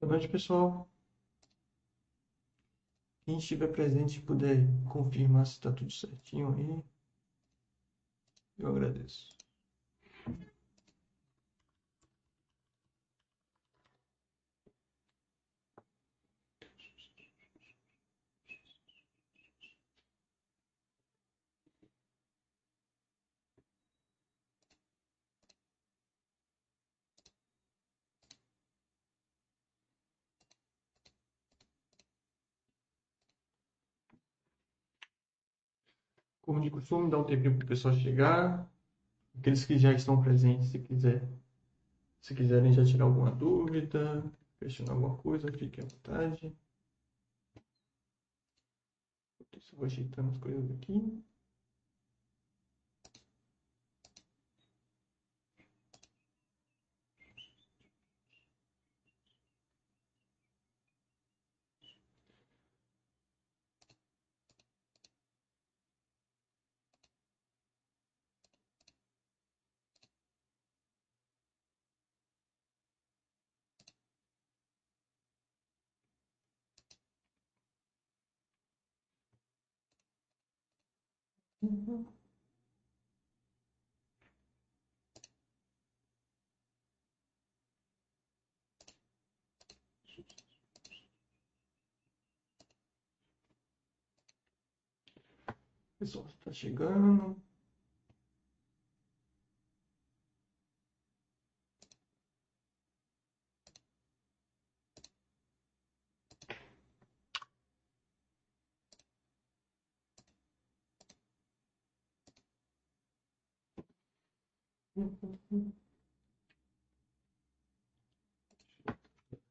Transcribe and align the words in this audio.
Boa 0.00 0.10
noite, 0.12 0.28
pessoal. 0.28 0.88
Quem 3.26 3.36
estiver 3.36 3.70
presente 3.70 4.18
e 4.18 4.22
puder 4.22 4.66
confirmar 4.88 5.44
se 5.46 5.52
está 5.52 5.70
tudo 5.70 5.90
certinho 5.92 6.54
aí, 6.54 6.82
eu 8.58 8.66
agradeço. 8.68 9.28
Como 36.44 36.60
de 36.60 36.70
costume, 36.70 37.10
dá 37.10 37.18
um 37.18 37.24
tempinho 37.24 37.56
para 37.56 37.64
o 37.64 37.68
pessoal 37.68 37.92
chegar. 37.94 38.70
Aqueles 39.38 39.66
que 39.66 39.78
já 39.78 39.92
estão 39.92 40.22
presentes, 40.22 40.68
se 40.70 40.80
quiser, 40.80 41.28
se 42.20 42.34
quiserem 42.34 42.72
já 42.72 42.84
tirar 42.84 43.04
alguma 43.06 43.30
dúvida, 43.32 44.24
questionar 44.60 44.92
alguma 44.94 45.16
coisa, 45.18 45.52
fiquem 45.52 45.84
à 45.84 45.88
vontade. 45.88 46.56
Eu 49.52 49.60
vou 49.78 49.86
ajeitando 49.86 50.30
as 50.30 50.38
coisas 50.38 50.70
aqui. 50.70 51.24
Uhum. 81.62 82.06
Pessoal, 95.98 96.26
está 96.28 96.43
chegando. 96.54 97.36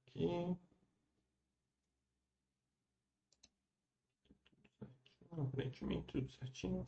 Aqui. 0.07 0.57
Aparentemente 5.83 6.05
tudo 6.07 6.31
certinho. 6.31 6.87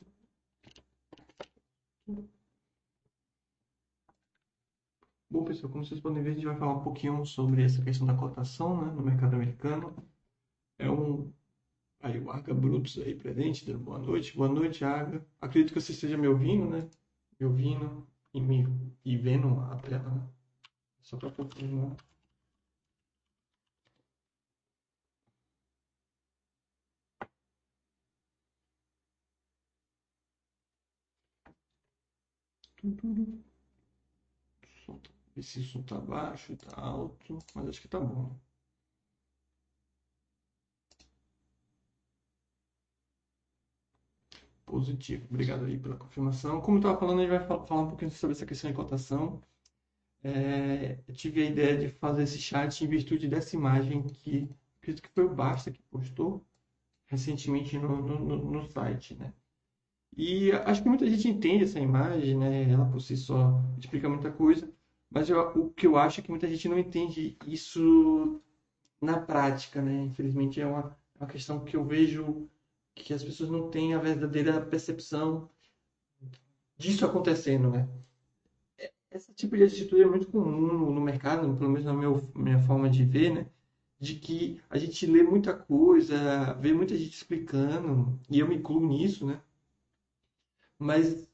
Bom, 5.29 5.43
pessoal, 5.43 5.71
como 5.71 5.85
vocês 5.85 5.99
podem 5.99 6.23
ver, 6.23 6.31
a 6.31 6.33
gente 6.33 6.45
vai 6.45 6.57
falar 6.57 6.75
um 6.75 6.83
pouquinho 6.83 7.25
sobre 7.25 7.63
essa 7.63 7.83
questão 7.83 8.07
da 8.07 8.15
cotação 8.15 8.85
né, 8.85 8.91
no 8.93 9.03
mercado 9.03 9.35
americano. 9.35 9.95
É 10.77 10.89
um. 10.89 11.33
Aí 11.99 12.19
o 12.19 12.29
Arga 12.29 12.53
Brutus 12.53 12.97
aí 12.99 13.15
presente, 13.15 13.65
dando 13.65 13.79
boa 13.79 13.99
noite. 13.99 14.35
Boa 14.35 14.49
noite, 14.49 14.85
Arga. 14.85 15.25
Acredito 15.41 15.73
que 15.73 15.81
você 15.81 15.91
esteja 15.91 16.17
me 16.17 16.27
ouvindo, 16.27 16.69
né? 16.69 16.89
Me 17.39 17.47
ouvindo 17.47 18.07
e, 18.33 18.39
me, 18.39 18.65
e 19.03 19.17
vendo 19.17 19.59
a 19.59 19.75
tela. 19.77 20.09
Né? 20.09 20.29
Só 21.01 21.17
para 21.17 21.31
confirmar. 21.31 21.95
Tudo. 34.85 35.09
Ver 35.35 35.43
se 35.43 35.59
isso 35.61 35.83
tá 35.83 35.99
baixo, 35.99 36.55
tá 36.55 36.79
alto, 36.79 37.37
mas 37.53 37.67
acho 37.67 37.81
que 37.81 37.87
tá 37.87 37.99
bom. 37.99 38.33
Positivo. 44.65 45.25
Obrigado 45.29 45.65
aí 45.65 45.77
pela 45.77 45.95
confirmação. 45.95 46.59
Como 46.61 46.77
eu 46.77 46.79
estava 46.79 46.99
falando, 46.99 47.19
a 47.19 47.21
gente 47.23 47.31
vai 47.37 47.47
falar 47.67 47.81
um 47.81 47.89
pouquinho 47.89 48.11
sobre 48.11 48.35
essa 48.35 48.45
questão 48.45 48.69
de 48.69 48.75
cotação. 48.75 49.41
É, 50.23 50.99
eu 51.07 51.13
tive 51.15 51.43
a 51.43 51.49
ideia 51.49 51.77
de 51.77 51.89
fazer 51.89 52.23
esse 52.23 52.39
chat 52.39 52.83
em 52.83 52.87
virtude 52.87 53.27
dessa 53.27 53.55
imagem 53.55 54.03
que 54.03 54.49
acredito 54.79 55.03
que 55.03 55.09
foi 55.15 55.25
o 55.25 55.35
Basta 55.35 55.71
que 55.71 55.81
postou 55.83 56.45
recentemente 57.07 57.77
no, 57.79 57.97
no, 58.01 58.37
no 58.51 58.65
site, 58.71 59.15
né? 59.15 59.33
E 60.17 60.51
acho 60.51 60.81
que 60.83 60.89
muita 60.89 61.07
gente 61.09 61.27
entende 61.27 61.65
essa 61.65 61.79
imagem, 61.79 62.37
né? 62.37 62.71
Ela 62.71 62.85
por 62.85 63.01
si 63.01 63.17
só 63.17 63.61
explica 63.77 64.09
muita 64.09 64.31
coisa, 64.31 64.71
mas 65.09 65.29
eu, 65.29 65.39
o 65.55 65.69
que 65.71 65.87
eu 65.87 65.97
acho 65.97 66.19
é 66.19 66.23
que 66.23 66.29
muita 66.29 66.47
gente 66.47 66.69
não 66.69 66.79
entende 66.79 67.37
isso 67.45 68.41
na 69.01 69.19
prática, 69.19 69.81
né? 69.81 70.03
Infelizmente 70.05 70.61
é 70.61 70.65
uma, 70.67 70.97
é 71.19 71.23
uma 71.23 71.27
questão 71.29 71.63
que 71.65 71.75
eu 71.75 71.85
vejo 71.85 72.49
que 72.95 73.13
as 73.13 73.23
pessoas 73.23 73.49
não 73.49 73.69
têm 73.69 73.93
a 73.93 73.99
verdadeira 73.99 74.61
percepção 74.61 75.49
disso 76.77 77.05
acontecendo, 77.05 77.69
né? 77.69 77.87
Esse 79.11 79.33
tipo 79.33 79.55
de 79.55 79.63
atitude 79.63 80.01
é 80.03 80.05
muito 80.05 80.27
comum 80.27 80.91
no 80.93 81.01
mercado, 81.01 81.55
pelo 81.57 81.69
menos 81.69 81.85
na 81.85 81.93
minha, 81.93 82.11
minha 82.35 82.59
forma 82.59 82.89
de 82.89 83.03
ver, 83.05 83.33
né? 83.33 83.47
De 83.99 84.15
que 84.15 84.61
a 84.69 84.77
gente 84.77 85.05
lê 85.05 85.23
muita 85.23 85.53
coisa, 85.53 86.53
vê 86.55 86.73
muita 86.73 86.97
gente 86.97 87.13
explicando, 87.13 88.19
e 88.29 88.39
eu 88.39 88.47
me 88.47 88.55
incluo 88.57 88.85
nisso, 88.85 89.25
né? 89.25 89.41
Mas 90.79 91.27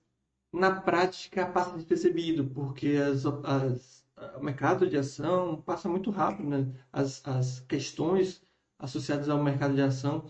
na 0.53 0.81
prática 0.81 1.45
passa 1.45 1.75
despercebido, 1.75 2.45
porque 2.45 2.87
as, 2.97 3.25
as, 3.25 4.05
o 4.37 4.43
mercado 4.43 4.87
de 4.89 4.97
ação 4.97 5.61
passa 5.61 5.87
muito 5.89 6.11
rápido, 6.11 6.49
né? 6.49 6.67
As, 6.91 7.25
as 7.27 7.59
questões 7.61 8.41
associadas 8.77 9.29
ao 9.29 9.43
mercado 9.43 9.75
de 9.75 9.81
ação 9.81 10.25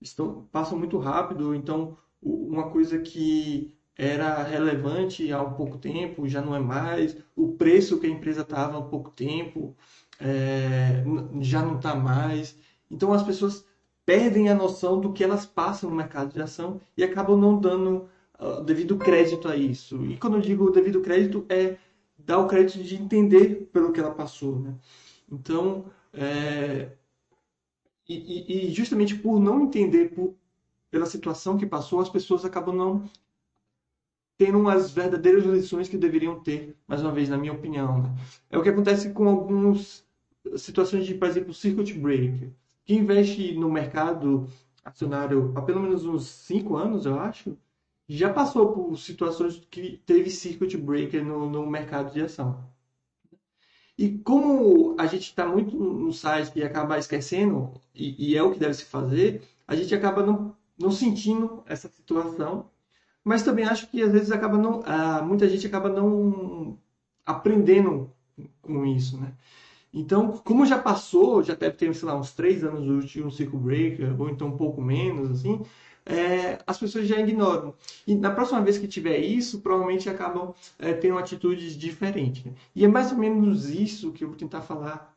estão, 0.00 0.48
passam 0.52 0.78
muito 0.78 0.98
rápido, 0.98 1.54
então 1.54 1.96
uma 2.22 2.70
coisa 2.70 2.98
que 2.98 3.74
era 3.96 4.42
relevante 4.44 5.32
há 5.32 5.42
um 5.42 5.54
pouco 5.54 5.78
tempo 5.78 6.28
já 6.28 6.40
não 6.40 6.54
é 6.54 6.60
mais, 6.60 7.16
o 7.34 7.52
preço 7.52 7.98
que 7.98 8.06
a 8.06 8.10
empresa 8.10 8.42
estava 8.42 8.78
há 8.78 8.82
pouco 8.82 9.10
tempo 9.10 9.76
é, 10.20 11.02
já 11.40 11.62
não 11.62 11.76
está 11.76 11.94
mais. 11.94 12.56
Então 12.90 13.12
as 13.12 13.22
pessoas 13.22 13.66
perdem 14.06 14.48
a 14.48 14.54
noção 14.54 15.00
do 15.00 15.12
que 15.12 15.22
elas 15.22 15.44
passam 15.44 15.90
no 15.90 15.96
mercado 15.96 16.32
de 16.32 16.40
ação 16.40 16.80
e 16.96 17.04
acabam 17.04 17.38
não 17.38 17.60
dando 17.60 18.08
devido 18.64 18.96
crédito 18.96 19.48
a 19.48 19.56
isso. 19.56 20.04
E 20.06 20.16
quando 20.16 20.36
eu 20.36 20.40
digo 20.40 20.70
devido 20.70 21.00
crédito, 21.00 21.44
é 21.48 21.76
dar 22.16 22.38
o 22.38 22.46
crédito 22.46 22.82
de 22.82 22.96
entender 22.96 23.68
pelo 23.72 23.92
que 23.92 24.00
ela 24.00 24.14
passou. 24.14 24.58
Né? 24.58 24.74
Então, 25.30 25.86
é, 26.12 26.92
e, 28.08 28.68
e, 28.68 28.72
justamente 28.72 29.14
por 29.14 29.40
não 29.40 29.62
entender 29.62 30.10
por, 30.14 30.34
pela 30.90 31.06
situação 31.06 31.56
que 31.58 31.66
passou, 31.66 32.00
as 32.00 32.08
pessoas 32.08 32.44
acabam 32.44 32.74
não 32.74 33.10
tendo 34.38 34.68
as 34.68 34.92
verdadeiras 34.92 35.44
lições 35.44 35.88
que 35.88 35.98
deveriam 35.98 36.38
ter, 36.38 36.76
mais 36.86 37.02
uma 37.02 37.10
vez, 37.10 37.28
na 37.28 37.36
minha 37.36 37.52
opinião. 37.52 38.02
Né? 38.02 38.14
É 38.50 38.56
o 38.56 38.62
que 38.62 38.68
acontece 38.68 39.10
com 39.10 39.28
algumas 39.28 40.06
situações 40.56 41.04
de, 41.04 41.14
por 41.14 41.28
exemplo, 41.28 41.52
circuit 41.52 41.92
breaker. 41.94 42.50
Quem 42.84 43.00
investe 43.00 43.52
no 43.54 43.70
mercado 43.70 44.46
acionário 44.84 45.52
há 45.56 45.60
pelo 45.60 45.82
menos 45.82 46.06
uns 46.06 46.26
5 46.26 46.76
anos, 46.76 47.04
eu 47.04 47.18
acho, 47.18 47.58
já 48.08 48.32
passou 48.32 48.72
por 48.72 48.96
situações 48.96 49.60
que 49.70 50.00
teve 50.06 50.30
circuit 50.30 50.76
breaker 50.76 51.24
no, 51.24 51.48
no 51.50 51.66
mercado 51.66 52.12
de 52.12 52.22
ação. 52.22 52.64
E 53.98 54.16
como 54.18 54.94
a 54.98 55.06
gente 55.06 55.24
está 55.24 55.46
muito 55.46 55.76
no 55.76 56.12
site 56.12 56.52
e 56.56 56.62
acaba 56.62 56.98
esquecendo, 56.98 57.72
e, 57.94 58.30
e, 58.30 58.36
é 58.36 58.42
o 58.42 58.52
que 58.52 58.58
deve 58.58 58.74
se 58.74 58.84
fazer, 58.84 59.42
a 59.66 59.74
gente 59.74 59.94
acaba 59.94 60.24
não, 60.24 60.56
não 60.78 60.90
sentindo 60.90 61.62
essa 61.66 61.88
situação, 61.88 62.70
mas 63.24 63.42
também 63.42 63.64
acho 63.64 63.88
que 63.90 64.00
às 64.00 64.12
vezes 64.12 64.30
acaba 64.30 64.56
não, 64.56 64.82
ah, 64.86 65.20
muita 65.22 65.48
gente 65.48 65.66
acaba 65.66 65.88
não 65.88 66.78
aprendendo 67.26 68.10
com 68.62 68.86
isso, 68.86 69.18
né? 69.20 69.34
Então, 69.92 70.32
como 70.44 70.66
já 70.66 70.78
passou, 70.78 71.42
já 71.42 71.54
deve 71.54 71.76
ter, 71.76 71.94
sei 71.94 72.06
lá, 72.08 72.16
uns 72.16 72.32
três 72.32 72.62
anos 72.62 72.84
do 72.84 72.94
último 72.96 73.30
circuit 73.30 73.58
breaker, 73.58 74.20
ou 74.20 74.30
então 74.30 74.48
um 74.48 74.56
pouco 74.56 74.80
menos, 74.80 75.30
assim, 75.30 75.60
é, 76.08 76.58
as 76.66 76.78
pessoas 76.78 77.06
já 77.06 77.18
ignoram. 77.18 77.74
E 78.06 78.14
na 78.14 78.30
próxima 78.30 78.62
vez 78.62 78.78
que 78.78 78.88
tiver 78.88 79.18
isso, 79.18 79.60
provavelmente 79.60 80.08
acabam 80.08 80.54
é, 80.78 80.94
tendo 80.94 81.18
atitudes 81.18 81.76
diferentes. 81.76 82.44
Né? 82.44 82.52
E 82.74 82.84
é 82.84 82.88
mais 82.88 83.12
ou 83.12 83.18
menos 83.18 83.68
isso 83.68 84.12
que 84.12 84.24
eu 84.24 84.28
vou 84.28 84.36
tentar 84.36 84.62
falar 84.62 85.14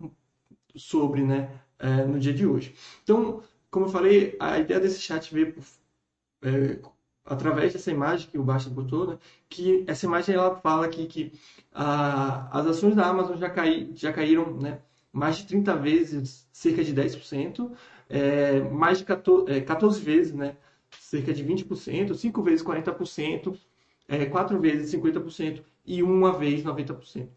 sobre 0.76 1.24
né, 1.24 1.50
é, 1.80 2.06
no 2.06 2.20
dia 2.20 2.34
de 2.34 2.46
hoje. 2.46 2.76
Então, 3.04 3.42
como 3.70 3.86
eu 3.86 3.90
falei, 3.90 4.36
a 4.40 4.60
ideia 4.60 4.80
desse 4.80 5.00
chat 5.00 5.34
veio 5.34 5.56
é, 6.42 6.80
através 7.26 7.72
dessa 7.72 7.92
imagem 7.92 8.30
que 8.30 8.38
o 8.38 8.44
Basta 8.44 8.70
botou, 8.70 9.08
né, 9.08 9.18
que 9.50 9.86
essa 9.88 10.06
imagem 10.06 10.36
ela 10.36 10.56
fala 10.58 10.86
aqui 10.86 11.06
que 11.06 11.32
a, 11.74 12.60
as 12.60 12.68
ações 12.68 12.96
da 12.96 13.08
Amazon 13.08 13.38
já, 13.38 13.50
cai, 13.50 13.90
já 13.96 14.12
caíram 14.12 14.58
né, 14.58 14.80
mais 15.14 15.38
de 15.38 15.46
30 15.46 15.76
vezes, 15.78 16.48
cerca 16.52 16.84
de 16.84 16.94
10%, 16.94 17.72
é, 18.10 18.60
mais 18.60 18.98
de 18.98 19.06
14, 19.06 19.62
14 19.62 20.02
vezes, 20.02 20.34
né, 20.34 20.58
cerca 21.12 21.34
de 21.34 21.44
20%, 21.44 22.16
5 22.16 22.42
vezes 22.42 22.64
40%, 22.64 23.58
é, 24.08 24.26
4 24.26 24.60
vezes 24.62 24.96
50% 24.96 25.62
e 25.86 26.02
uma 26.02 26.32
vez 26.32 26.64
90%. 26.64 27.28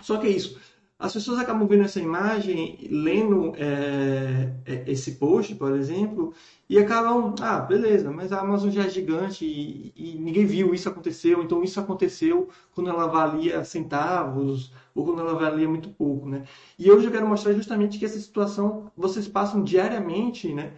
Só 0.00 0.16
que 0.16 0.26
é 0.26 0.30
isso. 0.30 0.58
As 0.98 1.12
pessoas 1.12 1.38
acabam 1.38 1.66
vendo 1.66 1.82
essa 1.82 2.00
imagem, 2.00 2.78
lendo 2.90 3.52
é, 3.56 4.54
é, 4.64 4.90
esse 4.90 5.16
post, 5.16 5.54
por 5.56 5.76
exemplo, 5.76 6.32
e 6.70 6.78
acabam, 6.78 7.34
ah, 7.40 7.58
beleza, 7.58 8.10
mas 8.10 8.32
a 8.32 8.40
Amazon 8.40 8.70
já 8.70 8.84
é 8.84 8.88
gigante 8.88 9.44
e, 9.44 9.92
e, 9.94 10.14
ninguém 10.18 10.46
viu 10.46 10.72
isso 10.72 10.88
aconteceu, 10.88 11.42
então 11.42 11.62
isso 11.62 11.78
aconteceu 11.78 12.48
quando 12.74 12.88
ela 12.88 13.08
valia 13.08 13.62
centavos 13.62 14.72
ou 14.94 15.04
quando 15.04 15.20
ela 15.20 15.34
valia 15.34 15.68
muito 15.68 15.90
pouco, 15.90 16.26
né? 16.28 16.44
E 16.78 16.90
hoje 16.90 17.06
eu 17.06 17.12
quero 17.12 17.26
mostrar 17.28 17.52
justamente 17.52 17.98
que 17.98 18.06
essa 18.06 18.18
situação 18.18 18.90
vocês 18.96 19.28
passam 19.28 19.62
diariamente, 19.62 20.54
né? 20.54 20.72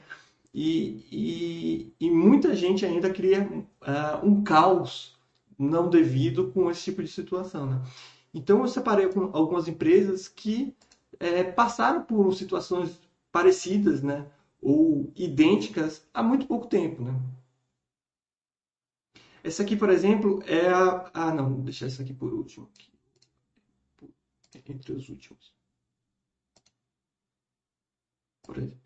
E, 0.55 1.05
e, 1.11 1.93
e 1.99 2.11
muita 2.11 2.55
gente 2.55 2.87
ainda 2.87 3.13
cria 3.13 3.43
uh, 3.43 4.25
um 4.25 4.45
caos 4.45 5.19
não 5.59 5.91
devido 5.91 6.53
com 6.53 6.71
esse 6.71 6.85
tipo 6.85 7.03
de 7.03 7.09
situação. 7.09 7.67
Né? 7.67 7.83
Então 8.33 8.61
eu 8.61 8.69
separei 8.69 9.09
com 9.09 9.31
algumas 9.33 9.67
empresas 9.67 10.29
que 10.29 10.73
é, 11.19 11.43
passaram 11.43 12.03
por 12.05 12.33
situações 12.35 13.01
parecidas, 13.33 14.01
né? 14.01 14.27
ou 14.63 15.13
idênticas 15.17 16.07
há 16.15 16.23
muito 16.23 16.47
pouco 16.47 16.67
tempo, 16.67 17.03
né? 17.03 17.13
Essa 19.43 19.63
aqui, 19.63 19.77
por 19.77 19.91
exemplo, 19.91 20.43
é 20.47 20.69
a... 20.71 21.11
Ah, 21.13 21.35
não, 21.35 21.51
vou 21.57 21.63
deixar 21.63 21.87
essa 21.87 22.03
aqui 22.03 22.15
por 22.15 22.33
último. 22.33 22.71
Entre 24.67 24.93
os 24.93 25.09
últimos. 25.11 25.53
Por 28.43 28.57
exemplo. 28.57 28.84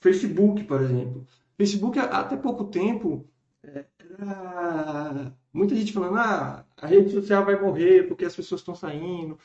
Facebook, 0.00 0.64
por 0.64 0.80
exemplo. 0.82 1.26
Facebook, 1.56 1.98
até 1.98 2.36
pouco 2.36 2.64
tempo, 2.64 3.28
é, 3.62 3.84
era 4.18 5.36
muita 5.52 5.74
gente 5.74 5.92
falando, 5.92 6.16
ah, 6.16 6.64
a 6.76 6.86
rede 6.86 7.10
social 7.10 7.44
vai 7.44 7.60
morrer 7.60 8.08
porque 8.08 8.24
as 8.24 8.34
pessoas 8.34 8.60
estão 8.60 8.74
saindo, 8.74 9.38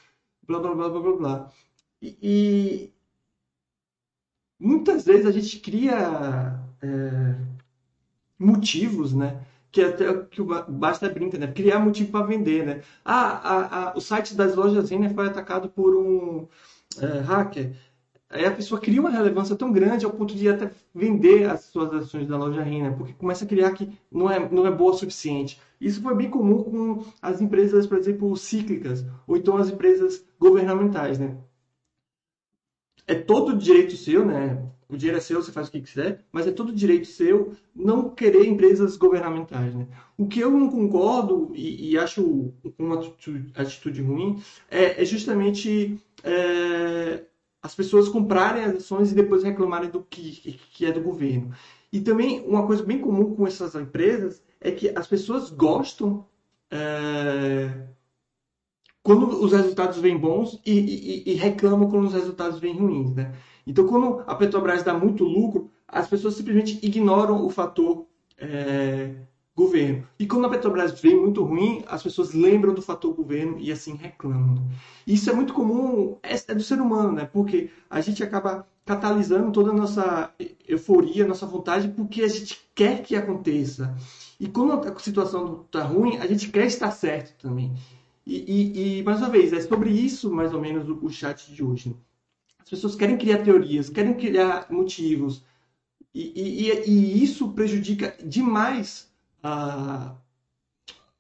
blá, 0.48 0.60
blá, 0.60 0.74
blá, 0.74 0.90
blá, 0.90 1.02
blá, 1.02 1.18
blá. 1.18 1.52
E, 2.02 2.18
e 2.22 2.94
muitas 4.60 5.06
vezes 5.06 5.26
a 5.26 5.32
gente 5.32 5.60
cria 5.60 6.60
é, 6.82 7.36
motivos, 8.40 9.14
né? 9.14 9.46
Que 9.72 9.82
até 9.82 10.24
que 10.26 10.42
o 10.42 10.46
Basta 10.46 11.10
brinca, 11.10 11.38
né? 11.38 11.48
Criar 11.52 11.80
motivo 11.80 12.12
para 12.12 12.26
vender, 12.26 12.66
né? 12.66 12.82
Ah, 13.04 13.90
a, 13.90 13.90
a, 13.92 13.98
o 13.98 14.02
site 14.02 14.36
das 14.36 14.56
lojas 14.56 14.90
Renner 14.90 15.14
foi 15.14 15.28
atacado 15.28 15.70
por 15.70 15.96
um 15.96 16.48
é, 17.02 17.20
hacker. 17.20 17.76
Aí 18.30 18.44
a 18.46 18.52
pessoa 18.52 18.82
cria 18.82 19.00
uma 19.00 19.10
relevância 19.10 19.56
tão 19.56 19.72
grande 19.72 20.04
ao 20.04 20.12
ponto 20.12 20.36
de 20.36 20.50
até 20.50 20.72
vender 20.94 21.50
as 21.50 21.66
suas 21.66 21.94
ações 21.94 22.28
da 22.28 22.38
loja 22.38 22.64
Renner, 22.64 22.98
porque 22.98 23.14
começa 23.14 23.46
a 23.46 23.48
criar 23.48 23.72
que 23.74 23.90
não 24.12 24.30
é, 24.30 24.50
não 24.50 24.66
é 24.66 24.72
boa 24.72 24.94
o 24.94 24.98
suficiente. 24.98 25.62
Isso 25.80 26.02
foi 26.02 26.16
bem 26.16 26.30
comum 26.30 26.64
com 26.64 27.06
as 27.22 27.40
empresas, 27.40 27.86
por 27.86 27.98
exemplo, 27.98 28.36
cíclicas, 28.36 29.06
ou 29.28 29.38
então 29.38 29.58
as 29.58 29.70
empresas 29.70 30.26
governamentais, 30.40 31.20
né? 31.20 31.38
É 33.08 33.14
todo 33.14 33.56
direito 33.56 33.96
seu, 33.96 34.26
né? 34.26 34.66
O 34.90 34.98
dinheiro 34.98 35.18
é 35.18 35.22
seu, 35.22 35.42
você 35.42 35.52
faz 35.52 35.68
o 35.68 35.72
que 35.72 35.82
quiser, 35.82 36.24
mas 36.32 36.48
é 36.48 36.52
todo 36.52 36.74
direito 36.74 37.08
seu 37.08 37.54
não 37.76 38.10
querer 38.10 38.46
empresas 38.48 38.98
governamentais, 38.98 39.74
né? 39.74 39.88
O 40.18 40.28
que 40.28 40.40
eu 40.40 40.52
não 40.52 40.70
concordo 40.70 41.52
e, 41.54 41.92
e 41.92 41.98
acho 41.98 42.54
uma 42.78 43.00
atitude, 43.56 44.02
ruim 44.02 44.42
é, 44.70 45.02
é 45.02 45.06
justamente 45.06 46.00
é, 46.24 47.24
as 47.66 47.74
pessoas 47.74 48.08
comprarem 48.08 48.64
as 48.64 48.76
ações 48.76 49.12
e 49.12 49.16
depois 49.16 49.42
reclamarem 49.42 49.90
do 49.90 50.00
que, 50.04 50.60
que 50.72 50.86
é 50.86 50.92
do 50.92 51.02
governo. 51.02 51.52
E 51.92 52.00
também 52.00 52.46
uma 52.46 52.68
coisa 52.68 52.84
bem 52.84 53.00
comum 53.00 53.36
com 53.36 53.48
essas 53.48 53.74
empresas 53.74 54.44
é 54.62 54.70
que 54.70 54.90
as 54.96 55.08
pessoas 55.08 55.50
gostam 55.50 56.28
é, 56.70 57.88
quando 59.02 59.44
os 59.44 59.52
resultados 59.52 59.98
vêm 59.98 60.16
bons 60.16 60.62
e, 60.64 60.74
e, 60.74 61.32
e, 61.32 61.34
reclamam 61.34 61.90
quando 61.90 62.06
os 62.06 62.14
resultados 62.14 62.60
vêm 62.60 62.78
ruins. 62.78 63.16
Né? 63.16 63.34
Então, 63.66 63.88
quando 63.88 64.24
a 64.28 64.36
Petrobras 64.36 64.84
dá 64.84 64.94
muito 64.94 65.24
lucro, 65.24 65.72
as 65.88 66.08
pessoas 66.08 66.36
simplesmente 66.36 66.78
ignoram 66.86 67.44
o 67.44 67.50
fator 67.50 68.06
é, 68.38 69.16
governo. 69.56 70.06
E 70.20 70.28
quando 70.28 70.46
a 70.46 70.50
Petrobras 70.50 71.00
vem 71.00 71.16
muito 71.16 71.42
ruim, 71.44 71.84
as 71.88 72.04
pessoas 72.04 72.34
lembram 72.34 72.74
do 72.74 72.82
fator 72.82 73.14
governo 73.14 73.58
e 73.58 73.72
assim 73.72 73.96
reclamam. 73.96 74.68
Isso 75.08 75.30
é 75.30 75.34
muito 75.34 75.54
comum, 75.54 76.18
é, 76.22 76.36
é 76.36 76.56
do 76.56 76.62
ser 76.62 76.82
humano, 76.82 77.14
né? 77.14 77.26
Porque 77.26 77.70
a 77.90 78.02
gente 78.02 78.22
acaba 78.22 78.68
catalisando 78.86 79.52
toda 79.52 79.72
a 79.72 79.74
nossa 79.74 80.32
euforia, 80.68 81.26
nossa 81.26 81.46
vontade, 81.46 81.88
porque 81.88 82.22
a 82.22 82.28
gente 82.28 82.60
quer 82.76 83.02
que 83.02 83.16
aconteça. 83.16 83.96
E 84.40 84.48
quando 84.48 84.74
a 84.74 85.00
situação 85.00 85.64
está 85.66 85.84
ruim, 85.84 86.18
a 86.18 86.28
gente 86.28 86.50
quer 86.50 86.66
estar 86.66 86.92
certo 86.92 87.34
também. 87.42 87.74
E, 88.28 88.36
e, 88.36 89.00
e, 89.00 89.04
mais 89.04 89.20
uma 89.20 89.30
vez, 89.30 89.54
é 89.54 89.62
sobre 89.62 89.90
isso, 89.90 90.32
mais 90.32 90.54
ou 90.54 90.60
menos, 90.60 90.90
o, 90.90 91.00
o 91.06 91.10
chat 91.10 91.54
de 91.54 91.64
hoje. 91.64 91.96
As 92.60 92.70
pessoas 92.70 92.96
querem 92.96 93.18
criar 93.18 93.44
teorias, 93.44 93.90
querem 93.90 94.16
criar 94.16 94.68
motivos. 94.70 95.44
E, 96.14 96.72
e 96.88 97.24
isso 97.24 97.50
prejudica 97.52 98.16
demais 98.24 99.14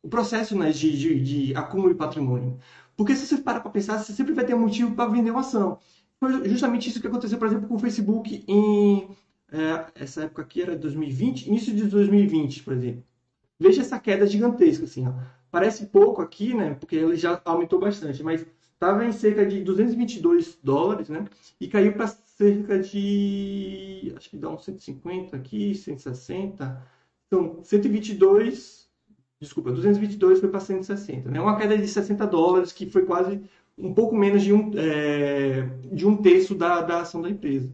o 0.02 0.10
processo 0.10 0.58
né, 0.58 0.72
de, 0.72 0.98
de, 0.98 1.20
de, 1.22 1.56
acúmulo 1.56 1.94
de 1.94 1.98
patrimônio. 1.98 2.58
Porque 2.96 3.16
se 3.16 3.28
você 3.28 3.38
para 3.38 3.60
para 3.60 3.72
pensar, 3.72 3.98
você 3.98 4.14
sempre 4.14 4.34
vai 4.34 4.46
ter 4.46 4.54
um 4.54 4.60
motivo 4.60 4.96
para 4.96 5.10
vender 5.10 5.32
uma 5.32 5.42
ação. 5.42 5.80
Foi 6.20 6.48
justamente 6.48 6.90
isso 6.90 7.02
que 7.02 7.08
aconteceu, 7.08 7.38
por 7.38 7.48
exemplo, 7.48 7.68
com 7.68 7.76
o 7.76 7.80
Facebook 7.80 8.44
em. 8.48 9.10
É, 9.52 10.04
essa 10.04 10.24
época 10.24 10.42
aqui 10.42 10.62
era 10.62 10.76
2020, 10.76 11.48
início 11.48 11.74
de 11.76 11.84
2020, 11.86 12.64
por 12.64 12.74
exemplo. 12.74 13.04
Veja 13.60 13.82
essa 13.82 14.00
queda 14.00 14.26
gigantesca, 14.28 14.86
assim, 14.86 15.08
ó. 15.08 15.14
Parece 15.52 15.86
pouco 15.88 16.22
aqui, 16.22 16.54
né? 16.54 16.74
Porque 16.74 16.96
ele 16.96 17.16
já 17.16 17.42
aumentou 17.46 17.80
bastante, 17.80 18.22
mas 18.24 18.46
estava 18.74 19.06
em 19.06 19.12
cerca 19.12 19.46
de 19.46 19.62
222 19.64 20.58
dólares, 20.64 21.10
né? 21.10 21.26
E 21.60 21.68
caiu 21.68 21.94
para 21.94 22.08
cerca 22.08 22.80
de. 22.80 24.14
Acho 24.16 24.30
que 24.30 24.38
dá 24.38 24.50
uns 24.50 24.66
150 24.66 25.36
aqui, 25.36 25.74
160. 25.76 26.95
Então, 27.28 27.64
122, 27.64 28.90
desculpa, 29.40 29.72
222 29.72 30.40
foi 30.40 30.50
para 30.50 30.60
160, 30.60 31.30
né? 31.30 31.42
Uma 31.42 31.58
queda 31.58 31.78
de 31.78 31.88
60 31.88 32.26
dólares, 32.28 32.72
que 32.72 32.90
foi 32.90 33.06
quase 33.06 33.42
um 33.78 33.94
pouco 33.94 34.16
menos 34.16 34.44
de 34.44 34.54
um, 34.54 34.72
é, 34.76 35.64
de 35.92 36.08
um 36.08 36.18
terço 36.18 36.56
da, 36.56 36.82
da 36.82 37.02
ação 37.02 37.22
da 37.22 37.30
empresa. 37.30 37.74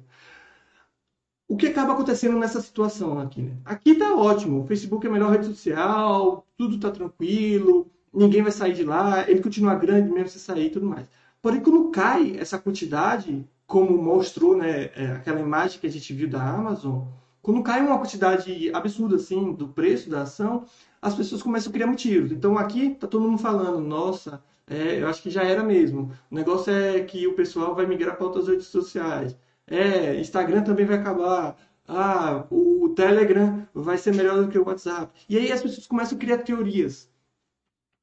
O 1.48 1.58
que 1.58 1.67
acaba 1.67 1.93
acontecendo 1.93 2.39
nessa 2.39 2.62
situação 2.62 3.20
aqui? 3.20 3.41
Né? 3.41 3.58
Aqui 3.65 3.96
tá 3.96 4.15
ótimo, 4.15 4.62
o 4.62 4.67
Facebook 4.67 5.05
é 5.05 5.10
a 5.10 5.13
melhor 5.13 5.31
rede 5.31 5.48
social, 5.48 6.48
tudo 6.58 6.79
tá 6.79 6.89
tranquilo, 6.89 7.91
ninguém 8.13 8.41
vai 8.41 8.51
sair 8.51 8.74
de 8.74 8.84
lá, 8.84 9.29
ele 9.29 9.41
continua 9.41 9.75
grande 9.75 10.10
mesmo 10.10 10.29
se 10.29 10.39
sair 10.39 10.67
e 10.67 10.70
tudo 10.70 10.86
mais. 10.86 11.05
Porém, 11.41 11.62
quando 11.62 11.89
cai 11.89 12.38
essa 12.38 12.58
quantidade, 12.58 13.46
como 13.67 14.01
mostrou 14.01 14.55
né, 14.55 14.91
é, 14.96 15.12
aquela 15.17 15.39
imagem 15.39 15.79
que 15.79 15.88
a 15.88 15.91
gente 15.91 16.13
viu 16.13 16.29
da 16.29 16.41
Amazon, 16.41 17.03
quando 17.41 17.63
cai 17.63 17.81
uma 17.81 17.98
quantidade 17.98 18.71
absurda 18.74 19.15
assim 19.15 19.53
do 19.53 19.67
preço 19.67 20.10
da 20.10 20.21
ação, 20.24 20.65
as 21.01 21.15
pessoas 21.15 21.41
começam 21.41 21.69
a 21.69 21.74
criar 21.74 21.88
motivos. 21.88 22.31
Então 22.31 22.57
aqui 22.57 22.91
tá 22.91 23.07
todo 23.07 23.27
mundo 23.27 23.39
falando, 23.39 23.79
nossa, 23.81 24.43
é, 24.67 25.01
eu 25.01 25.07
acho 25.07 25.21
que 25.21 25.29
já 25.29 25.43
era 25.43 25.63
mesmo. 25.63 26.12
O 26.29 26.36
negócio 26.36 26.71
é 26.71 27.01
que 27.01 27.27
o 27.27 27.36
pessoal 27.36 27.75
vai 27.75 27.86
migrar 27.86 28.15
para 28.15 28.25
outras 28.25 28.48
redes 28.48 28.67
sociais. 28.67 29.36
É, 29.67 30.15
Instagram 30.19 30.63
também 30.63 30.86
vai 30.86 30.98
acabar. 30.98 31.57
Ah, 31.88 32.45
o 32.50 32.89
Telegram 32.95 33.67
vai 33.74 33.98
ser 33.98 34.13
melhor 34.15 34.43
do 34.43 34.50
que 34.50 34.57
o 34.57 34.65
WhatsApp. 34.65 35.12
E 35.27 35.38
aí 35.38 35.51
as 35.51 35.62
pessoas 35.62 35.88
começam 35.88 36.17
a 36.17 36.21
criar 36.21 36.39
teorias. 36.39 37.10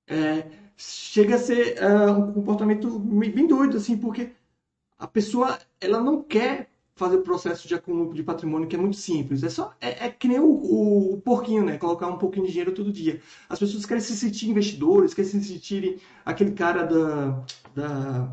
É, 0.06 0.46
chega 0.76 1.36
a 1.36 1.38
ser 1.38 1.76
uh, 1.82 2.12
um 2.12 2.32
comportamento 2.32 2.98
bem 2.98 3.46
doido, 3.46 3.76
assim, 3.76 3.96
porque 3.98 4.32
a 4.98 5.06
pessoa 5.06 5.58
ela 5.80 6.00
não 6.00 6.22
quer 6.22 6.67
fazer 6.98 7.16
o 7.16 7.22
processo 7.22 7.66
de 7.68 7.74
acúmulo 7.74 8.12
de 8.12 8.22
patrimônio 8.22 8.68
que 8.68 8.76
é 8.76 8.78
muito 8.78 8.96
simples. 8.96 9.42
É 9.42 9.48
só 9.48 9.72
é, 9.80 10.06
é 10.06 10.10
que 10.10 10.28
nem 10.28 10.40
o, 10.40 10.46
o, 10.46 11.14
o, 11.14 11.20
porquinho, 11.20 11.64
né? 11.64 11.78
Colocar 11.78 12.08
um 12.08 12.18
pouquinho 12.18 12.46
de 12.46 12.52
dinheiro 12.52 12.72
todo 12.72 12.92
dia. 12.92 13.20
As 13.48 13.58
pessoas 13.58 13.86
querem 13.86 14.02
se 14.02 14.16
sentir 14.16 14.50
investidores, 14.50 15.14
querem 15.14 15.30
se 15.30 15.42
sentir 15.42 16.00
aquele 16.24 16.52
cara 16.52 16.82
da, 16.82 17.44
da 17.74 18.30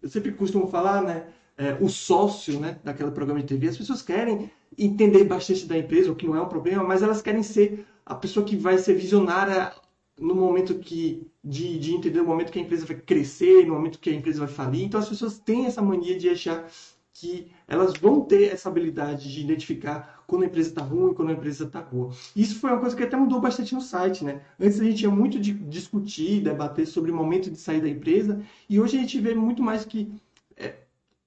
eu 0.00 0.08
sempre 0.08 0.32
costumo 0.32 0.68
falar, 0.68 1.02
né? 1.02 1.26
É, 1.56 1.76
o 1.80 1.88
sócio 1.88 2.58
né, 2.58 2.80
daquele 2.82 3.12
programa 3.12 3.40
de 3.40 3.46
TV, 3.46 3.68
as 3.68 3.76
pessoas 3.76 4.02
querem 4.02 4.50
entender 4.76 5.22
bastante 5.22 5.66
da 5.66 5.78
empresa, 5.78 6.10
o 6.10 6.16
que 6.16 6.26
não 6.26 6.34
é 6.34 6.40
um 6.40 6.48
problema, 6.48 6.82
mas 6.82 7.00
elas 7.00 7.22
querem 7.22 7.44
ser 7.44 7.86
a 8.04 8.14
pessoa 8.14 8.44
que 8.44 8.56
vai 8.56 8.76
ser 8.76 8.94
visionária 8.94 9.72
no 10.18 10.34
momento 10.34 10.78
que 10.78 11.30
de, 11.42 11.78
de 11.78 11.94
entender 11.94 12.20
o 12.20 12.26
momento 12.26 12.50
que 12.50 12.58
a 12.58 12.62
empresa 12.62 12.84
vai 12.84 12.96
crescer, 12.96 13.66
no 13.66 13.74
momento 13.74 14.00
que 14.00 14.10
a 14.10 14.14
empresa 14.14 14.40
vai 14.40 14.48
falir. 14.48 14.84
Então 14.84 14.98
as 14.98 15.08
pessoas 15.08 15.38
têm 15.38 15.66
essa 15.66 15.80
mania 15.80 16.18
de 16.18 16.28
achar 16.28 16.68
que 17.12 17.52
elas 17.66 17.94
vão 17.94 18.20
ter 18.20 18.52
essa 18.52 18.68
habilidade 18.68 19.32
de 19.32 19.40
identificar 19.40 20.22
quando 20.26 20.42
a 20.42 20.46
empresa 20.46 20.68
está 20.70 20.82
ruim, 20.82 21.14
quando 21.14 21.30
a 21.30 21.32
empresa 21.32 21.64
está 21.64 21.80
boa. 21.80 22.12
Isso 22.34 22.58
foi 22.58 22.70
uma 22.70 22.80
coisa 22.80 22.96
que 22.96 23.02
até 23.02 23.16
mudou 23.16 23.40
bastante 23.40 23.74
no 23.74 23.80
site, 23.80 24.24
né? 24.24 24.42
Antes 24.58 24.80
a 24.80 24.84
gente 24.84 24.98
tinha 24.98 25.10
muito 25.10 25.38
de 25.38 25.52
discutir, 25.52 26.42
debater 26.42 26.86
sobre 26.86 27.10
o 27.10 27.14
momento 27.14 27.50
de 27.50 27.58
sair 27.58 27.80
da 27.80 27.88
empresa, 27.88 28.40
e 28.68 28.80
hoje 28.80 28.96
a 28.96 29.00
gente 29.00 29.18
vê 29.20 29.34
muito 29.34 29.62
mais 29.62 29.84
que 29.84 30.12
é, 30.56 30.74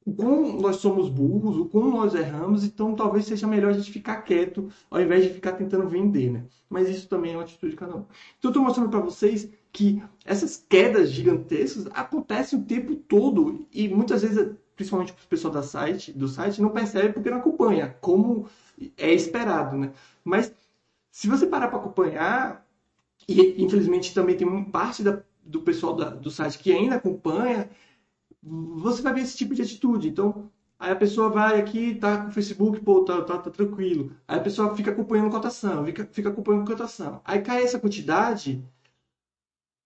o 0.06 0.14
quão 0.14 0.60
nós 0.60 0.78
somos 0.78 1.10
burros, 1.10 1.58
o 1.58 1.66
quão 1.66 1.92
nós 1.92 2.16
erramos, 2.16 2.64
então 2.64 2.96
talvez 2.96 3.26
seja 3.26 3.46
melhor 3.46 3.72
a 3.72 3.74
gente 3.74 3.92
ficar 3.92 4.22
quieto 4.22 4.70
ao 4.90 5.02
invés 5.02 5.24
de 5.24 5.32
ficar 5.32 5.54
tentando 5.54 5.88
vender, 5.88 6.32
né? 6.32 6.46
Mas 6.70 6.90
isso 6.90 7.08
também 7.08 7.34
é 7.34 7.36
uma 7.38 7.44
atitude 7.44 7.72
de 7.72 7.78
cada 7.78 7.96
um. 7.96 8.06
Então 8.40 8.50
eu 8.50 8.50
estou 8.50 8.64
mostrando 8.64 8.90
para 8.90 9.00
vocês 9.00 9.50
que 9.72 10.02
essas 10.26 10.66
quedas 10.70 11.12
gigantescas 11.12 11.88
acontecem 11.94 12.58
o 12.58 12.64
tempo 12.64 12.96
todo 12.96 13.68
e 13.72 13.88
muitas 13.88 14.22
vezes 14.22 14.56
principalmente 14.78 15.12
para 15.12 15.26
o 15.26 15.28
pessoal 15.28 15.54
da 15.54 15.64
site, 15.64 16.14
do 16.14 16.28
site, 16.28 16.62
não 16.62 16.70
percebe 16.70 17.12
porque 17.14 17.30
não 17.30 17.40
acompanha, 17.40 17.98
como 18.00 18.48
é 18.96 19.12
esperado, 19.12 19.76
né? 19.76 19.92
Mas 20.24 20.54
se 21.12 21.28
você 21.28 21.48
parar 21.48 21.68
para 21.68 21.80
acompanhar, 21.80 22.66
e 23.28 23.62
infelizmente 23.64 24.14
também 24.14 24.38
tem 24.38 24.48
uma 24.48 24.66
parte 24.66 25.04
da, 25.04 25.22
do 25.44 25.62
pessoal 25.62 25.96
da, 25.96 26.10
do 26.12 26.30
site 26.30 26.60
que 26.60 26.72
ainda 26.72 26.96
acompanha, 26.98 27.70
você 28.44 29.02
vai 29.02 29.14
ver 29.14 29.22
esse 29.22 29.38
tipo 29.38 29.56
de 29.56 29.64
atitude. 29.64 30.10
Então, 30.10 30.52
aí 30.80 30.92
a 30.92 30.96
pessoa 30.96 31.30
vai 31.30 31.60
aqui, 31.60 31.96
tá 31.96 32.24
com 32.24 32.30
o 32.30 32.32
Facebook, 32.32 32.80
pô, 32.82 33.04
tá, 33.04 33.24
tá, 33.24 33.38
tá 33.40 33.50
tranquilo. 33.52 34.16
Aí 34.28 34.38
a 34.40 34.44
pessoa 34.44 34.76
fica 34.76 34.92
acompanhando 34.92 35.32
cotação, 35.32 35.86
fica, 35.86 36.06
fica 36.12 36.30
acompanhando 36.30 36.68
cotação. 36.68 37.22
Aí 37.26 37.42
cai 37.42 37.64
essa 37.64 37.80
quantidade, 37.80 38.64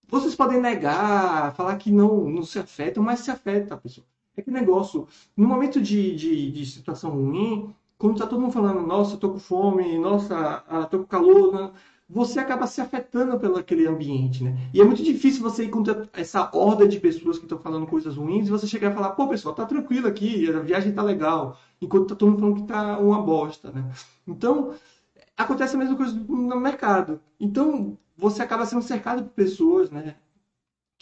vocês 0.06 0.34
podem 0.34 0.60
negar, 0.60 1.54
falar 1.54 1.76
que 1.78 1.90
não, 1.90 2.28
não 2.28 2.42
se 2.44 2.58
afetam, 2.58 3.02
mas 3.02 3.20
se 3.20 3.30
afeta 3.30 3.74
a 3.74 3.78
pessoa. 3.78 4.06
É 4.36 4.42
que 4.42 4.50
negócio, 4.50 5.06
no 5.36 5.46
momento 5.46 5.80
de, 5.80 6.14
de, 6.14 6.50
de 6.50 6.66
situação 6.66 7.10
ruim, 7.10 7.74
quando 7.98 8.18
tá 8.18 8.26
todo 8.26 8.40
mundo 8.40 8.52
falando, 8.52 8.86
nossa, 8.86 9.16
tô 9.16 9.30
com 9.30 9.38
fome, 9.38 9.98
nossa, 9.98 10.64
ah, 10.66 10.84
tô 10.86 11.00
com 11.00 11.06
calor, 11.06 11.52
né? 11.52 11.72
você 12.12 12.38
acaba 12.38 12.66
se 12.66 12.80
afetando 12.80 13.38
pelo 13.40 13.56
aquele 13.56 13.86
ambiente, 13.86 14.44
né? 14.44 14.54
E 14.74 14.80
é 14.80 14.84
muito 14.84 15.02
difícil 15.02 15.42
você 15.42 15.64
encontrar 15.64 16.06
essa 16.12 16.50
horda 16.52 16.86
de 16.86 17.00
pessoas 17.00 17.38
que 17.38 17.46
estão 17.46 17.58
falando 17.58 17.86
coisas 17.86 18.16
ruins 18.16 18.46
e 18.46 18.50
você 18.50 18.66
chegar 18.66 18.90
e 18.90 18.94
falar, 18.94 19.12
pô, 19.12 19.26
pessoal, 19.28 19.54
tá 19.54 19.64
tranquilo 19.64 20.06
aqui, 20.06 20.50
a 20.50 20.60
viagem 20.60 20.92
tá 20.92 21.02
legal, 21.02 21.58
enquanto 21.80 22.08
tá 22.08 22.14
todo 22.14 22.30
mundo 22.30 22.40
falando 22.40 22.56
que 22.56 22.66
tá 22.66 22.98
uma 22.98 23.22
bosta, 23.22 23.72
né? 23.72 23.90
Então, 24.26 24.74
acontece 25.36 25.74
a 25.74 25.78
mesma 25.78 25.96
coisa 25.96 26.14
no 26.14 26.60
mercado. 26.60 27.18
Então, 27.40 27.96
você 28.16 28.42
acaba 28.42 28.66
sendo 28.66 28.82
cercado 28.82 29.22
por 29.24 29.30
pessoas, 29.30 29.90
né? 29.90 30.16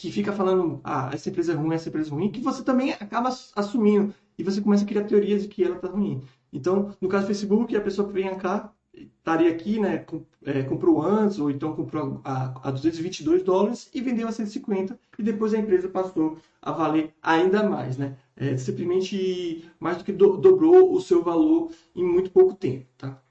Que 0.01 0.11
fica 0.11 0.33
falando, 0.33 0.81
ah, 0.83 1.11
essa 1.13 1.29
empresa 1.29 1.53
é 1.53 1.55
ruim, 1.55 1.75
essa 1.75 1.91
empresa 1.91 2.09
é 2.09 2.15
ruim, 2.15 2.31
que 2.31 2.41
você 2.41 2.63
também 2.65 2.93
acaba 2.93 3.29
assumindo. 3.55 4.15
E 4.39 4.43
você 4.43 4.59
começa 4.59 4.83
a 4.83 4.87
criar 4.87 5.05
teorias 5.05 5.43
de 5.43 5.49
que 5.49 5.63
ela 5.63 5.77
está 5.77 5.89
ruim. 5.89 6.23
Então, 6.51 6.97
no 6.99 7.07
caso 7.07 7.25
do 7.25 7.27
Facebook, 7.27 7.77
a 7.77 7.83
pessoa 7.83 8.09
que 8.09 8.15
vem 8.15 8.35
cá, 8.39 8.73
estaria 8.95 9.51
aqui, 9.51 9.79
né, 9.79 10.07
é, 10.47 10.63
comprou 10.63 11.03
antes, 11.03 11.39
ou 11.39 11.51
então 11.51 11.77
comprou 11.77 12.19
a, 12.25 12.69
a 12.69 12.71
222 12.71 13.43
dólares 13.43 13.91
e 13.93 14.01
vendeu 14.01 14.27
a 14.27 14.33
150, 14.33 14.99
e 15.19 15.23
depois 15.23 15.53
a 15.53 15.59
empresa 15.59 15.87
passou 15.87 16.39
a 16.63 16.73
valer 16.73 17.13
ainda 17.23 17.63
mais, 17.69 17.99
né? 17.99 18.17
É, 18.35 18.57
simplesmente 18.57 19.71
mais 19.79 19.99
do 19.99 20.05
que 20.05 20.13
do, 20.13 20.39
dobrou 20.39 20.95
o 20.95 21.01
seu 21.03 21.23
valor 21.23 21.73
em 21.95 22.03
muito 22.03 22.31
pouco 22.31 22.55
tempo, 22.55 22.87
tá? 22.97 23.23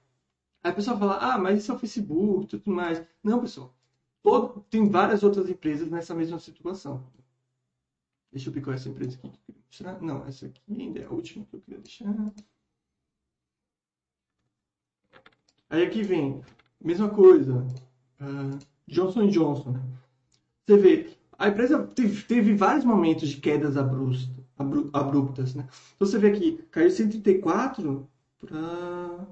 Aí 0.64 0.72
a 0.72 0.76
pessoa 0.76 0.96
fala, 0.96 1.18
ah, 1.20 1.38
mas 1.40 1.58
isso 1.58 1.72
é 1.72 1.76
o 1.76 1.80
Facebook, 1.80 2.46
tudo 2.46 2.70
mais. 2.70 3.04
Não, 3.24 3.42
pessoal. 3.42 3.74
Todo, 4.22 4.62
tem 4.70 4.90
várias 4.90 5.24
outras 5.24 5.50
empresas 5.50 5.90
nessa 5.90 6.14
mesma 6.14 6.40
situação. 6.40 7.04
Deixa 8.32 8.50
eu 8.50 8.54
picar 8.54 8.76
essa 8.76 8.90
empresa 8.90 9.18
aqui 9.18 9.30
que 9.30 9.36
eu 9.36 9.42
queria 9.46 9.62
mostrar. 9.66 10.02
Não, 10.02 10.26
essa 10.26 10.46
aqui 10.46 10.62
ainda 10.70 11.00
é 11.00 11.06
a 11.06 11.10
última 11.10 11.46
que 11.46 11.56
eu 11.56 11.62
queria 11.62 11.80
deixar. 11.80 12.34
Aí 15.70 15.84
aqui 15.84 16.04
vem, 16.04 16.42
mesma 16.82 17.10
coisa. 17.10 17.66
Uh, 18.20 18.60
Johnson 18.88 19.28
Johnson. 19.28 19.80
Você 20.66 20.78
vê, 20.78 21.18
a 21.38 21.48
empresa 21.48 21.88
teve, 21.88 22.24
teve 22.24 22.54
vários 22.54 22.84
momentos 22.84 23.30
de 23.30 23.38
quedas 23.38 23.76
abruptas, 23.78 25.56
né? 25.56 25.68
Então 25.96 26.08
você 26.08 26.20
vê 26.20 26.30
aqui, 26.30 26.64
caiu 26.70 26.92
134 26.92 28.08
para. 28.38 29.28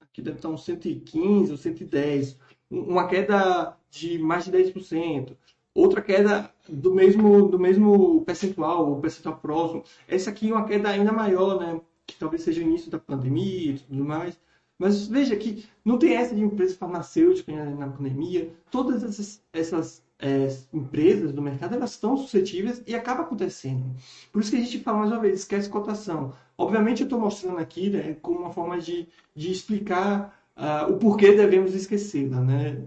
Aqui 0.00 0.22
deve 0.22 0.36
estar 0.36 0.48
uns 0.48 0.64
115 0.64 1.50
ou 1.50 1.56
110 1.56 2.38
uma 2.70 3.06
queda 3.06 3.76
de 3.94 4.18
mais 4.18 4.44
de 4.44 4.52
10%, 4.52 5.36
outra 5.72 6.02
queda 6.02 6.50
do 6.68 6.92
mesmo, 6.92 7.48
do 7.48 7.58
mesmo 7.58 8.22
percentual, 8.24 8.92
o 8.92 9.00
percentual 9.00 9.36
próximo. 9.36 9.84
Essa 10.08 10.30
aqui 10.30 10.50
é 10.50 10.52
uma 10.52 10.66
queda 10.66 10.88
ainda 10.88 11.12
maior, 11.12 11.60
né? 11.60 11.80
que 12.06 12.16
talvez 12.16 12.42
seja 12.42 12.60
o 12.60 12.64
início 12.64 12.90
da 12.90 12.98
pandemia 12.98 13.72
e 13.72 13.78
tudo 13.78 14.04
mais. 14.04 14.38
Mas 14.78 15.06
veja 15.06 15.36
que 15.36 15.64
não 15.84 15.98
tem 15.98 16.16
essa 16.16 16.34
de 16.34 16.42
empresa 16.42 16.76
farmacêutica 16.76 17.52
na 17.52 17.88
pandemia. 17.88 18.52
Todas 18.70 19.04
essas, 19.04 19.40
essas 19.52 20.02
é, 20.18 20.48
empresas 20.72 21.32
do 21.32 21.40
mercado 21.40 21.74
elas 21.74 21.92
estão 21.92 22.16
suscetíveis 22.16 22.82
e 22.86 22.94
acaba 22.94 23.22
acontecendo. 23.22 23.94
Por 24.32 24.42
isso 24.42 24.50
que 24.50 24.56
a 24.56 24.60
gente 24.60 24.80
fala 24.80 24.98
mais 24.98 25.12
uma 25.12 25.20
vez, 25.20 25.40
esquece 25.40 25.68
cotação. 25.68 26.34
Obviamente 26.58 27.00
eu 27.00 27.04
estou 27.04 27.20
mostrando 27.20 27.58
aqui 27.58 27.88
né, 27.88 28.16
como 28.20 28.40
uma 28.40 28.52
forma 28.52 28.78
de, 28.78 29.08
de 29.34 29.52
explicar 29.52 30.43
uh, 30.56 30.92
o 30.92 30.98
porquê 30.98 31.32
devemos 31.34 31.74
esquecê-la, 31.74 32.40
né? 32.40 32.84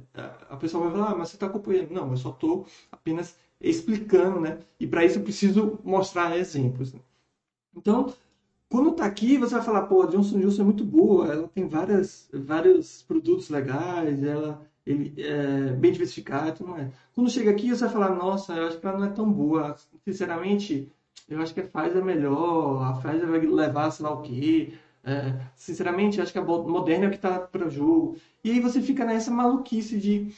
A 0.50 0.57
pessoa 0.57 0.83
vai 0.83 0.93
falar, 0.93 1.12
ah, 1.12 1.15
mas 1.17 1.29
você 1.29 1.36
está 1.36 1.47
acompanhando. 1.47 1.91
Não, 1.91 2.12
eu 2.12 2.17
só 2.17 2.29
estou 2.29 2.65
apenas 2.91 3.36
explicando, 3.59 4.39
né? 4.39 4.59
E 4.79 4.88
para 4.88 5.05
isso 5.05 5.19
eu 5.19 5.24
preciso 5.24 5.79
mostrar 5.83 6.38
exemplos. 6.38 6.93
Né? 6.93 7.00
Então, 7.75 8.13
quando 8.69 8.91
está 8.91 9.05
aqui, 9.05 9.38
você 9.38 9.55
vai 9.55 9.63
falar, 9.63 9.83
pô, 9.83 10.03
a 10.03 10.07
Johnson 10.07 10.39
Johnson 10.39 10.62
é 10.62 10.65
muito 10.65 10.83
boa, 10.83 11.27
ela 11.27 11.47
tem 11.47 11.67
várias, 11.67 12.29
vários 12.33 13.01
produtos 13.03 13.50
legais, 13.50 14.24
ela 14.24 14.62
ele, 14.86 15.13
é 15.21 15.74
bem 15.74 15.91
diversificado, 15.91 16.65
não 16.65 16.77
é? 16.77 16.89
Quando 17.13 17.29
chega 17.29 17.51
aqui, 17.51 17.69
você 17.69 17.86
vai 17.86 17.93
falar, 17.93 18.15
nossa, 18.15 18.53
eu 18.53 18.67
acho 18.67 18.79
que 18.79 18.88
ela 18.88 18.97
não 18.97 19.05
é 19.05 19.09
tão 19.09 19.31
boa. 19.31 19.75
Sinceramente, 20.05 20.89
eu 21.27 21.41
acho 21.41 21.53
que 21.53 21.59
a 21.59 21.63
Pfizer 21.63 21.97
é 21.97 22.03
melhor, 22.03 22.83
a 22.83 22.93
Pfizer 22.93 23.27
vai 23.27 23.39
levar 23.39 23.91
sei 23.91 24.05
lá 24.05 24.13
o 24.13 24.21
quê, 24.21 24.74
é, 25.07 25.39
sinceramente, 25.55 26.19
acho 26.19 26.33
que 26.33 26.37
a 26.37 26.43
Moderna 26.43 27.05
é 27.05 27.07
o 27.07 27.11
que 27.11 27.15
está 27.15 27.39
para 27.39 27.65
o 27.65 27.71
jogo. 27.71 28.17
E 28.43 28.51
aí 28.51 28.59
você 28.59 28.81
fica 28.81 29.05
nessa 29.05 29.31
maluquice 29.31 29.97
de, 29.97 30.33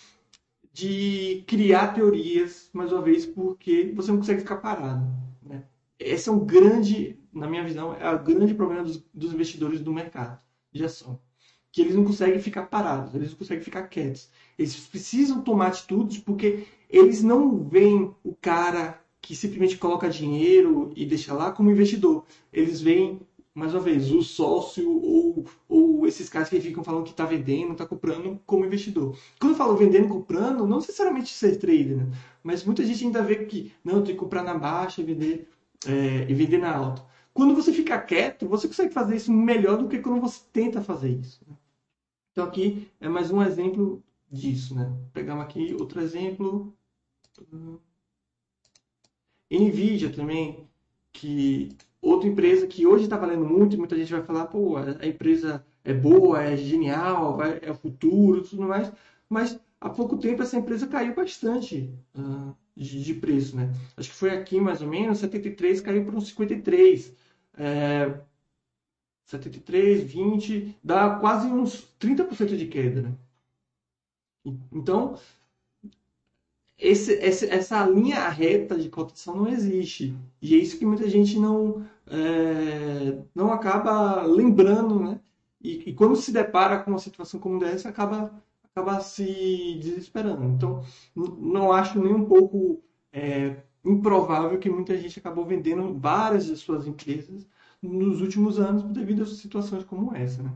de 0.71 1.43
criar 1.47 1.95
teorias, 1.95 2.69
mais 2.71 2.93
uma 2.93 3.01
vez, 3.01 3.25
porque 3.25 3.91
você 3.95 4.11
não 4.11 4.19
consegue 4.19 4.41
ficar 4.41 4.57
parado. 4.57 5.03
Né? 5.41 5.63
Esse 5.99 6.29
é 6.29 6.31
um 6.31 6.45
grande, 6.45 7.19
na 7.33 7.47
minha 7.47 7.63
visão, 7.63 7.95
é 7.95 8.13
o 8.13 8.23
grande 8.23 8.53
problema 8.53 8.83
dos, 8.83 9.03
dos 9.11 9.33
investidores 9.33 9.81
do 9.81 9.91
mercado 9.91 10.39
de 10.71 10.85
ação. 10.85 11.19
Que 11.71 11.81
eles 11.81 11.95
não 11.95 12.05
conseguem 12.05 12.39
ficar 12.39 12.67
parados, 12.67 13.15
eles 13.15 13.31
não 13.31 13.39
conseguem 13.39 13.63
ficar 13.63 13.87
quietos. 13.87 14.29
Eles 14.55 14.75
precisam 14.85 15.41
tomar 15.41 15.69
atitudes 15.69 16.19
porque 16.19 16.67
eles 16.87 17.23
não 17.23 17.67
veem 17.67 18.13
o 18.23 18.35
cara 18.35 19.01
que 19.19 19.35
simplesmente 19.35 19.77
coloca 19.79 20.09
dinheiro 20.09 20.91
e 20.95 21.07
deixa 21.07 21.33
lá 21.33 21.51
como 21.51 21.71
investidor. 21.71 22.25
Eles 22.53 22.81
veem 22.81 23.19
mais 23.53 23.73
uma 23.73 23.81
vez, 23.81 24.11
o 24.11 24.21
sócio 24.21 24.89
ou, 25.01 25.45
ou 25.67 26.07
esses 26.07 26.29
caras 26.29 26.49
que 26.49 26.61
ficam 26.61 26.83
falando 26.83 27.03
que 27.03 27.11
está 27.11 27.25
vendendo, 27.25 27.73
está 27.73 27.85
comprando 27.85 28.39
como 28.45 28.65
investidor. 28.65 29.17
Quando 29.39 29.53
eu 29.53 29.57
falo 29.57 29.75
vendendo 29.75 30.07
comprando, 30.07 30.65
não 30.65 30.77
necessariamente 30.77 31.33
ser 31.33 31.57
trader, 31.57 31.97
né? 31.97 32.11
mas 32.43 32.63
muita 32.63 32.85
gente 32.85 33.05
ainda 33.05 33.21
vê 33.21 33.45
que 33.45 33.73
não, 33.83 34.03
tem 34.03 34.13
que 34.13 34.19
comprar 34.19 34.43
na 34.43 34.53
baixa 34.57 35.01
e 35.01 35.03
vender, 35.03 35.49
é, 35.87 36.29
e 36.29 36.33
vender 36.33 36.59
na 36.59 36.73
alta. 36.73 37.03
Quando 37.33 37.55
você 37.55 37.71
fica 37.73 37.99
quieto, 37.99 38.47
você 38.47 38.67
consegue 38.67 38.93
fazer 38.93 39.15
isso 39.15 39.31
melhor 39.31 39.77
do 39.77 39.87
que 39.87 39.99
quando 39.99 40.21
você 40.21 40.41
tenta 40.51 40.81
fazer 40.81 41.09
isso. 41.09 41.41
Né? 41.47 41.55
Então 42.31 42.45
aqui 42.45 42.89
é 42.99 43.07
mais 43.09 43.31
um 43.31 43.41
exemplo 43.41 44.03
disso. 44.31 44.75
Né? 44.75 44.91
Pegamos 45.13 45.43
aqui 45.43 45.75
outro 45.79 46.01
exemplo. 46.01 46.73
Nvidia 49.49 50.11
também, 50.11 50.67
que 51.11 51.75
outra 52.01 52.29
empresa 52.29 52.67
que 52.67 52.85
hoje 52.85 53.05
está 53.05 53.17
valendo 53.17 53.45
muito, 53.45 53.77
muita 53.77 53.95
gente 53.97 54.11
vai 54.11 54.23
falar, 54.23 54.45
pô, 54.47 54.77
a 54.77 55.05
empresa 55.05 55.65
é 55.83 55.93
boa, 55.93 56.41
é 56.41 56.55
genial, 56.55 57.37
vai, 57.37 57.59
é 57.61 57.71
o 57.71 57.75
futuro, 57.75 58.43
tudo 58.43 58.63
mais, 58.63 58.91
mas 59.27 59.59
há 59.79 59.89
pouco 59.89 60.17
tempo 60.17 60.41
essa 60.41 60.57
empresa 60.57 60.87
caiu 60.87 61.15
bastante 61.15 61.93
uh, 62.15 62.55
de, 62.75 63.03
de, 63.03 63.13
preço, 63.13 63.55
né? 63.55 63.71
Acho 63.97 64.09
que 64.09 64.15
foi 64.15 64.31
aqui 64.31 64.59
mais 64.59 64.81
ou 64.81 64.87
menos, 64.87 65.19
73 65.19 65.81
caiu 65.81 66.05
para 66.05 66.15
uns 66.15 66.27
53. 66.27 67.13
É, 67.57 68.19
73, 69.25 70.03
20, 70.11 70.75
dá 70.83 71.17
quase 71.19 71.47
uns 71.47 71.87
30% 71.99 72.57
de 72.57 72.65
queda, 72.65 73.03
né? 73.03 73.13
Então, 74.71 75.19
esse, 76.79 77.13
essa 77.21 77.85
linha 77.85 78.29
reta 78.29 78.77
de 78.77 78.89
cotação 78.89 79.35
não 79.35 79.47
existe. 79.49 80.15
E 80.41 80.55
é 80.55 80.57
isso 80.57 80.77
que 80.79 80.85
muita 80.85 81.09
gente 81.09 81.37
não, 81.37 81.85
é, 82.07 83.19
não 83.35 83.51
acaba 83.51 84.23
lembrando, 84.23 84.99
né? 84.99 85.19
E, 85.61 85.89
e, 85.89 85.93
quando 85.93 86.15
se 86.15 86.31
depara 86.31 86.79
com 86.79 86.91
uma 86.91 86.99
situação 86.99 87.39
como 87.39 87.63
essa, 87.65 87.89
acaba, 87.89 88.33
acaba 88.63 89.01
se 89.01 89.77
desesperando. 89.81 90.45
Então, 90.45 90.81
não 91.13 91.71
acho 91.73 91.99
nem 92.01 92.13
um 92.13 92.25
pouco 92.25 92.81
é, 93.11 93.57
improvável 93.83 94.57
que 94.57 94.69
muita 94.69 94.97
gente 94.97 95.19
acabou 95.19 95.45
vendendo 95.45 95.93
várias 95.99 96.45
de 96.45 96.55
suas 96.55 96.87
empresas 96.87 97.45
nos 97.81 98.21
últimos 98.21 98.57
anos 98.59 98.83
devido 98.83 99.23
a 99.23 99.25
situações 99.25 99.83
como 99.83 100.15
essa, 100.15 100.41
né? 100.43 100.53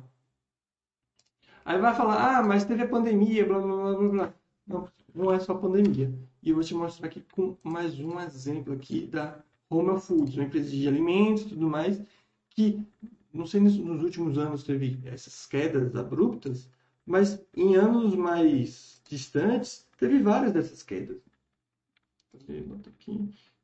Aí 1.66 1.80
vai 1.80 1.94
falar, 1.96 2.40
ah, 2.40 2.44
mas 2.44 2.66
teve 2.66 2.84
a 2.84 2.88
pandemia, 2.88 3.46
blá, 3.46 3.60
blá, 3.60 3.96
blá, 3.96 4.10
blá. 4.10 4.34
Não, 4.68 4.88
não 5.14 5.32
é 5.32 5.40
só 5.40 5.54
pandemia. 5.54 6.14
E 6.42 6.50
eu 6.50 6.56
vou 6.56 6.64
te 6.64 6.74
mostrar 6.74 7.08
aqui 7.08 7.24
com 7.32 7.56
mais 7.64 8.00
um 8.00 8.20
exemplo 8.20 8.74
aqui 8.74 9.08
da 9.08 9.44
Home 9.70 10.00
Foods, 10.00 10.36
uma 10.36 10.46
empresa 10.46 10.70
de 10.70 10.88
alimentos 10.88 11.44
e 11.44 11.50
tudo 11.50 11.68
mais, 11.68 12.02
que 12.50 12.86
não 13.34 13.46
sei 13.46 13.60
nos, 13.60 13.76
nos 13.78 14.04
últimos 14.04 14.38
anos 14.38 14.64
teve 14.64 15.00
essas 15.06 15.46
quedas 15.46 15.96
abruptas, 15.96 16.70
mas 17.06 17.44
em 17.56 17.76
anos 17.76 18.16
mais 18.16 19.02
distantes 19.10 19.88
teve 19.98 20.20
várias 20.20 20.54
dessas 20.54 20.84
quedas. 20.84 21.18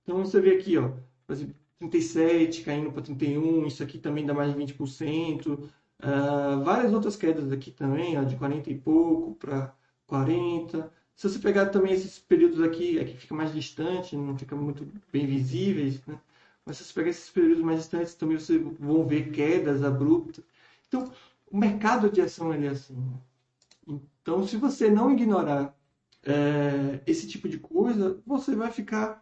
Então 0.04 0.26
você 0.26 0.42
vê 0.42 0.56
aqui, 0.56 0.78
ó, 0.78 0.92
37 1.80 2.64
caindo 2.64 2.92
para 2.92 3.04
31, 3.04 3.66
isso 3.66 3.84
aqui 3.84 3.98
também 3.98 4.26
dá 4.26 4.34
mais 4.34 4.54
de 4.54 4.60
20%. 4.60 5.48
Uh, 5.48 5.70
ah, 6.02 6.62
várias 6.64 6.94
outras 6.94 7.16
quedas 7.16 7.52
aqui 7.52 7.72
também, 7.72 8.18
ó, 8.18 8.24
de 8.24 8.36
40 8.36 8.70
e 8.70 8.78
pouco 8.78 9.36
para 9.36 9.76
40. 10.08 10.92
Se 11.20 11.28
você 11.28 11.38
pegar 11.38 11.66
também 11.66 11.92
esses 11.92 12.18
períodos 12.18 12.62
aqui, 12.62 12.98
aqui 12.98 13.18
fica 13.18 13.36
mais 13.36 13.54
distante, 13.54 14.16
não 14.16 14.38
fica 14.38 14.56
muito 14.56 14.88
bem 15.12 15.28
visíveis, 15.28 16.02
né? 16.06 16.18
Mas 16.66 16.78
se 16.78 16.86
você 16.86 16.94
pegar 16.94 17.10
esses 17.10 17.30
períodos 17.30 17.62
mais 17.62 17.80
distantes, 17.80 18.16
também 18.16 18.40
você 18.40 18.58
vão 18.58 19.06
ver 19.06 19.30
quedas 19.30 19.84
abruptas. 19.84 20.46
Então, 20.88 21.12
o 21.52 21.58
mercado 21.58 22.10
de 22.10 22.22
ação 22.22 22.54
é 22.54 22.68
assim. 22.70 22.96
Né? 22.96 24.00
Então, 24.22 24.48
se 24.48 24.56
você 24.56 24.90
não 24.90 25.12
ignorar 25.12 25.78
é, 26.24 27.02
esse 27.06 27.28
tipo 27.28 27.50
de 27.50 27.60
coisa, 27.60 28.24
você 28.26 28.56
vai 28.56 28.72
ficar 28.72 29.22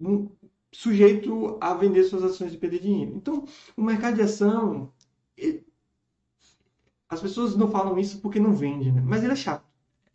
um, 0.00 0.28
sujeito 0.72 1.58
a 1.60 1.74
vender 1.74 2.02
suas 2.02 2.24
ações 2.24 2.52
e 2.52 2.58
perder 2.58 2.80
dinheiro. 2.80 3.14
Então, 3.14 3.46
o 3.76 3.82
mercado 3.84 4.16
de 4.16 4.22
ação, 4.22 4.92
ele, 5.36 5.64
as 7.08 7.20
pessoas 7.20 7.54
não 7.54 7.70
falam 7.70 7.96
isso 7.96 8.20
porque 8.20 8.40
não 8.40 8.52
vende, 8.52 8.90
né? 8.90 9.00
mas 9.00 9.22
ele 9.22 9.34
é 9.34 9.36
chato 9.36 9.69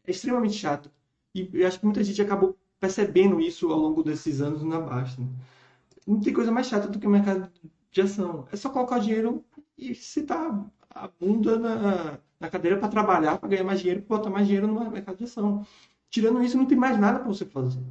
é 0.07 0.11
extremamente 0.11 0.55
chato. 0.55 0.89
E 1.33 1.49
eu 1.53 1.67
acho 1.67 1.79
que 1.79 1.85
muita 1.85 2.03
gente 2.03 2.21
acabou 2.21 2.57
percebendo 2.79 3.39
isso 3.39 3.71
ao 3.71 3.79
longo 3.79 4.03
desses 4.03 4.41
anos 4.41 4.63
na 4.63 4.79
Basta. 4.79 5.21
Não 6.05 6.19
tem 6.19 6.33
coisa 6.33 6.51
mais 6.51 6.67
chata 6.67 6.87
do 6.87 6.99
que 6.99 7.07
o 7.07 7.09
mercado 7.09 7.49
de 7.91 8.01
ação. 8.01 8.47
É 8.51 8.55
só 8.55 8.69
colocar 8.69 8.99
dinheiro 8.99 9.43
e 9.77 9.95
citar 9.95 10.65
a 10.89 11.07
bunda 11.19 11.57
na, 11.57 12.19
na 12.39 12.49
cadeira 12.49 12.77
para 12.77 12.87
trabalhar, 12.87 13.37
para 13.37 13.49
ganhar 13.49 13.63
mais 13.63 13.79
dinheiro, 13.79 14.01
para 14.03 14.17
botar 14.17 14.29
mais 14.29 14.45
dinheiro 14.45 14.67
no 14.67 14.91
mercado 14.91 15.17
de 15.17 15.23
ação. 15.25 15.65
Tirando 16.09 16.43
isso, 16.43 16.57
não 16.57 16.65
tem 16.65 16.77
mais 16.77 16.99
nada 16.99 17.19
para 17.19 17.27
você 17.27 17.45
fazer. 17.45 17.83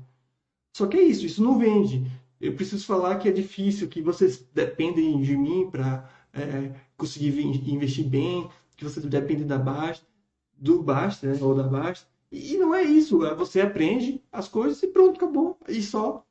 Só 0.73 0.87
que 0.87 0.97
é 0.97 1.03
isso, 1.03 1.27
isso 1.27 1.43
não 1.43 1.59
vende. 1.59 2.11
Eu 2.41 2.55
preciso 2.55 2.85
falar 2.87 3.19
que 3.19 3.29
é 3.29 3.33
difícil, 3.33 3.89
que 3.89 4.01
vocês 4.01 4.47
dependem 4.55 5.21
de 5.21 5.37
mim 5.37 5.69
para 5.71 6.09
é, 6.33 6.73
conseguir 6.97 7.39
investir 7.41 8.07
bem, 8.07 8.49
que 8.77 8.85
vocês 8.85 9.05
dependem 9.05 9.47
da 9.47 9.59
Basta 9.59 10.14
do 10.57 10.83
Basta, 10.83 11.27
né? 11.27 11.39
ou 11.41 11.55
da 11.55 11.63
Basta. 11.63 12.07
E 12.31 12.57
não 12.57 12.75
é 12.75 12.83
isso. 12.83 13.25
É 13.25 13.35
você 13.35 13.61
aprende 13.61 14.23
as 14.33 14.49
coisas 14.49 14.83
e 14.83 14.89
pronto, 14.89 15.17
acabou. 15.17 15.59
E 15.69 15.83
só 15.83 16.25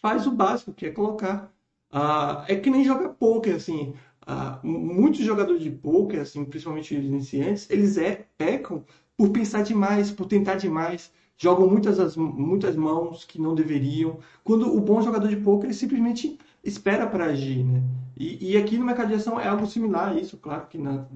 faz 0.00 0.26
o 0.26 0.30
básico, 0.30 0.72
que 0.72 0.86
é 0.86 0.90
colocar. 0.90 1.50
Ah, 1.90 2.44
é 2.48 2.56
que 2.56 2.70
nem 2.70 2.84
jogar 2.84 3.10
poker, 3.10 3.56
assim. 3.56 3.94
Ah, 4.26 4.58
muitos 4.62 5.20
jogadores 5.20 5.62
de 5.62 5.70
poker, 5.70 6.20
assim, 6.20 6.44
principalmente 6.44 6.96
os 6.96 7.04
iniciantes, 7.04 7.68
eles 7.70 7.96
é, 7.98 8.26
pecam 8.36 8.84
por 9.16 9.30
pensar 9.30 9.62
demais, 9.62 10.10
por 10.10 10.26
tentar 10.26 10.56
demais. 10.56 11.12
Jogam 11.36 11.68
muitas, 11.68 12.16
muitas 12.16 12.76
mãos 12.76 13.24
que 13.24 13.40
não 13.40 13.54
deveriam. 13.54 14.18
Quando 14.42 14.74
o 14.74 14.80
bom 14.80 15.02
jogador 15.02 15.28
de 15.28 15.36
poker, 15.36 15.66
ele 15.66 15.74
simplesmente 15.74 16.38
espera 16.62 17.06
para 17.06 17.26
agir, 17.26 17.64
né? 17.64 17.82
E, 18.16 18.52
e, 18.52 18.56
aqui 18.56 18.78
no 18.78 18.84
mercado 18.84 19.08
de 19.08 19.14
ação 19.14 19.40
é 19.40 19.48
algo 19.48 19.66
similar 19.66 20.12
a 20.12 20.20
isso, 20.20 20.36
claro 20.36 20.66
que 20.68 20.78
nas 20.78 21.06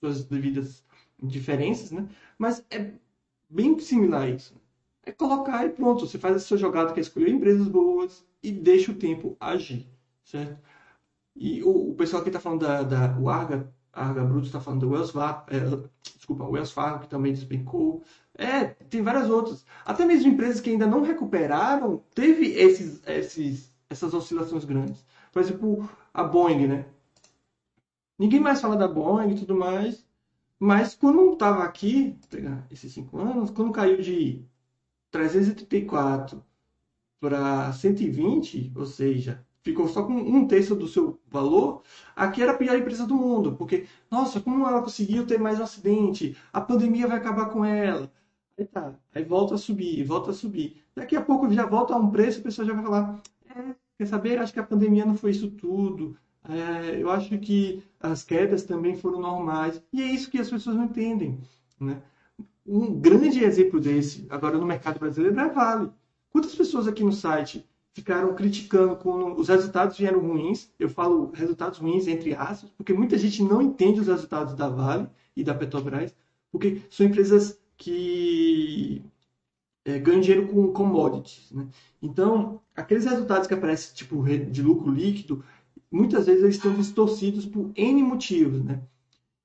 suas 0.00 0.24
devidas 0.24 0.82
diferenças, 1.22 1.90
né? 1.90 2.08
Mas 2.38 2.64
é 2.70 2.92
bem 3.48 3.78
similar 3.78 4.22
a 4.22 4.28
isso. 4.30 4.54
É 5.04 5.12
colocar 5.12 5.64
e 5.66 5.70
pronto, 5.70 6.06
você 6.06 6.18
faz 6.18 6.36
a 6.36 6.40
sua 6.40 6.56
jogada 6.56 6.92
que 6.92 7.00
é 7.00 7.02
escolher 7.02 7.30
empresas 7.30 7.68
boas 7.68 8.24
e 8.42 8.50
deixa 8.50 8.92
o 8.92 8.96
tempo 8.96 9.36
agir, 9.40 9.86
certo? 10.24 10.58
E 11.34 11.62
o, 11.62 11.90
o 11.90 11.94
pessoal 11.94 12.22
que 12.22 12.28
está 12.28 12.40
falando 12.40 12.60
da, 12.60 12.82
da 12.82 13.18
o 13.18 13.28
Arga, 13.28 13.72
Arga 13.92 14.24
Bruto 14.24 14.46
está 14.46 14.60
falando 14.60 14.80
do 14.80 14.90
Wells 14.90 15.12
Fargo, 15.12 15.44
é, 15.48 15.60
desculpa, 16.16 16.44
Wells 16.44 16.72
Fargo 16.72 17.00
que 17.00 17.08
também 17.08 17.32
despencou. 17.32 18.02
É, 18.34 18.64
tem 18.64 19.02
várias 19.02 19.28
outras. 19.28 19.64
Até 19.84 20.04
mesmo 20.04 20.30
empresas 20.30 20.60
que 20.60 20.70
ainda 20.70 20.86
não 20.86 21.02
recuperaram, 21.02 22.02
teve 22.14 22.46
esses, 22.52 23.02
esses, 23.06 23.74
essas 23.88 24.14
oscilações 24.14 24.64
grandes. 24.64 25.04
Por 25.32 25.40
exemplo, 25.40 25.88
a 26.12 26.22
Boeing, 26.22 26.66
né? 26.66 26.86
Ninguém 28.18 28.40
mais 28.40 28.60
fala 28.60 28.76
da 28.76 28.88
Boeing 28.88 29.32
e 29.32 29.38
tudo 29.38 29.54
mais. 29.54 30.04
Mas 30.64 30.94
quando 30.94 31.32
estava 31.32 31.64
aqui, 31.64 32.16
esses 32.70 32.92
cinco 32.92 33.18
anos, 33.18 33.50
quando 33.50 33.72
caiu 33.72 34.00
de 34.00 34.44
334 35.10 36.40
para 37.20 37.72
120, 37.72 38.72
ou 38.76 38.86
seja, 38.86 39.44
ficou 39.64 39.88
só 39.88 40.04
com 40.04 40.12
um 40.14 40.46
terço 40.46 40.76
do 40.76 40.86
seu 40.86 41.20
valor, 41.26 41.82
aqui 42.14 42.40
era 42.42 42.52
a 42.52 42.56
pior 42.56 42.78
empresa 42.78 43.04
do 43.04 43.16
mundo, 43.16 43.56
porque, 43.56 43.88
nossa, 44.08 44.40
como 44.40 44.64
ela 44.64 44.82
conseguiu 44.82 45.26
ter 45.26 45.36
mais 45.36 45.58
um 45.58 45.64
acidente? 45.64 46.36
A 46.52 46.60
pandemia 46.60 47.08
vai 47.08 47.18
acabar 47.18 47.46
com 47.50 47.64
ela. 47.64 48.08
Aí 48.56 48.64
tá, 48.64 48.94
aí 49.12 49.24
volta 49.24 49.56
a 49.56 49.58
subir, 49.58 50.04
volta 50.04 50.30
a 50.30 50.34
subir. 50.34 50.80
Daqui 50.94 51.16
a 51.16 51.22
pouco 51.22 51.50
já 51.52 51.66
volta 51.66 51.94
a 51.94 51.98
um 51.98 52.08
preço, 52.08 52.38
a 52.38 52.44
pessoa 52.44 52.64
já 52.64 52.72
vai 52.72 52.84
falar, 52.84 53.20
é, 53.50 53.74
quer 53.98 54.06
saber, 54.06 54.38
acho 54.38 54.52
que 54.52 54.60
a 54.60 54.64
pandemia 54.64 55.04
não 55.04 55.16
foi 55.16 55.32
isso 55.32 55.50
tudo, 55.50 56.16
é, 56.48 57.00
eu 57.00 57.10
acho 57.10 57.38
que 57.38 57.82
as 58.00 58.24
quedas 58.24 58.64
também 58.64 58.96
foram 58.96 59.20
normais. 59.20 59.80
E 59.92 60.02
é 60.02 60.06
isso 60.06 60.30
que 60.30 60.38
as 60.38 60.50
pessoas 60.50 60.76
não 60.76 60.84
entendem. 60.84 61.38
Né? 61.78 62.02
Um 62.66 62.98
grande 63.00 63.42
exemplo 63.44 63.80
desse, 63.80 64.26
agora 64.28 64.58
no 64.58 64.66
mercado 64.66 64.98
brasileiro, 64.98 65.38
é 65.38 65.42
a 65.42 65.48
Vale. 65.48 65.90
Quantas 66.30 66.54
pessoas 66.54 66.88
aqui 66.88 67.04
no 67.04 67.12
site 67.12 67.66
ficaram 67.92 68.34
criticando 68.34 68.96
quando 68.96 69.38
os 69.38 69.48
resultados 69.48 69.98
vieram 69.98 70.20
ruins? 70.20 70.70
Eu 70.78 70.88
falo 70.88 71.30
resultados 71.32 71.78
ruins 71.78 72.06
entre 72.06 72.34
aspas, 72.34 72.70
porque 72.70 72.92
muita 72.92 73.18
gente 73.18 73.42
não 73.42 73.60
entende 73.60 74.00
os 74.00 74.06
resultados 74.06 74.54
da 74.54 74.68
Vale 74.68 75.08
e 75.36 75.44
da 75.44 75.54
Petrobras, 75.54 76.14
porque 76.50 76.82
são 76.90 77.06
empresas 77.06 77.58
que 77.76 79.02
é, 79.84 79.98
ganham 79.98 80.20
dinheiro 80.20 80.48
com 80.48 80.72
commodities. 80.72 81.50
Né? 81.50 81.66
Então, 82.00 82.60
aqueles 82.74 83.04
resultados 83.04 83.46
que 83.46 83.54
aparecem 83.54 83.94
tipo 83.94 84.22
de 84.24 84.62
lucro 84.62 84.90
líquido 84.90 85.44
muitas 85.92 86.26
vezes 86.26 86.42
eles 86.42 86.56
estão 86.56 86.74
distorcidos 86.74 87.44
por 87.44 87.70
N 87.76 88.02
motivos, 88.02 88.64
né? 88.64 88.80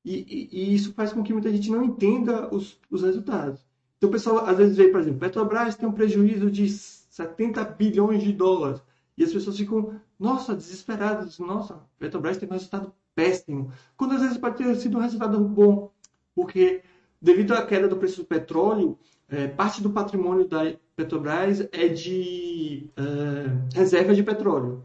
E, 0.04 0.16
e, 0.16 0.50
e, 0.52 0.76
isso 0.76 0.94
faz 0.94 1.12
com 1.12 1.22
que 1.22 1.34
muita 1.34 1.52
gente 1.52 1.70
não 1.70 1.84
entenda 1.84 2.54
os, 2.54 2.80
os 2.90 3.04
resultados. 3.04 3.60
Então 3.98 4.10
o 4.10 4.12
pessoal 4.12 4.46
às 4.46 4.58
vezes 4.58 4.78
vê, 4.78 4.88
por 4.88 5.02
exemplo, 5.02 5.20
Petrobras 5.20 5.76
tem 5.76 5.90
um 5.90 5.92
prejuízo 5.92 6.50
de 6.50 6.70
70 6.70 7.64
bilhões 7.66 8.24
de 8.24 8.32
dólares. 8.32 8.82
E 9.18 9.24
as 9.24 9.34
pessoas 9.34 9.58
ficam, 9.58 10.00
nossa, 10.18 10.56
desesperadas. 10.56 11.40
Nossa, 11.40 11.82
Petrobras 12.00 12.38
tem 12.38 12.48
um 12.48 12.54
resultado 12.54 12.94
péssimo. 13.14 13.72
Quando 13.98 14.14
às 14.14 14.22
vezes 14.22 14.38
pode 14.38 14.58
ter 14.58 14.74
sido 14.76 14.98
um 14.98 15.02
resultado 15.02 15.40
bom. 15.40 15.92
Porque 16.34 16.84
devido 17.22 17.54
à 17.54 17.66
queda 17.66 17.88
do 17.88 17.98
preço 17.98 18.22
do 18.22 18.28
petróleo, 18.28 18.98
é, 19.28 19.48
parte 19.48 19.82
do 19.82 19.90
patrimônio 19.90 20.48
da 20.48 20.74
Petrobras 20.96 21.68
é 21.72 21.88
de 21.90 22.90
é, 22.96 23.78
reserva 23.78 24.16
de 24.16 24.24
petróleo 24.24 24.84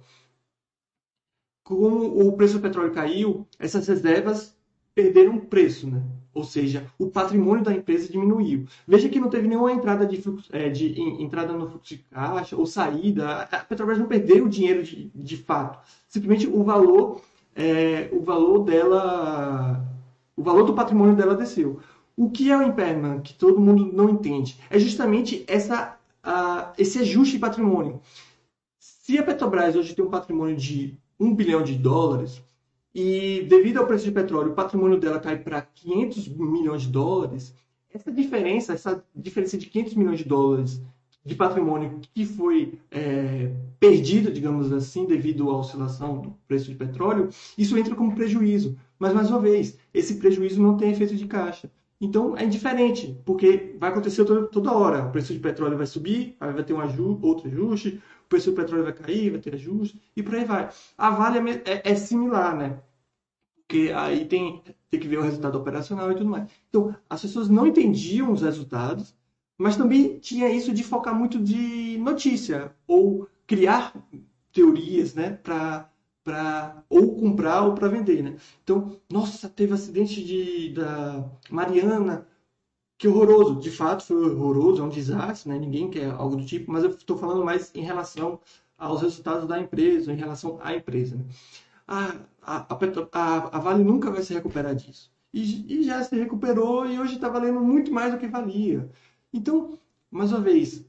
como 1.63 2.27
o 2.27 2.33
preço 2.33 2.55
do 2.55 2.61
petróleo 2.61 2.93
caiu, 2.93 3.47
essas 3.59 3.87
reservas 3.87 4.57
perderam 4.95 5.39
preço, 5.39 5.89
né? 5.89 6.03
Ou 6.35 6.45
seja, 6.45 6.87
o 6.99 7.09
patrimônio 7.09 7.65
da 7.65 7.75
empresa 7.75 8.11
diminuiu. 8.11 8.67
Veja 8.89 9.09
que 9.09 9.21
não 9.21 9.29
teve 9.29 9.47
nenhuma 9.47 9.73
entrada 9.73 10.07
de, 10.07 10.21
fluxo, 10.21 10.49
é, 10.51 10.71
de 10.71 10.99
entrada 11.23 11.53
no 11.53 11.69
fluxo 11.69 11.95
de 11.95 11.99
caixa 12.11 12.57
ou 12.57 12.65
saída. 12.65 13.43
A 13.43 13.59
Petrobras 13.59 13.99
não 13.99 14.07
perdeu 14.07 14.45
o 14.45 14.49
dinheiro 14.49 14.83
de, 14.83 15.11
de 15.15 15.37
fato. 15.37 15.79
Simplesmente 16.09 16.47
o 16.47 16.65
valor, 16.65 17.21
é, 17.55 18.09
o 18.13 18.23
valor 18.23 18.65
dela, 18.65 19.85
o 20.35 20.43
valor 20.43 20.65
do 20.65 20.75
patrimônio 20.75 21.15
dela 21.15 21.35
desceu. 21.35 21.81
O 22.17 22.31
que 22.31 22.51
é 22.51 22.57
o 22.57 22.63
impairment 22.63 23.21
que 23.21 23.35
todo 23.35 23.61
mundo 23.61 23.91
não 23.93 24.09
entende? 24.11 24.59
É 24.71 24.79
justamente 24.79 25.45
essa, 25.47 25.99
esse 26.79 26.99
ajuste 26.99 27.35
de 27.35 27.41
patrimônio. 27.41 28.01
Se 28.79 29.19
a 29.19 29.23
Petrobras 29.23 29.77
hoje 29.77 29.95
tem 29.95 30.05
um 30.05 30.11
patrimônio 30.11 30.57
de 30.57 30.99
1 31.23 31.35
bilhão 31.35 31.63
de 31.63 31.75
dólares 31.75 32.43
e 32.95 33.47
devido 33.49 33.79
ao 33.79 33.87
preço 33.87 34.05
de 34.05 34.13
petróleo, 34.13 34.53
o 34.53 34.55
patrimônio 34.55 34.99
dela 34.99 35.19
cai 35.19 35.39
para 35.39 35.63
500 35.63 36.29
milhões 36.29 36.83
de 36.83 36.89
dólares, 36.89 37.55
essa 37.93 38.13
diferença, 38.13 38.73
essa 38.73 39.03
diferença 39.15 39.57
de 39.57 39.67
500 39.67 39.95
milhões 39.95 40.19
de 40.19 40.25
dólares 40.25 40.83
de 41.25 41.35
patrimônio 41.37 42.01
que 42.13 42.27
foi 42.27 42.79
é, 42.91 43.53
perdido, 43.79 44.33
digamos 44.33 44.73
assim, 44.73 45.07
devido 45.07 45.49
à 45.51 45.57
oscilação 45.57 46.21
do 46.21 46.35
preço 46.49 46.69
de 46.69 46.75
petróleo, 46.75 47.29
isso 47.57 47.79
entra 47.79 47.95
como 47.95 48.15
prejuízo. 48.15 48.77
Mas, 48.99 49.15
mais 49.15 49.31
uma 49.31 49.39
vez, 49.39 49.79
esse 49.95 50.17
prejuízo 50.17 50.61
não 50.61 50.77
tem 50.77 50.91
efeito 50.91 51.15
de 51.15 51.27
caixa. 51.27 51.71
Então, 52.01 52.37
é 52.37 52.45
indiferente, 52.45 53.17
porque 53.25 53.77
vai 53.79 53.91
acontecer 53.91 54.25
toda, 54.25 54.49
toda 54.49 54.73
hora. 54.73 55.07
O 55.07 55.13
preço 55.13 55.33
de 55.33 55.39
petróleo 55.39 55.77
vai 55.77 55.87
subir, 55.87 56.37
aí 56.41 56.53
vai 56.53 56.65
ter 56.65 56.73
um 56.73 56.81
aju 56.81 57.17
outro 57.23 57.47
ajuste, 57.47 58.03
preço 58.33 58.51
do 58.51 58.57
petróleo 58.57 58.85
vai 58.85 58.95
cair, 58.95 59.31
vai 59.31 59.41
ter 59.41 59.55
ajuste, 59.55 60.01
e 60.17 60.23
por 60.23 60.35
aí 60.35 60.45
vai. 60.45 60.71
A 60.97 61.11
Vale 61.11 61.39
é, 61.51 61.63
é, 61.67 61.93
é 61.93 61.95
similar, 61.95 62.57
né? 62.57 62.81
Porque 63.57 63.93
aí 63.95 64.25
tem, 64.25 64.63
tem 64.91 64.99
que 64.99 65.07
ver 65.07 65.19
o 65.19 65.23
resultado 65.23 65.59
operacional 65.59 66.11
e 66.11 66.15
tudo 66.15 66.31
mais. 66.31 66.51
Então, 66.71 66.97
as 67.11 67.21
pessoas 67.21 67.51
não 67.51 67.67
entendiam 67.67 68.33
os 68.33 68.41
resultados, 68.41 69.15
mas 69.59 69.77
também 69.77 70.19
tinha 70.19 70.49
isso 70.49 70.73
de 70.73 70.83
focar 70.83 71.15
muito 71.15 71.39
de 71.39 71.99
notícia 71.99 72.75
ou 72.87 73.29
criar 73.47 73.95
teorias, 74.51 75.15
né, 75.15 75.33
para 75.43 75.89
para 76.25 76.85
ou 76.89 77.17
comprar 77.17 77.63
ou 77.65 77.75
para 77.75 77.89
vender, 77.89 78.23
né? 78.23 78.37
Então, 78.63 78.97
nossa, 79.11 79.49
teve 79.49 79.75
acidente 79.75 80.25
de 80.25 80.73
da 80.73 81.29
Mariana, 81.51 82.29
que 83.03 83.09
horroroso. 83.09 83.57
De 83.57 83.69
fato, 83.69 84.05
foi 84.05 84.31
horroroso, 84.31 84.81
é 84.81 84.85
um 84.85 84.89
desastre, 84.89 85.49
né? 85.51 85.59
Ninguém 85.59 85.91
quer 85.91 86.13
algo 86.13 86.37
do 86.37 86.47
tipo, 86.47 86.71
mas 86.71 86.85
eu 86.85 86.91
estou 86.91 87.19
falando 87.19 87.45
mais 87.45 87.75
em 87.75 87.83
relação 87.83 88.39
aos 88.79 89.03
resultados 89.03 89.49
da 89.49 89.59
empresa, 89.59 90.13
em 90.13 90.17
relação 90.17 90.61
à 90.63 90.77
empresa. 90.77 91.17
Né? 91.17 91.25
A, 91.89 92.15
a, 92.41 92.79
a, 93.13 93.57
a, 93.57 93.59
Vale 93.59 93.83
nunca 93.83 94.09
vai 94.09 94.23
se 94.23 94.33
recuperar 94.33 94.77
disso. 94.77 95.11
E, 95.35 95.81
e 95.81 95.83
já 95.83 96.05
se 96.05 96.17
recuperou 96.17 96.87
e 96.87 97.01
hoje 97.01 97.17
está 97.17 97.29
valendo 97.29 97.59
muito 97.59 97.93
mais 97.93 98.13
do 98.13 98.21
que 98.21 98.29
valia. 98.29 98.89
Então, 99.33 99.77
mais 100.09 100.31
uma 100.31 100.41
vez, 100.41 100.85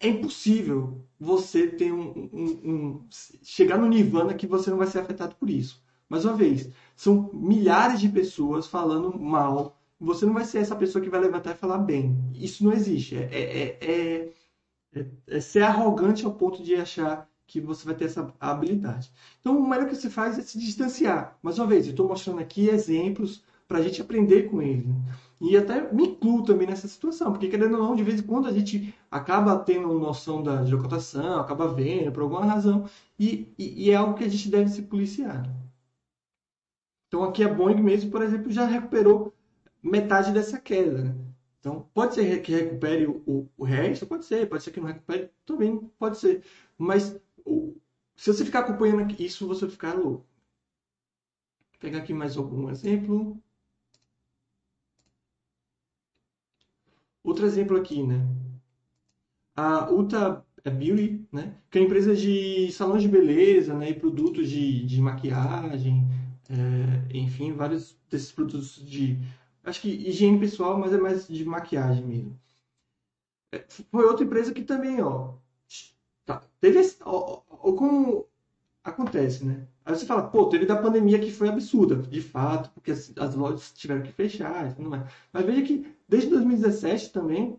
é 0.00 0.08
impossível 0.08 1.04
você 1.20 1.66
ter 1.66 1.92
um, 1.92 2.30
um, 2.32 2.44
um, 2.64 3.06
chegar 3.10 3.76
no 3.76 3.86
nirvana 3.86 4.32
que 4.32 4.46
você 4.46 4.70
não 4.70 4.78
vai 4.78 4.86
ser 4.86 5.00
afetado 5.00 5.36
por 5.36 5.50
isso. 5.50 5.82
Mais 6.08 6.24
uma 6.24 6.34
vez, 6.34 6.70
são 6.96 7.28
milhares 7.34 8.00
de 8.00 8.08
pessoas 8.08 8.66
falando 8.66 9.18
mal. 9.18 9.77
Você 10.00 10.24
não 10.24 10.34
vai 10.34 10.44
ser 10.44 10.58
essa 10.58 10.76
pessoa 10.76 11.02
que 11.02 11.10
vai 11.10 11.20
levantar 11.20 11.52
e 11.52 11.58
falar 11.58 11.78
bem. 11.78 12.16
Isso 12.34 12.64
não 12.64 12.72
existe. 12.72 13.16
É, 13.16 13.28
é, 13.32 14.28
é, 14.94 15.06
é 15.26 15.40
ser 15.40 15.62
arrogante 15.62 16.24
ao 16.24 16.34
ponto 16.34 16.62
de 16.62 16.74
achar 16.76 17.28
que 17.46 17.60
você 17.60 17.84
vai 17.84 17.94
ter 17.94 18.04
essa 18.04 18.32
habilidade. 18.38 19.10
Então, 19.40 19.58
o 19.58 19.68
melhor 19.68 19.88
que 19.88 19.96
você 19.96 20.10
faz 20.10 20.38
é 20.38 20.42
se 20.42 20.58
distanciar. 20.58 21.38
Mais 21.42 21.58
uma 21.58 21.66
vez, 21.66 21.86
eu 21.86 21.92
estou 21.92 22.06
mostrando 22.06 22.40
aqui 22.40 22.68
exemplos 22.68 23.42
para 23.66 23.78
a 23.78 23.82
gente 23.82 24.00
aprender 24.00 24.44
com 24.50 24.62
ele. 24.62 24.86
E 25.40 25.56
até 25.56 25.92
me 25.92 26.08
incluo 26.08 26.42
também 26.42 26.66
nessa 26.66 26.88
situação, 26.88 27.32
porque 27.32 27.48
querendo 27.48 27.74
ou 27.76 27.82
não, 27.82 27.94
de 27.94 28.02
vez 28.02 28.20
em 28.20 28.24
quando 28.24 28.48
a 28.48 28.52
gente 28.52 28.94
acaba 29.10 29.56
tendo 29.58 29.98
noção 29.98 30.42
da 30.42 30.62
de 30.64 30.76
cotação, 30.76 31.38
acaba 31.38 31.68
vendo 31.68 32.10
por 32.12 32.22
alguma 32.22 32.44
razão, 32.44 32.88
e, 33.18 33.52
e, 33.58 33.86
e, 33.86 33.90
é 33.90 33.94
algo 33.94 34.14
que 34.14 34.24
a 34.24 34.28
gente 34.28 34.48
deve 34.50 34.68
se 34.70 34.82
policiar. 34.82 35.48
Então 37.06 37.22
aqui 37.24 37.44
a 37.44 37.52
Boeing 37.52 37.80
mesmo, 37.80 38.10
por 38.10 38.22
exemplo, 38.22 38.50
já 38.50 38.66
recuperou 38.66 39.32
metade 39.88 40.32
dessa 40.32 40.58
queda. 40.60 41.04
Né? 41.04 41.14
Então 41.60 41.88
pode 41.92 42.14
ser 42.14 42.40
que 42.42 42.52
recupere 42.52 43.06
o, 43.06 43.48
o, 43.56 43.64
resto, 43.64 44.06
pode 44.06 44.24
ser, 44.24 44.48
pode 44.48 44.62
ser 44.62 44.70
que 44.70 44.80
não 44.80 44.86
recupere, 44.88 45.30
também 45.44 45.78
pode 45.98 46.18
ser. 46.18 46.42
Mas 46.76 47.18
se 48.16 48.32
você 48.32 48.44
ficar 48.44 48.60
acompanhando 48.60 49.14
isso, 49.20 49.46
você 49.46 49.62
vai 49.62 49.70
ficar 49.70 49.94
louco. 49.94 50.26
Vou 51.72 51.80
pegar 51.80 51.98
aqui 51.98 52.12
mais 52.12 52.36
algum 52.36 52.70
exemplo. 52.70 53.40
Outro 57.22 57.46
exemplo 57.46 57.76
aqui, 57.76 58.02
né? 58.02 58.26
A 59.54 59.90
Uta 59.92 60.44
Beauty, 60.64 61.26
né? 61.32 61.54
Que 61.70 61.78
é 61.78 61.80
uma 61.80 61.86
empresa 61.86 62.14
de 62.14 62.70
salões 62.72 63.02
de 63.02 63.08
beleza, 63.08 63.74
né? 63.74 63.90
E 63.90 63.94
produtos 63.94 64.48
de, 64.48 64.84
de 64.84 65.00
maquiagem, 65.00 66.08
é, 66.50 67.16
enfim, 67.16 67.52
vários 67.52 67.96
desses 68.10 68.32
produtos 68.32 68.76
de, 68.76 69.18
acho 69.64 69.80
que 69.80 69.88
higiene 69.88 70.40
pessoal, 70.40 70.78
mas 70.78 70.92
é 70.92 70.98
mais 70.98 71.26
de 71.28 71.44
maquiagem 71.44 72.04
mesmo. 72.04 72.40
É, 73.52 73.64
foi 73.90 74.04
outra 74.04 74.24
empresa 74.24 74.52
que 74.52 74.62
também, 74.62 75.00
ó, 75.02 75.34
tá, 76.24 76.42
teve 76.60 76.78
esse, 76.80 76.98
ó, 77.02 77.42
ó, 77.50 77.72
como 77.72 78.26
acontece, 78.84 79.44
né? 79.44 79.66
Aí 79.84 79.94
você 79.94 80.06
fala, 80.06 80.28
pô, 80.28 80.48
teve 80.48 80.66
da 80.66 80.80
pandemia 80.80 81.18
que 81.18 81.30
foi 81.30 81.48
absurda, 81.48 81.96
de 81.96 82.20
fato, 82.20 82.70
porque 82.74 82.90
as, 82.90 83.12
as 83.16 83.34
lojas 83.34 83.72
tiveram 83.72 84.02
que 84.02 84.12
fechar 84.12 84.74
tudo 84.74 84.90
mais. 84.90 85.10
Mas 85.32 85.46
veja 85.46 85.62
que 85.62 85.86
desde 86.08 86.30
2017 86.30 87.12
também, 87.12 87.58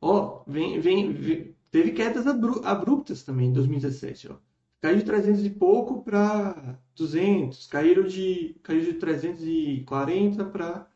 ó, 0.00 0.42
vem, 0.46 0.80
vem, 0.80 1.12
vem 1.12 1.56
teve 1.70 1.92
quedas 1.92 2.26
abruptas 2.26 3.22
também 3.22 3.48
em 3.48 3.52
2017, 3.52 4.32
ó. 4.32 4.36
Caiu 4.80 4.96
de 4.96 5.04
300 5.04 5.44
e 5.44 5.50
pouco 5.50 6.02
para 6.02 6.78
200, 6.96 7.66
caíram 7.66 8.04
de, 8.04 8.56
caiu 8.62 8.80
de 8.80 8.94
340 8.94 10.44
para 10.46 10.90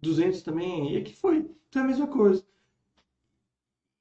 200 0.00 0.42
também, 0.42 0.94
e 0.94 0.96
aqui 0.96 1.14
foi. 1.14 1.50
Então 1.68 1.82
é 1.82 1.84
a 1.84 1.88
mesma 1.88 2.06
coisa. 2.06 2.42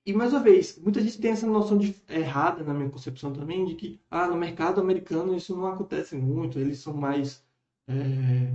E 0.05 0.13
mais 0.13 0.31
uma 0.31 0.39
vez, 0.39 0.77
muita 0.77 1.01
gente 1.01 1.19
tem 1.19 1.31
essa 1.31 1.47
noção 1.47 1.77
de, 1.77 1.95
errada, 2.07 2.63
na 2.63 2.73
minha 2.73 2.89
concepção 2.89 3.33
também, 3.33 3.65
de 3.65 3.75
que 3.75 3.99
ah, 4.09 4.27
no 4.27 4.37
mercado 4.37 4.79
americano 4.79 5.35
isso 5.35 5.55
não 5.55 5.65
acontece 5.65 6.15
muito, 6.15 6.59
eles 6.59 6.79
são 6.79 6.93
mais 6.93 7.43
é, 7.87 8.53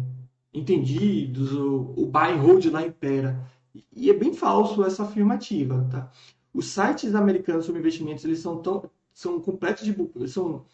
entendidos, 0.55 1.53
o, 1.53 1.93
o 1.97 2.07
buy 2.07 2.33
and 2.33 2.41
hold 2.41 2.65
lá 2.67 2.87
impera. 2.87 3.45
E 3.93 4.11
é 4.11 4.15
bem 4.15 4.33
falso 4.33 4.85
essa 4.85 5.03
afirmativa, 5.03 5.87
tá? 5.91 6.11
Os 6.55 6.67
sites 6.67 7.15
americanos 7.15 7.67
sobre 7.67 7.81
investimentos, 7.81 8.25
eles 8.25 8.39
são 8.39 8.63
tão 8.63 8.91
são 9.15 9.41
completos 9.41 9.85
de 9.85 9.95
são 10.29 10.65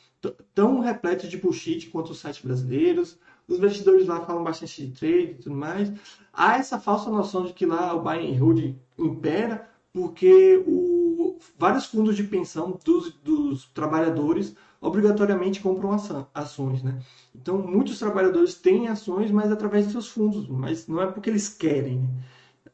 tão 0.55 0.81
repletos 0.81 1.29
de 1.29 1.37
bullshit 1.37 1.88
quanto 1.90 2.12
os 2.12 2.18
sites 2.18 2.42
brasileiros. 2.42 3.18
Os 3.49 3.59
investidores 3.59 4.07
lá 4.07 4.25
falam 4.25 4.42
bastante 4.42 4.87
de 4.87 4.92
trade 4.99 5.31
e 5.31 5.35
tudo 5.35 5.55
mais. 5.55 5.92
Há 6.33 6.57
essa 6.57 6.79
falsa 6.79 7.11
noção 7.11 7.44
de 7.44 7.53
que 7.53 7.66
lá 7.66 7.94
o 7.94 8.03
buy 8.03 8.18
and 8.18 8.38
hold 8.38 8.75
impera, 8.99 9.68
porque 9.92 10.62
o, 10.66 11.38
vários 11.59 11.87
fundos 11.87 12.16
de 12.16 12.25
pensão 12.25 12.79
dos, 12.85 13.12
dos 13.14 13.66
trabalhadores 13.70 14.55
obrigatoriamente 14.81 15.61
compram 15.61 15.96
ações, 16.35 16.83
né? 16.83 17.01
Então, 17.35 17.59
muitos 17.59 17.99
trabalhadores 17.99 18.55
têm 18.55 18.88
ações, 18.88 19.31
mas 19.31 19.51
através 19.51 19.87
de 19.87 19.92
seus 19.92 20.09
fundos, 20.09 20.49
mas 20.49 20.87
não 20.87 21.03
é 21.03 21.07
porque 21.07 21.31
eles 21.31 21.49
querem, 21.49 22.01
né? 22.01 22.09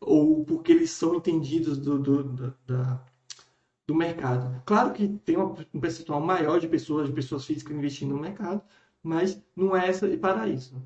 ou 0.01 0.45
porque 0.45 0.73
eles 0.73 0.91
são 0.91 1.15
entendidos 1.15 1.79
do, 1.79 1.99
do, 1.99 2.25
do, 2.25 2.55
da, 2.67 3.01
do 3.87 3.95
mercado. 3.95 4.63
Claro 4.65 4.93
que 4.93 5.09
tem 5.09 5.37
um 5.37 5.55
percentual 5.81 6.21
maior 6.21 6.61
de 6.61 6.69
pessoas, 6.69 7.09
de 7.09 7.13
pessoas 7.13 7.45
físicas 7.45 7.77
investindo 7.77 8.15
no 8.15 8.21
mercado, 8.21 8.63
mas 9.03 9.43
não 9.57 9.77
é 9.77 9.89
essa 9.89 10.09
para 10.19 10.49
isso. 10.49 10.81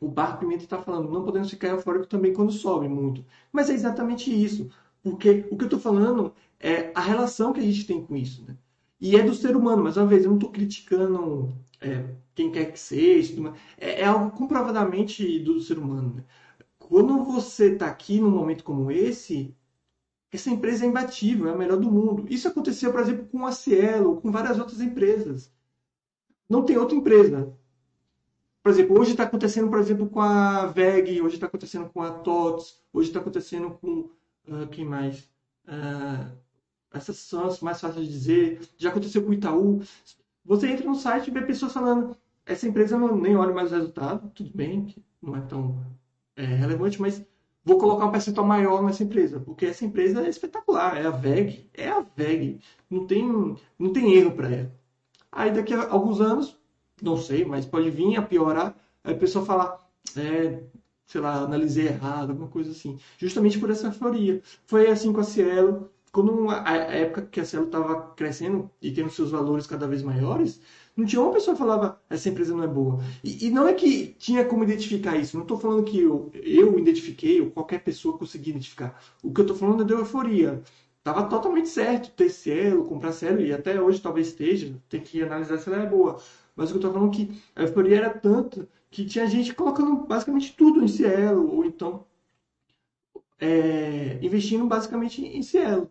O 0.00 0.08
Bar 0.08 0.38
Pimenta 0.38 0.64
está 0.64 0.80
falando, 0.82 1.10
não 1.10 1.24
podemos 1.24 1.48
ficar 1.48 1.68
eufóricos 1.68 2.08
também 2.08 2.32
quando 2.32 2.52
sobe 2.52 2.88
muito. 2.88 3.24
Mas 3.52 3.70
é 3.70 3.74
exatamente 3.74 4.30
isso. 4.30 4.68
Porque 5.02 5.46
o 5.50 5.56
que 5.56 5.64
eu 5.64 5.68
estou 5.68 5.80
falando 5.80 6.34
é 6.60 6.90
a 6.94 7.00
relação 7.00 7.52
que 7.52 7.60
a 7.60 7.62
gente 7.62 7.86
tem 7.86 8.04
com 8.04 8.16
isso. 8.16 8.44
Né? 8.46 8.56
E 9.00 9.16
é 9.16 9.22
do 9.22 9.34
ser 9.34 9.56
humano, 9.56 9.82
mais 9.82 9.96
uma 9.96 10.06
vez, 10.06 10.24
eu 10.24 10.30
não 10.30 10.36
estou 10.36 10.50
criticando 10.50 11.54
é, 11.80 12.04
quem 12.34 12.50
quer 12.50 12.72
que 12.72 12.78
seja, 12.78 13.54
é, 13.78 14.00
é, 14.00 14.04
algo 14.04 14.30
comprovadamente 14.36 15.38
do 15.40 15.60
ser 15.60 15.78
humano. 15.78 16.14
Né? 16.16 16.24
Quando 16.78 17.24
você 17.24 17.72
está 17.72 17.86
aqui 17.86 18.20
num 18.20 18.30
momento 18.30 18.64
como 18.64 18.90
esse, 18.90 19.54
essa 20.32 20.50
empresa 20.50 20.84
é 20.84 20.88
imbatível, 20.88 21.48
é 21.48 21.52
a 21.52 21.56
melhor 21.56 21.78
do 21.78 21.90
mundo. 21.90 22.26
Isso 22.28 22.48
aconteceu, 22.48 22.90
por 22.92 23.00
exemplo, 23.00 23.26
com 23.26 23.46
a 23.46 23.52
Cielo, 23.52 24.20
com 24.20 24.30
várias 24.30 24.58
outras 24.58 24.80
empresas. 24.80 25.52
Não 26.48 26.64
tem 26.64 26.76
outra 26.76 26.96
empresa. 26.96 27.52
Por 28.62 28.70
exemplo, 28.70 28.98
hoje 28.98 29.12
está 29.12 29.22
acontecendo, 29.22 29.70
por 29.70 29.78
exemplo, 29.78 30.08
com 30.08 30.20
a 30.20 30.66
VEG, 30.66 31.22
hoje 31.22 31.36
está 31.36 31.46
acontecendo 31.46 31.88
com 31.88 32.02
a 32.02 32.10
TOTS, 32.10 32.80
hoje 32.92 33.08
está 33.08 33.20
acontecendo 33.20 33.70
com. 33.80 34.10
Uh, 34.48 34.66
quem 34.70 34.84
mais? 34.84 35.20
Uh, 35.66 36.36
essas 36.92 37.16
são 37.18 37.46
as 37.46 37.60
mais 37.60 37.80
fáceis 37.80 38.06
de 38.06 38.12
dizer. 38.12 38.60
Já 38.76 38.90
aconteceu 38.90 39.22
com 39.22 39.30
o 39.30 39.34
Itaú. 39.34 39.82
Você 40.44 40.68
entra 40.68 40.86
no 40.86 40.94
site 40.94 41.28
e 41.28 41.30
vê 41.30 41.42
pessoas 41.42 41.72
falando: 41.72 42.16
essa 42.44 42.66
empresa 42.66 42.98
não 42.98 43.16
nem 43.16 43.36
olha 43.36 43.54
mais 43.54 43.70
o 43.70 43.74
resultado, 43.74 44.30
tudo 44.30 44.50
bem, 44.54 44.86
que 44.86 45.02
não 45.20 45.36
é 45.36 45.40
tão 45.42 45.84
é, 46.36 46.44
relevante, 46.44 47.00
mas 47.00 47.24
vou 47.66 47.78
colocar 47.78 48.06
um 48.06 48.12
percentual 48.12 48.46
maior 48.46 48.80
nessa 48.80 49.02
empresa, 49.02 49.40
porque 49.40 49.66
essa 49.66 49.84
empresa 49.84 50.24
é 50.24 50.28
espetacular, 50.28 50.96
é 50.96 51.04
a 51.04 51.10
VEG, 51.10 51.68
é 51.74 51.88
a 51.88 52.00
VEG, 52.16 52.60
não 52.88 53.04
tem, 53.04 53.56
não 53.76 53.92
tem 53.92 54.14
erro 54.14 54.30
para 54.30 54.48
ela. 54.48 54.72
Aí 55.32 55.50
daqui 55.52 55.74
a 55.74 55.90
alguns 55.90 56.20
anos, 56.20 56.56
não 57.02 57.16
sei, 57.16 57.44
mas 57.44 57.66
pode 57.66 57.90
vir 57.90 58.16
a 58.16 58.22
piorar, 58.22 58.74
aí 59.02 59.12
a 59.12 59.18
pessoa 59.18 59.44
falar, 59.44 59.84
é, 60.16 60.62
sei 61.06 61.20
lá, 61.20 61.38
analisei 61.38 61.88
errado, 61.88 62.30
alguma 62.30 62.48
coisa 62.48 62.70
assim. 62.70 62.98
Justamente 63.18 63.58
por 63.58 63.68
essa 63.68 63.88
euforia. 63.88 64.40
Foi 64.64 64.88
assim 64.88 65.12
com 65.12 65.20
a 65.20 65.24
Cielo, 65.24 65.90
quando 66.12 66.48
a, 66.48 66.72
época 66.72 67.22
que 67.22 67.40
a 67.40 67.44
Cielo 67.44 67.66
estava 67.66 68.12
crescendo 68.14 68.70
e 68.80 68.92
tendo 68.92 69.10
seus 69.10 69.32
valores 69.32 69.66
cada 69.66 69.88
vez 69.88 70.02
maiores, 70.02 70.60
Não 70.96 71.04
tinha 71.04 71.20
uma 71.20 71.32
pessoa 71.32 71.54
que 71.54 71.58
falava 71.58 72.00
essa 72.08 72.28
empresa 72.30 72.56
não 72.56 72.64
é 72.64 72.66
boa. 72.66 73.00
E, 73.22 73.46
e 73.46 73.50
não 73.50 73.68
é 73.68 73.74
que 73.74 74.14
tinha 74.18 74.44
como 74.44 74.64
identificar 74.64 75.16
isso. 75.16 75.36
Não 75.36 75.42
estou 75.42 75.58
falando 75.58 75.84
que 75.84 76.00
eu, 76.00 76.30
eu 76.32 76.78
identifiquei 76.78 77.40
ou 77.40 77.50
qualquer 77.50 77.80
pessoa 77.84 78.16
conseguia 78.16 78.52
identificar. 78.52 78.98
O 79.22 79.32
que 79.32 79.40
eu 79.40 79.44
estou 79.44 79.56
falando 79.56 79.82
é 79.82 79.86
da 79.86 79.94
euforia. 79.94 80.62
Tava 81.04 81.24
totalmente 81.28 81.68
certo 81.68 82.10
ter 82.12 82.30
Cielo, 82.30 82.84
comprar 82.84 83.12
Cielo, 83.12 83.40
e 83.40 83.52
até 83.52 83.80
hoje 83.80 84.00
talvez 84.00 84.28
esteja, 84.28 84.74
tem 84.88 85.00
que 85.00 85.22
analisar 85.22 85.58
se 85.58 85.68
ela 85.68 85.82
é 85.82 85.86
boa. 85.86 86.18
Mas 86.56 86.70
o 86.70 86.72
que 86.72 86.78
eu 86.78 86.88
estou 86.88 86.92
falando 86.92 87.12
é 87.12 87.16
que 87.16 87.42
a 87.54 87.62
euforia 87.62 87.96
era 87.98 88.10
tanta 88.10 88.68
que 88.90 89.04
tinha 89.04 89.26
gente 89.26 89.54
colocando 89.54 90.06
basicamente 90.06 90.56
tudo 90.56 90.82
em 90.82 90.88
Cielo, 90.88 91.54
ou 91.54 91.64
então 91.64 92.06
é, 93.38 94.18
investindo 94.22 94.66
basicamente 94.66 95.24
em 95.24 95.42
Cielo. 95.42 95.90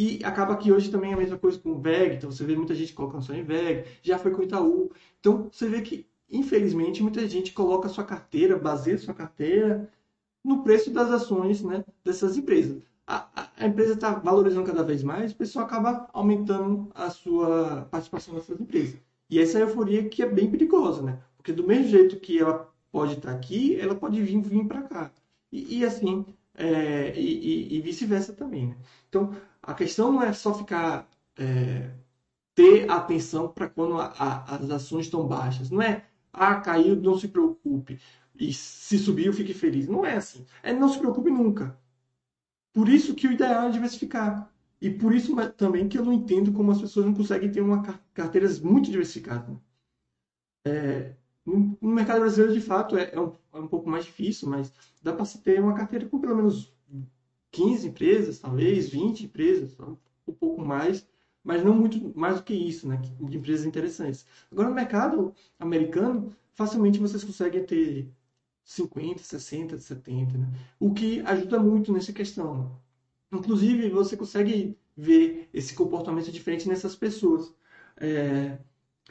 E 0.00 0.24
acaba 0.24 0.56
que 0.56 0.70
hoje 0.70 0.92
também 0.92 1.10
é 1.10 1.14
a 1.14 1.16
mesma 1.16 1.36
coisa 1.36 1.58
com 1.58 1.72
o 1.72 1.80
VEG, 1.80 2.14
então 2.14 2.30
você 2.30 2.44
vê 2.44 2.54
muita 2.54 2.72
gente 2.72 2.92
colocando 2.92 3.24
só 3.24 3.34
em 3.34 3.42
VEG, 3.42 3.84
já 4.00 4.16
foi 4.16 4.30
com 4.30 4.42
o 4.42 4.44
Itaú. 4.44 4.92
Então 5.18 5.48
você 5.50 5.68
vê 5.68 5.82
que, 5.82 6.06
infelizmente, 6.30 7.02
muita 7.02 7.26
gente 7.26 7.52
coloca 7.52 7.88
sua 7.88 8.04
carteira, 8.04 8.56
baseia 8.56 8.96
sua 8.96 9.12
carteira 9.12 9.90
no 10.44 10.62
preço 10.62 10.92
das 10.92 11.10
ações 11.10 11.64
né, 11.64 11.84
dessas 12.04 12.36
empresas. 12.36 12.80
A, 13.04 13.50
a, 13.56 13.66
empresa 13.66 13.94
está 13.94 14.12
valorizando 14.14 14.64
cada 14.64 14.84
vez 14.84 15.02
mais, 15.02 15.32
o 15.32 15.36
pessoal 15.36 15.64
acaba 15.64 16.08
aumentando 16.12 16.92
a 16.94 17.10
sua 17.10 17.88
participação 17.90 18.34
nessas 18.34 18.60
empresas. 18.60 19.00
E 19.28 19.40
essa 19.40 19.58
é 19.58 19.62
a 19.62 19.66
euforia 19.66 20.08
que 20.08 20.22
é 20.22 20.26
bem 20.30 20.48
perigosa, 20.48 21.02
né? 21.02 21.18
Porque 21.36 21.52
do 21.52 21.66
mesmo 21.66 21.88
jeito 21.88 22.20
que 22.20 22.38
ela 22.38 22.72
pode 22.92 23.14
estar 23.14 23.32
tá 23.32 23.36
aqui, 23.36 23.74
ela 23.80 23.96
pode 23.96 24.22
vir, 24.22 24.40
vir 24.42 24.64
para 24.68 24.82
cá. 24.82 25.10
E, 25.50 25.78
e 25.78 25.84
assim, 25.84 26.24
é, 26.54 27.18
e, 27.18 27.76
e 27.76 27.80
vice-versa 27.80 28.32
também. 28.32 28.68
Né? 28.68 28.76
Então, 29.08 29.34
a 29.68 29.74
questão 29.74 30.10
não 30.10 30.22
é 30.22 30.32
só 30.32 30.54
ficar. 30.54 31.08
É, 31.36 31.90
ter 32.54 32.90
atenção 32.90 33.48
para 33.48 33.68
quando 33.68 34.00
a, 34.00 34.06
a, 34.06 34.56
as 34.56 34.70
ações 34.70 35.06
estão 35.06 35.26
baixas. 35.28 35.70
Não 35.70 35.80
é, 35.80 36.06
ah, 36.32 36.56
caiu, 36.56 36.96
não 36.96 37.16
se 37.16 37.28
preocupe. 37.28 38.00
E 38.34 38.52
se 38.52 38.98
subiu, 38.98 39.32
fique 39.32 39.54
feliz. 39.54 39.86
Não 39.86 40.04
é 40.04 40.16
assim. 40.16 40.44
É 40.62 40.72
não 40.72 40.88
se 40.88 40.98
preocupe 40.98 41.30
nunca. 41.30 41.78
Por 42.72 42.88
isso 42.88 43.14
que 43.14 43.28
o 43.28 43.32
ideal 43.32 43.68
é 43.68 43.70
diversificar. 43.70 44.50
E 44.80 44.90
por 44.90 45.14
isso 45.14 45.36
também 45.52 45.88
que 45.88 45.98
eu 45.98 46.04
não 46.04 46.12
entendo 46.12 46.52
como 46.52 46.72
as 46.72 46.80
pessoas 46.80 47.06
não 47.06 47.14
conseguem 47.14 47.50
ter 47.50 47.60
uma 47.60 47.82
carteiras 48.14 48.58
muito 48.58 48.90
diversificadas. 48.90 49.56
É, 50.66 51.14
no, 51.44 51.76
mercado 51.82 52.20
brasileiro, 52.20 52.54
de 52.54 52.60
fato, 52.60 52.96
é, 52.96 53.10
é, 53.12 53.20
um, 53.20 53.32
é, 53.52 53.58
um, 53.58 53.68
pouco 53.68 53.88
mais 53.88 54.04
difícil, 54.04 54.48
mas 54.48 54.72
dá 55.02 55.12
para 55.12 55.24
se 55.24 55.38
ter 55.42 55.60
uma 55.60 55.74
carteira 55.74 56.06
com 56.06 56.18
pelo 56.18 56.36
menos 56.36 56.72
15 57.50 57.88
empresas, 57.88 58.38
talvez 58.38 58.88
20 58.88 59.24
empresas, 59.24 59.76
um 60.26 60.32
pouco 60.32 60.64
mais, 60.64 61.06
mas 61.42 61.64
não 61.64 61.74
muito 61.74 62.12
mais 62.18 62.36
do 62.36 62.42
que 62.42 62.54
isso, 62.54 62.86
né, 62.88 63.00
de 63.20 63.38
empresas 63.38 63.66
interessantes. 63.66 64.26
Agora, 64.50 64.68
no 64.68 64.74
mercado 64.74 65.34
americano, 65.58 66.34
facilmente 66.54 66.98
vocês 66.98 67.24
conseguem 67.24 67.64
ter 67.64 68.10
50, 68.64 69.22
60, 69.22 69.78
70, 69.78 70.38
né? 70.38 70.46
o 70.78 70.92
que 70.92 71.20
ajuda 71.22 71.58
muito 71.58 71.92
nessa 71.92 72.12
questão. 72.12 72.78
Inclusive, 73.32 73.88
você 73.90 74.16
consegue 74.16 74.76
ver 74.96 75.48
esse 75.54 75.74
comportamento 75.74 76.30
diferente 76.30 76.68
nessas 76.68 76.94
pessoas. 76.94 77.54
É, 77.96 78.58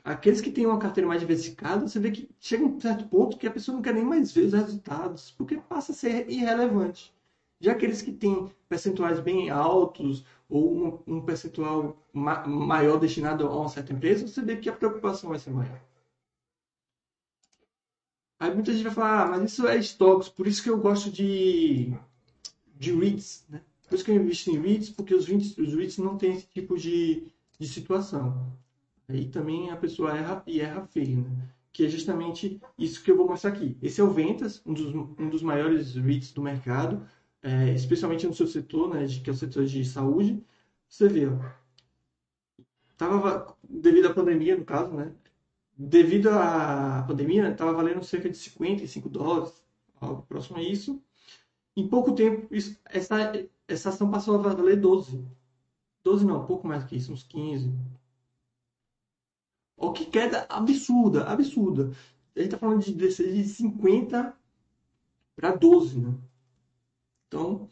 aqueles 0.03 0.41
que 0.41 0.51
têm 0.51 0.65
uma 0.67 0.77
carteira 0.77 1.07
mais 1.07 1.21
diversificada, 1.21 1.87
você 1.87 1.99
vê 1.99 2.11
que 2.11 2.29
chega 2.39 2.65
um 2.65 2.79
certo 2.79 3.07
ponto 3.07 3.37
que 3.37 3.47
a 3.47 3.51
pessoa 3.51 3.75
não 3.75 3.81
quer 3.81 3.93
nem 3.95 4.03
mais 4.05 4.31
ver 4.31 4.45
os 4.45 4.53
resultados, 4.53 5.31
porque 5.31 5.57
passa 5.57 5.91
a 5.91 5.95
ser 5.95 6.29
irrelevante. 6.29 7.13
Já 7.59 7.71
aqueles 7.71 8.01
que 8.01 8.11
têm 8.11 8.51
percentuais 8.69 9.19
bem 9.19 9.49
altos 9.49 10.23
ou 10.49 11.03
um, 11.07 11.17
um 11.17 11.21
percentual 11.21 11.97
ma 12.13 12.47
maior 12.47 12.99
destinado 12.99 13.45
a 13.47 13.59
uma 13.59 13.69
certa 13.69 13.93
empresa, 13.93 14.27
você 14.27 14.41
vê 14.41 14.57
que 14.57 14.69
a 14.69 14.73
preocupação 14.73 15.29
vai 15.29 15.39
ser 15.39 15.51
maior. 15.51 15.81
Aí 18.39 18.53
muita 18.53 18.71
gente 18.71 18.83
vai 18.83 18.93
falar, 18.93 19.23
ah, 19.23 19.27
mas 19.27 19.51
isso 19.51 19.67
é 19.67 19.77
stocks, 19.77 20.29
por 20.29 20.45
isso 20.45 20.61
que 20.61 20.69
eu 20.69 20.77
gosto 20.77 21.09
de, 21.09 21.91
de 22.75 22.93
REITs, 22.93 23.45
né? 23.49 23.61
Por 23.89 23.95
isso 23.95 24.05
que 24.05 24.11
eu 24.11 24.15
invisto 24.15 24.51
em 24.51 24.59
REITs, 24.59 24.89
porque 24.91 25.15
os 25.15 25.25
REITs, 25.25 25.57
os 25.57 25.73
REITs 25.73 25.97
não 25.97 26.17
têm 26.17 26.33
esse 26.35 26.47
tipo 26.47 26.77
de, 26.77 27.27
de 27.59 27.67
situação. 27.67 28.53
Aí 29.07 29.27
também 29.29 29.71
a 29.71 29.77
pessoa 29.77 30.15
erra 30.15 30.43
e 30.45 30.61
erra 30.61 30.85
feio, 30.85 31.21
né? 31.21 31.49
Que 31.73 31.85
é 31.85 31.89
justamente 31.89 32.61
isso 32.77 33.03
que 33.03 33.09
eu 33.09 33.17
vou 33.17 33.27
mostrar 33.27 33.51
aqui. 33.51 33.75
Esse 33.81 34.01
é 34.01 34.03
o 34.03 34.11
Ventas, 34.11 34.61
um 34.65 34.73
dos, 34.73 34.93
um 34.93 35.29
dos 35.29 35.41
maiores 35.41 35.95
REITs 35.95 36.31
do 36.31 36.41
mercado, 36.41 37.07
é, 37.41 37.73
especialmente 37.73 38.27
no 38.27 38.33
seu 38.33 38.47
setor, 38.47 38.93
né, 38.93 39.05
de, 39.05 39.21
que 39.21 39.29
é 39.29 39.33
o 39.33 39.35
setor 39.35 39.65
de 39.65 39.83
saúde. 39.85 40.43
Você 40.87 41.07
vê, 41.07 41.27
ó, 41.27 41.37
tava, 42.97 43.55
devido 43.63 44.07
à 44.07 44.13
pandemia, 44.13 44.57
no 44.57 44.65
caso, 44.65 44.93
né? 44.93 45.13
Devido 45.77 46.29
à 46.29 47.03
pandemia, 47.07 47.49
estava 47.49 47.73
valendo 47.73 48.03
cerca 48.03 48.29
de 48.29 48.37
55 48.37 49.09
dólares, 49.09 49.53
algo 49.99 50.23
próximo 50.23 50.57
a 50.57 50.63
isso. 50.63 51.01
Em 51.75 51.87
pouco 51.87 52.13
tempo, 52.13 52.47
isso, 52.53 52.79
essa, 52.85 53.15
essa 53.67 53.89
ação 53.89 54.09
passou 54.09 54.35
a 54.35 54.53
valer 54.53 54.79
12. 54.79 55.23
12 56.03 56.25
não, 56.25 56.45
pouco 56.45 56.67
mais 56.67 56.83
que 56.83 56.95
isso, 56.95 57.13
uns 57.13 57.23
15, 57.23 57.71
o 59.77 59.91
que 59.93 60.05
queda 60.05 60.45
absurda, 60.49 61.25
absurda. 61.25 61.91
A 62.35 62.39
gente 62.39 62.47
está 62.47 62.57
falando 62.57 62.83
de 62.83 62.93
de 62.93 63.43
50 63.43 64.35
para 65.35 65.55
12, 65.55 65.99
né? 65.99 66.17
Então, 67.27 67.69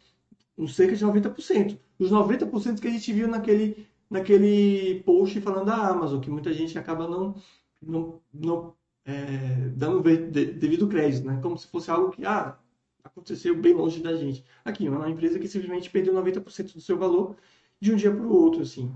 um 0.57 0.67
cerca 0.67 0.95
de 0.95 1.05
90%. 1.05 1.79
Os 1.99 2.11
90% 2.11 2.79
que 2.79 2.87
a 2.87 2.91
gente 2.91 3.13
viu 3.13 3.27
naquele, 3.27 3.87
naquele 4.09 5.01
post 5.03 5.39
falando 5.41 5.65
da 5.67 5.89
Amazon, 5.89 6.19
que 6.21 6.29
muita 6.29 6.53
gente 6.53 6.77
acaba 6.77 7.07
não, 7.07 7.35
não, 7.81 8.21
não 8.33 8.75
é, 9.05 9.69
dando 9.69 10.01
devido 10.01 10.87
crédito, 10.87 11.25
né? 11.25 11.39
Como 11.41 11.57
se 11.57 11.67
fosse 11.67 11.89
algo 11.91 12.11
que, 12.11 12.25
ah, 12.25 12.57
aconteceu 13.03 13.55
bem 13.55 13.73
longe 13.73 14.01
da 14.01 14.15
gente. 14.15 14.43
Aqui, 14.63 14.89
uma 14.89 15.09
empresa 15.09 15.39
que 15.39 15.47
simplesmente 15.47 15.89
perdeu 15.89 16.13
90% 16.13 16.73
do 16.73 16.81
seu 16.81 16.97
valor 16.97 17.35
de 17.79 17.93
um 17.93 17.95
dia 17.95 18.11
para 18.11 18.25
o 18.25 18.33
outro, 18.33 18.61
assim. 18.61 18.93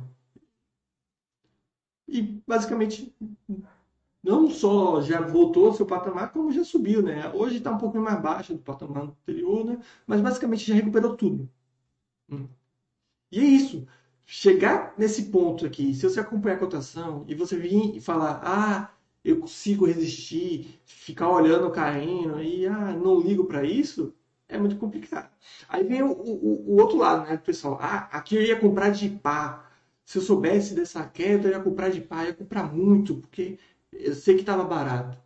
E 2.07 2.41
basicamente 2.45 3.15
não 4.23 4.49
só 4.49 5.01
já 5.01 5.21
voltou 5.21 5.67
ao 5.67 5.73
seu 5.73 5.85
patamar, 5.85 6.31
como 6.31 6.51
já 6.51 6.63
subiu, 6.63 7.01
né? 7.01 7.31
Hoje 7.33 7.57
está 7.57 7.71
um 7.71 7.77
pouco 7.77 7.97
mais 7.99 8.21
baixo 8.21 8.53
do 8.53 8.59
patamar 8.59 9.03
anterior, 9.03 9.65
né? 9.65 9.79
Mas 10.05 10.21
basicamente 10.21 10.65
já 10.67 10.75
recuperou 10.75 11.15
tudo. 11.15 11.49
Hum. 12.29 12.47
E 13.31 13.39
é 13.39 13.43
isso. 13.43 13.87
Chegar 14.25 14.93
nesse 14.97 15.25
ponto 15.25 15.65
aqui, 15.65 15.93
se 15.95 16.03
você 16.07 16.19
acompanhar 16.19 16.55
a 16.57 16.59
cotação 16.59 17.25
e 17.27 17.35
você 17.35 17.57
vir 17.57 17.95
e 17.95 18.01
falar, 18.01 18.41
ah, 18.43 18.91
eu 19.23 19.39
consigo 19.39 19.85
resistir, 19.85 20.79
ficar 20.85 21.29
olhando 21.29 21.71
caindo 21.71 22.41
e 22.41 22.67
ah, 22.67 22.93
não 22.93 23.19
ligo 23.19 23.45
para 23.45 23.63
isso, 23.63 24.13
é 24.47 24.57
muito 24.57 24.77
complicado. 24.77 25.29
Aí 25.67 25.83
vem 25.83 26.03
o, 26.03 26.11
o, 26.11 26.73
o 26.73 26.81
outro 26.81 26.97
lado, 26.97 27.27
né, 27.27 27.37
pessoal? 27.37 27.77
Ah, 27.81 28.09
aqui 28.11 28.35
eu 28.35 28.43
ia 28.43 28.59
comprar 28.59 28.89
de 28.89 29.09
pá 29.09 29.69
se 30.09 30.17
eu 30.17 30.23
soubesse 30.23 30.73
dessa 30.73 31.05
queda, 31.07 31.47
eu 31.47 31.51
ia 31.51 31.59
comprar 31.59 31.89
de 31.89 32.01
pai, 32.01 32.27
ia 32.29 32.33
comprar 32.33 32.73
muito, 32.73 33.17
porque 33.17 33.59
eu 33.91 34.13
sei 34.15 34.35
que 34.35 34.41
estava 34.41 34.63
barato. 34.63 35.17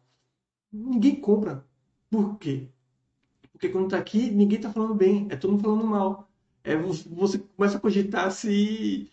Ninguém 0.72 1.20
compra. 1.20 1.66
Por 2.10 2.38
quê? 2.40 2.70
Porque 3.52 3.70
quando 3.70 3.86
está 3.86 3.98
aqui, 3.98 4.32
ninguém 4.32 4.58
está 4.58 4.72
falando 4.72 4.96
bem, 4.96 5.28
é 5.32 5.36
todo 5.36 5.52
mundo 5.52 5.64
falando 5.64 5.86
mal. 5.86 6.30
É, 6.64 6.76
você 6.76 7.40
começa 7.40 7.78
a 7.78 7.80
cogitar 7.82 8.32
se 8.32 9.12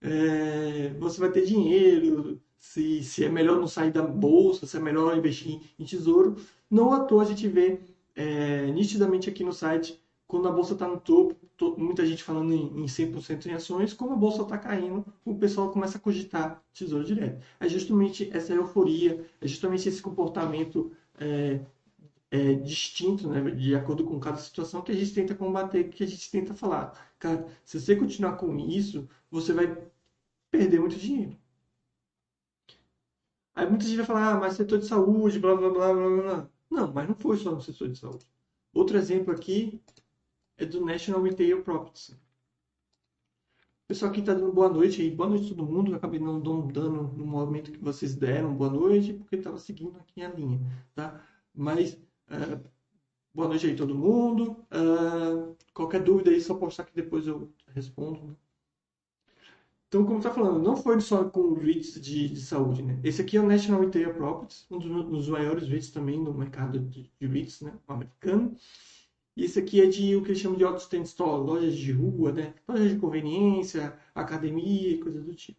é, 0.00 0.90
você 0.98 1.20
vai 1.20 1.30
ter 1.30 1.44
dinheiro, 1.46 2.40
se, 2.56 3.02
se 3.04 3.24
é 3.24 3.28
melhor 3.28 3.58
não 3.58 3.68
sair 3.68 3.92
da 3.92 4.02
bolsa, 4.02 4.66
se 4.66 4.76
é 4.76 4.80
melhor 4.80 5.16
investir 5.16 5.52
em, 5.52 5.62
em 5.78 5.84
tesouro. 5.84 6.36
Não 6.70 6.92
à 6.92 7.04
toa 7.04 7.22
a 7.22 7.26
gente 7.26 7.48
vê 7.48 7.80
é, 8.14 8.66
nitidamente 8.72 9.28
aqui 9.30 9.44
no 9.44 9.52
site 9.52 10.01
quando 10.32 10.48
a 10.48 10.50
bolsa 10.50 10.72
está 10.72 10.88
no 10.88 10.98
topo, 10.98 11.36
muita 11.76 12.06
gente 12.06 12.24
falando 12.24 12.54
em, 12.54 12.84
em 12.84 12.86
100% 12.86 13.44
em 13.44 13.52
ações, 13.52 13.92
como 13.92 14.14
a 14.14 14.16
bolsa 14.16 14.40
está 14.40 14.56
caindo, 14.56 15.04
o 15.26 15.34
pessoal 15.34 15.70
começa 15.70 15.98
a 15.98 16.00
cogitar 16.00 16.64
tesouro 16.72 17.04
direto. 17.04 17.44
É 17.60 17.68
justamente 17.68 18.30
essa 18.32 18.54
euforia, 18.54 19.26
é 19.42 19.46
justamente 19.46 19.86
esse 19.86 20.00
comportamento 20.00 20.90
é, 21.20 21.60
é, 22.30 22.54
distinto, 22.54 23.28
né, 23.28 23.50
de 23.50 23.74
acordo 23.74 24.04
com 24.04 24.18
cada 24.18 24.38
situação, 24.38 24.80
que 24.80 24.90
a 24.90 24.94
gente 24.94 25.12
tenta 25.12 25.34
combater, 25.34 25.90
que 25.90 26.02
a 26.02 26.06
gente 26.06 26.30
tenta 26.30 26.54
falar. 26.54 27.12
Cara, 27.18 27.46
se 27.62 27.78
você 27.78 27.94
continuar 27.94 28.38
com 28.38 28.58
isso, 28.58 29.06
você 29.30 29.52
vai 29.52 29.76
perder 30.50 30.80
muito 30.80 30.96
dinheiro. 30.96 31.36
Aí 33.54 33.68
muita 33.68 33.84
gente 33.84 33.98
vai 33.98 34.06
falar, 34.06 34.32
ah, 34.32 34.40
mas 34.40 34.54
setor 34.54 34.78
de 34.78 34.86
saúde, 34.86 35.38
blá 35.38 35.54
blá 35.54 35.68
blá 35.68 35.92
blá 35.92 36.22
blá. 36.22 36.50
Não, 36.70 36.90
mas 36.90 37.06
não 37.06 37.14
foi 37.14 37.36
só 37.36 37.52
no 37.52 37.60
setor 37.60 37.90
de 37.90 37.98
saúde. 37.98 38.26
Outro 38.72 38.96
exemplo 38.96 39.30
aqui 39.34 39.78
é 40.62 40.66
do 40.66 40.84
National 40.84 41.22
Retail 41.22 41.62
Properties. 41.62 42.16
Pessoal 43.86 44.10
aqui 44.10 44.20
está 44.20 44.32
dando 44.32 44.52
boa 44.52 44.68
noite 44.68 45.02
aí. 45.02 45.10
Boa 45.10 45.28
noite 45.28 45.48
todo 45.48 45.66
mundo. 45.66 45.90
Eu 45.90 45.96
acabei 45.96 46.20
não 46.20 46.40
dando 46.40 47.02
no 47.16 47.26
movimento 47.26 47.72
que 47.72 47.78
vocês 47.78 48.14
deram 48.14 48.54
boa 48.54 48.70
noite, 48.70 49.12
porque 49.12 49.36
estava 49.36 49.58
seguindo 49.58 49.98
aqui 49.98 50.22
a 50.22 50.30
linha, 50.30 50.60
tá? 50.94 51.22
Mas 51.54 51.94
uh, 52.30 52.60
boa 53.34 53.48
noite 53.48 53.66
aí 53.66 53.76
todo 53.76 53.94
mundo. 53.94 54.64
Uh, 54.70 55.54
qualquer 55.74 56.02
dúvida 56.02 56.30
aí, 56.30 56.40
só 56.40 56.54
postar 56.54 56.84
que 56.84 56.94
depois 56.94 57.26
eu 57.26 57.52
respondo. 57.74 58.22
Né? 58.22 58.36
Então, 59.88 60.06
como 60.06 60.18
está 60.18 60.30
falando, 60.32 60.62
não 60.62 60.74
foi 60.74 60.98
só 61.02 61.28
com 61.28 61.52
REITs 61.52 62.00
de, 62.00 62.28
de 62.28 62.40
saúde, 62.40 62.82
né? 62.82 62.98
Esse 63.04 63.20
aqui 63.20 63.36
é 63.36 63.40
o 63.40 63.46
National 63.46 63.82
Retail 63.82 64.14
Properties, 64.14 64.64
um 64.70 64.78
dos, 64.78 65.04
dos 65.06 65.28
maiores 65.28 65.68
REITs 65.68 65.90
também 65.90 66.18
no 66.18 66.32
mercado 66.32 66.78
de, 66.78 67.10
de 67.20 67.26
REITs, 67.26 67.60
né? 67.60 67.74
americano. 67.86 68.56
Esse 69.36 69.58
aqui 69.60 69.80
é 69.80 69.86
de 69.86 70.16
o 70.16 70.22
que 70.22 70.28
eles 70.30 70.40
chamam 70.40 70.58
de 70.58 70.64
auto-stand 70.64 71.02
store, 71.02 71.44
lojas 71.44 71.74
de 71.74 71.92
rua, 71.92 72.32
né? 72.32 72.54
Lojas 72.68 72.90
de 72.90 72.98
conveniência, 72.98 73.98
academia, 74.14 75.00
coisas 75.02 75.24
do 75.24 75.34
tipo. 75.34 75.58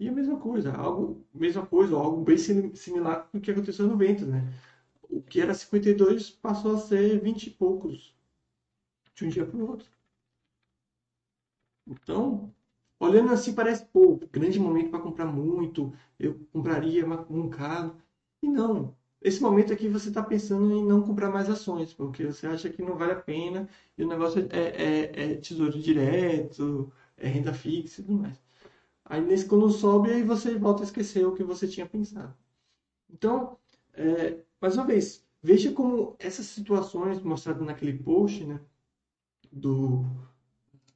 E 0.00 0.08
a 0.08 0.12
mesma 0.12 0.38
coisa, 0.40 0.72
algo, 0.74 1.26
mesma 1.34 1.66
coisa, 1.66 1.96
algo 1.96 2.22
bem 2.24 2.38
similar 2.38 3.28
do 3.32 3.40
que 3.40 3.50
aconteceu 3.50 3.86
no 3.86 3.96
Ventas, 3.96 4.28
né? 4.28 4.42
O 5.10 5.22
que 5.22 5.40
era 5.40 5.54
52 5.54 6.30
passou 6.30 6.76
a 6.76 6.78
ser 6.78 7.20
20 7.20 7.48
e 7.48 7.50
poucos 7.50 8.14
de 9.14 9.24
um 9.24 9.28
dia 9.28 9.46
para 9.46 9.56
o 9.56 9.68
outro. 9.68 9.88
Então, 11.86 12.52
olhando 12.98 13.32
assim, 13.32 13.54
parece, 13.54 13.84
pô, 13.86 14.16
grande 14.32 14.58
momento 14.58 14.90
para 14.90 15.00
comprar 15.00 15.26
muito, 15.26 15.92
eu 16.18 16.38
compraria 16.52 17.06
um 17.30 17.48
carro. 17.48 18.00
E 18.42 18.48
não, 18.48 18.95
esse 19.20 19.40
momento 19.42 19.72
aqui 19.72 19.88
você 19.88 20.08
está 20.08 20.22
pensando 20.22 20.72
em 20.72 20.84
não 20.84 21.02
comprar 21.02 21.30
mais 21.30 21.48
ações, 21.50 21.92
porque 21.92 22.24
você 22.26 22.46
acha 22.46 22.70
que 22.70 22.82
não 22.82 22.96
vale 22.96 23.12
a 23.12 23.20
pena 23.22 23.68
e 23.96 24.04
o 24.04 24.08
negócio 24.08 24.46
é, 24.50 24.58
é, 24.58 25.32
é 25.32 25.36
tesouro 25.36 25.78
direto, 25.80 26.92
é 27.16 27.28
renda 27.28 27.52
fixa 27.54 28.00
e 28.00 28.04
tudo 28.04 28.18
mais. 28.22 28.40
Aí 29.04 29.20
nesse, 29.20 29.46
quando 29.46 29.70
sobe, 29.70 30.12
aí 30.12 30.22
você 30.22 30.56
volta 30.58 30.82
a 30.82 30.86
esquecer 30.86 31.26
o 31.26 31.34
que 31.34 31.44
você 31.44 31.68
tinha 31.68 31.86
pensado. 31.86 32.36
Então, 33.10 33.58
é, 33.94 34.42
mais 34.60 34.76
uma 34.76 34.86
vez, 34.86 35.24
veja 35.42 35.72
como 35.72 36.16
essas 36.18 36.46
situações 36.46 37.22
mostradas 37.22 37.66
naquele 37.66 37.98
post, 37.98 38.44
né? 38.44 38.60
Do. 39.52 40.04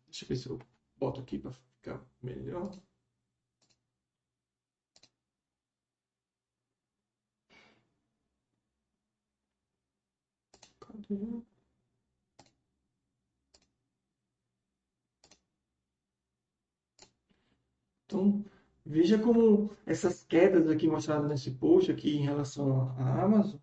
Deixa 0.06 0.24
eu 0.24 0.28
ver 0.28 0.36
se 0.36 0.48
eu 0.48 0.58
boto 0.98 1.20
aqui 1.20 1.38
para 1.38 1.52
ficar 1.52 2.04
melhor. 2.22 2.70
Então, 18.06 18.44
veja 18.84 19.18
como 19.18 19.70
essas 19.86 20.24
quedas 20.24 20.68
aqui 20.68 20.86
mostradas 20.88 21.28
nesse 21.28 21.52
post 21.52 21.90
aqui 21.92 22.16
em 22.16 22.22
relação 22.22 22.90
à 22.98 23.22
Amazon, 23.22 23.58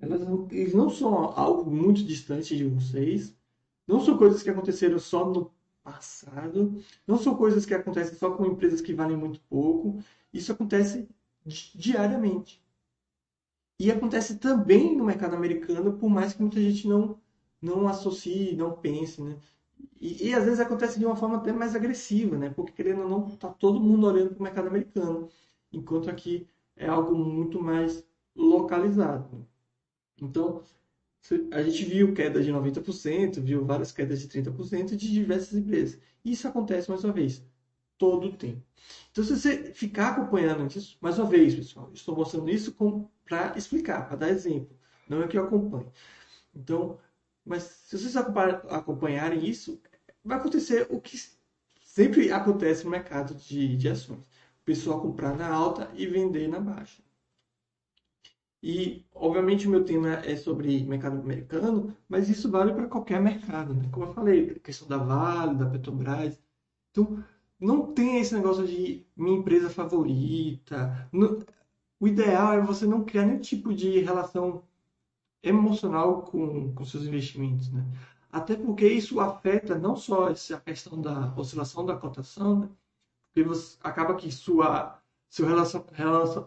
elas 0.00 0.22
eles 0.52 0.74
não 0.74 0.90
são 0.90 1.14
algo 1.14 1.70
muito 1.70 2.04
distante 2.04 2.56
de 2.56 2.64
vocês, 2.66 3.36
não 3.86 4.00
são 4.00 4.18
coisas 4.18 4.42
que 4.42 4.50
aconteceram 4.50 4.98
só 4.98 5.28
no 5.28 5.52
passado, 5.82 6.80
não 7.06 7.18
são 7.18 7.36
coisas 7.36 7.66
que 7.66 7.74
acontecem 7.74 8.16
só 8.16 8.32
com 8.36 8.46
empresas 8.46 8.80
que 8.80 8.94
valem 8.94 9.16
muito 9.16 9.40
pouco, 9.42 10.02
isso 10.32 10.52
acontece 10.52 11.08
diariamente. 11.74 12.61
E 13.82 13.90
acontece 13.90 14.38
também 14.38 14.96
no 14.96 15.04
mercado 15.04 15.34
americano, 15.34 15.94
por 15.98 16.08
mais 16.08 16.32
que 16.32 16.40
muita 16.40 16.60
gente 16.60 16.86
não, 16.86 17.18
não 17.60 17.88
associe, 17.88 18.54
não 18.54 18.76
pense, 18.76 19.20
né? 19.20 19.36
E, 20.00 20.28
e, 20.28 20.34
às 20.34 20.44
vezes 20.44 20.60
acontece 20.60 21.00
de 21.00 21.04
uma 21.04 21.16
forma 21.16 21.38
até 21.38 21.52
mais 21.52 21.74
agressiva, 21.74 22.38
né? 22.38 22.48
Porque 22.50 22.70
querendo 22.72 23.02
ou 23.02 23.08
não, 23.08 23.36
tá 23.36 23.48
todo 23.48 23.80
mundo 23.80 24.06
olhando 24.06 24.30
para 24.30 24.38
o 24.38 24.42
mercado 24.44 24.68
americano, 24.68 25.28
enquanto 25.72 26.08
aqui 26.08 26.46
é 26.76 26.86
algo 26.86 27.12
muito 27.12 27.60
mais 27.60 28.06
localizado. 28.36 29.44
Então, 30.20 30.62
a 31.50 31.60
gente 31.64 31.84
viu 31.84 32.14
queda 32.14 32.40
de 32.40 32.52
90%, 32.52 33.40
viu 33.40 33.64
várias 33.64 33.90
quedas 33.90 34.20
de 34.20 34.28
30% 34.28 34.94
de 34.94 35.10
diversas 35.12 35.58
empresas. 35.58 35.98
Isso 36.24 36.46
acontece 36.46 36.88
mais 36.88 37.02
uma 37.02 37.12
vez, 37.12 37.44
todo 38.02 38.26
o 38.26 38.32
tempo. 38.36 38.60
Então, 39.12 39.22
se 39.22 39.38
você 39.38 39.72
ficar 39.72 40.08
acompanhando 40.08 40.66
isso, 40.66 40.98
mais 41.00 41.20
uma 41.20 41.28
vez, 41.28 41.54
pessoal, 41.54 41.88
estou 41.94 42.16
mostrando 42.16 42.50
isso 42.50 42.74
para 43.24 43.56
explicar, 43.56 44.08
para 44.08 44.16
dar 44.16 44.28
exemplo, 44.28 44.76
não 45.08 45.22
é 45.22 45.28
que 45.28 45.38
eu 45.38 45.44
acompanhe. 45.44 45.86
Então, 46.52 46.98
mas 47.44 47.62
se 47.62 47.96
vocês 47.96 48.16
acompanharem 48.16 49.46
isso, 49.48 49.80
vai 50.24 50.36
acontecer 50.36 50.88
o 50.90 51.00
que 51.00 51.16
sempre 51.80 52.32
acontece 52.32 52.84
no 52.84 52.90
mercado 52.90 53.36
de, 53.36 53.76
de 53.76 53.88
ações. 53.88 54.18
O 54.18 54.64
pessoal 54.64 55.00
comprar 55.00 55.36
na 55.36 55.48
alta 55.48 55.88
e 55.94 56.04
vender 56.04 56.48
na 56.48 56.58
baixa. 56.58 57.02
E, 58.60 59.06
obviamente, 59.14 59.68
o 59.68 59.70
meu 59.70 59.84
tema 59.84 60.14
é 60.24 60.36
sobre 60.36 60.82
mercado 60.84 61.20
americano, 61.20 61.96
mas 62.08 62.28
isso 62.28 62.50
vale 62.50 62.72
para 62.72 62.88
qualquer 62.88 63.20
mercado. 63.20 63.74
Né? 63.74 63.88
Como 63.92 64.06
eu 64.06 64.12
falei, 64.12 64.54
questão 64.60 64.88
da 64.88 64.96
Vale, 64.98 65.56
da 65.56 65.66
Petrobras. 65.66 66.40
Então, 66.90 67.24
não 67.62 67.92
tem 67.92 68.18
esse 68.18 68.34
negócio 68.34 68.66
de 68.66 69.06
minha 69.16 69.38
empresa 69.38 69.70
favorita. 69.70 71.08
o 72.00 72.08
ideal 72.08 72.54
é 72.54 72.60
você 72.60 72.86
não 72.86 73.04
criar 73.04 73.24
nenhum 73.26 73.40
tipo 73.40 73.72
de 73.72 74.00
relação 74.00 74.64
emocional 75.42 76.22
com, 76.22 76.74
com 76.74 76.84
seus 76.84 77.04
investimentos, 77.04 77.70
né? 77.72 77.84
Até 78.30 78.56
porque 78.56 78.86
isso 78.88 79.20
afeta 79.20 79.78
não 79.78 79.94
só 79.96 80.28
essa 80.30 80.60
questão 80.60 81.00
da 81.00 81.34
oscilação 81.36 81.84
da 81.84 81.96
cotação, 81.96 82.60
né? 82.60 82.68
porque 83.28 83.42
você 83.42 83.76
acaba 83.82 84.14
que 84.14 84.30
sua 84.32 85.00
seu 85.28 85.46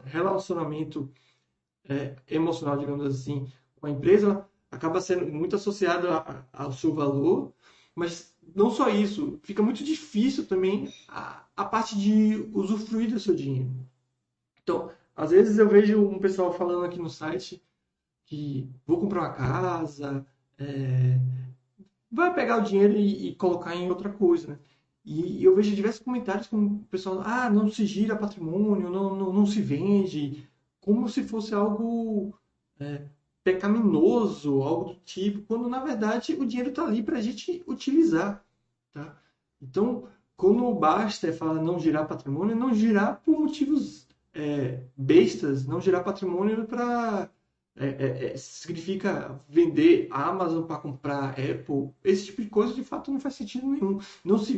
relacionamento 0.05 1.11
é, 1.89 2.15
emocional, 2.27 2.77
digamos 2.77 3.05
assim, 3.05 3.51
com 3.79 3.87
a 3.87 3.91
empresa 3.91 4.47
acaba 4.69 5.01
sendo 5.01 5.25
muito 5.27 5.55
associado 5.55 6.07
a, 6.09 6.45
ao 6.53 6.71
seu 6.71 6.93
valor, 6.93 7.53
mas 7.95 8.34
não 8.53 8.69
só 8.69 8.89
isso, 8.89 9.39
fica 9.43 9.61
muito 9.63 9.83
difícil 9.83 10.45
também 10.45 10.91
a, 11.07 11.45
a 11.55 11.65
parte 11.65 11.97
de 11.97 12.49
usufruir 12.53 13.09
do 13.09 13.19
seu 13.19 13.35
dinheiro. 13.35 13.71
Então, 14.61 14.91
às 15.15 15.31
vezes 15.31 15.57
eu 15.57 15.69
vejo 15.69 16.05
um 16.05 16.19
pessoal 16.19 16.51
falando 16.53 16.85
aqui 16.85 16.99
no 16.99 17.09
site 17.09 17.61
que 18.25 18.69
vou 18.85 18.99
comprar 18.99 19.21
uma 19.21 19.33
casa, 19.33 20.25
é, 20.57 21.19
vai 22.11 22.33
pegar 22.33 22.57
o 22.57 22.63
dinheiro 22.63 22.93
e, 22.93 23.29
e, 23.29 23.35
colocar 23.35 23.75
em 23.75 23.89
outra 23.89 24.09
coisa, 24.09 24.47
né? 24.49 24.59
E, 25.05 25.43
eu 25.43 25.55
vejo 25.55 25.75
diversos 25.75 26.01
comentários 26.03 26.47
com 26.47 26.57
o 26.57 26.79
pessoal, 26.85 27.21
ah, 27.23 27.49
não 27.49 27.69
se 27.69 27.85
gira 27.85 28.15
patrimônio, 28.15 28.89
não, 28.89 29.15
não, 29.15 29.31
não 29.31 29.45
se 29.45 29.61
vende, 29.61 30.47
como 30.79 31.07
se 31.07 31.23
fosse 31.23 31.53
algo 31.53 32.33
é, 32.79 33.05
pecaminoso, 33.45 34.63
algo 34.63 34.85
do 34.85 34.95
tipo, 35.05 35.43
quando 35.43 35.69
na 35.69 35.79
verdade 35.79 36.33
o 36.33 36.45
dinheiro 36.47 36.71
está 36.71 36.83
ali 36.83 37.03
para 37.03 37.19
a 37.19 37.21
gente 37.21 37.63
utilizar, 37.67 38.43
tá? 38.91 39.15
Então, 39.61 40.07
quando 40.35 40.65
o 40.65 40.73
Baster 40.73 41.31
fala 41.37 41.61
não 41.61 41.79
girar 41.79 42.07
patrimônio, 42.07 42.55
não 42.55 42.73
girar 42.73 43.21
por 43.23 43.39
motivos 43.39 44.07
é, 44.33 44.81
bestas, 44.97 45.65
não 45.65 45.79
girar 45.79 46.03
patrimônio 46.03 46.65
para 46.65 47.29
é, 47.77 47.87
é, 47.87 48.25
é, 48.33 48.37
significa 48.37 49.39
vender 49.47 50.07
Amazon 50.09 50.63
para 50.63 50.77
comprar 50.77 51.31
Apple, 51.31 51.91
esse 52.03 52.25
tipo 52.27 52.41
de 52.41 52.49
coisa 52.49 52.73
de 52.73 52.83
fato 52.83 53.11
não 53.11 53.19
faz 53.19 53.35
sentido 53.35 53.67
nenhum. 53.67 53.99
Não 54.23 54.39
se 54.39 54.57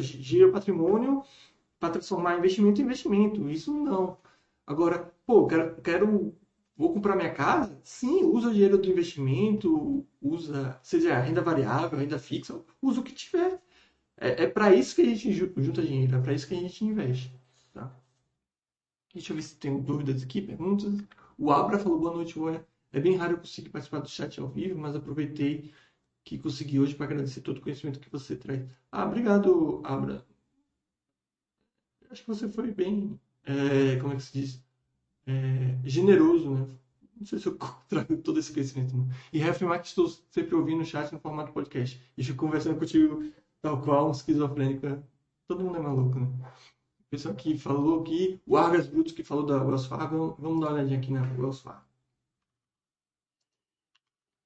gira 0.00 0.50
patrimônio 0.50 1.22
para 1.78 1.90
transformar 1.90 2.36
investimento 2.36 2.80
em 2.80 2.84
investimento, 2.84 3.48
isso 3.48 3.72
não. 3.72 4.16
Agora, 4.66 5.12
pô, 5.26 5.46
quero, 5.46 5.80
quero 5.82 6.34
vou 6.78 6.94
comprar 6.94 7.16
minha 7.16 7.32
casa? 7.34 7.80
Sim, 7.84 8.24
usa 8.24 8.48
o 8.48 8.52
dinheiro 8.52 8.78
do 8.78 8.88
investimento, 8.88 10.06
usa, 10.22 10.78
seja 10.82 11.18
renda 11.18 11.42
variável, 11.42 11.98
renda 11.98 12.18
fixa, 12.18 12.62
usa 12.80 13.00
o 13.00 13.04
que 13.04 13.12
tiver. 13.12 13.60
É, 14.16 14.44
é 14.44 14.46
para 14.46 14.74
isso 14.74 14.94
que 14.94 15.02
a 15.02 15.04
gente 15.04 15.32
junta 15.32 15.82
dinheiro, 15.82 16.16
é 16.16 16.20
para 16.20 16.32
isso 16.32 16.46
que 16.46 16.54
a 16.54 16.60
gente 16.60 16.84
investe. 16.84 17.34
Tá? 17.74 17.94
Deixa 19.12 19.32
eu 19.32 19.36
ver 19.36 19.42
se 19.42 19.56
tem 19.56 19.80
dúvidas 19.82 20.22
aqui, 20.22 20.40
perguntas. 20.40 20.94
O 21.36 21.50
Abra 21.50 21.78
falou 21.78 21.98
boa 21.98 22.14
noite. 22.14 22.34
É 22.92 23.00
bem 23.00 23.16
raro 23.16 23.34
eu 23.34 23.38
conseguir 23.38 23.70
participar 23.70 24.00
do 24.00 24.08
chat 24.08 24.40
ao 24.40 24.48
vivo, 24.48 24.78
mas 24.78 24.94
aproveitei 24.94 25.72
que 26.24 26.38
consegui 26.38 26.78
hoje 26.78 26.94
para 26.94 27.06
agradecer 27.06 27.40
todo 27.40 27.58
o 27.58 27.60
conhecimento 27.60 28.00
que 28.00 28.10
você 28.10 28.36
traz. 28.36 28.64
Ah, 28.92 29.04
obrigado, 29.06 29.82
Abra. 29.84 30.24
Acho 32.10 32.22
que 32.22 32.28
você 32.28 32.48
foi 32.48 32.72
bem, 32.72 33.18
é, 33.44 33.96
como 33.96 34.12
é 34.12 34.16
que 34.16 34.22
se 34.22 34.32
diz? 34.32 34.67
É, 35.28 35.76
generoso, 35.84 36.50
né? 36.54 36.66
Não 37.16 37.26
sei 37.26 37.38
se 37.38 37.46
eu 37.46 37.58
trago 37.88 38.16
todo 38.16 38.38
esse 38.38 38.52
conhecimento. 38.52 38.96
Não. 38.96 39.08
E 39.32 39.40
que 39.40 39.86
estou 39.86 40.08
sempre 40.30 40.54
ouvindo 40.54 40.80
o 40.80 40.86
chat 40.86 41.12
no 41.12 41.20
formato 41.20 41.52
podcast. 41.52 42.00
E 42.16 42.24
fico 42.24 42.38
conversando 42.38 42.78
contigo 42.78 43.30
tal 43.60 43.82
qual 43.82 44.08
um 44.08 44.12
esquizofrênico. 44.12 44.86
Né? 44.86 45.02
Todo 45.46 45.62
mundo 45.62 45.76
é 45.76 45.80
maluco, 45.80 46.18
né? 46.18 46.28
pessoal 47.10 47.34
que 47.34 47.56
falou 47.58 48.00
aqui, 48.00 48.40
o 48.46 48.56
Argas 48.56 48.86
Brutos 48.86 49.12
que 49.12 49.24
falou 49.24 49.44
da 49.44 49.62
Wells 49.62 49.86
Fargo, 49.86 50.36
vamos 50.38 50.60
dar 50.60 50.68
uma 50.68 50.74
olhadinha 50.74 50.98
aqui 50.98 51.12
na 51.12 51.22
Wells 51.38 51.60
Fargo. 51.60 51.86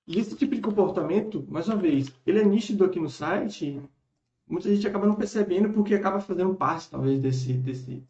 E 0.07 0.19
esse 0.19 0.37
tipo 0.37 0.55
de 0.55 0.61
comportamento, 0.61 1.45
mais 1.49 1.69
uma 1.69 1.77
vez, 1.77 2.13
ele 2.27 2.41
é 2.41 2.45
nítido 2.45 2.85
aqui 2.85 3.01
no 3.01 3.09
site, 3.09 3.81
muita 4.49 4.73
gente 4.73 4.87
acaba 4.87 5.07
não 5.07 5.15
percebendo 5.15 5.73
porque 5.73 5.95
acaba 5.95 6.21
fazendo 6.21 6.55
parte, 6.55 6.91
talvez, 6.91 7.21
desse, 7.21 7.53
desse, 7.53 8.07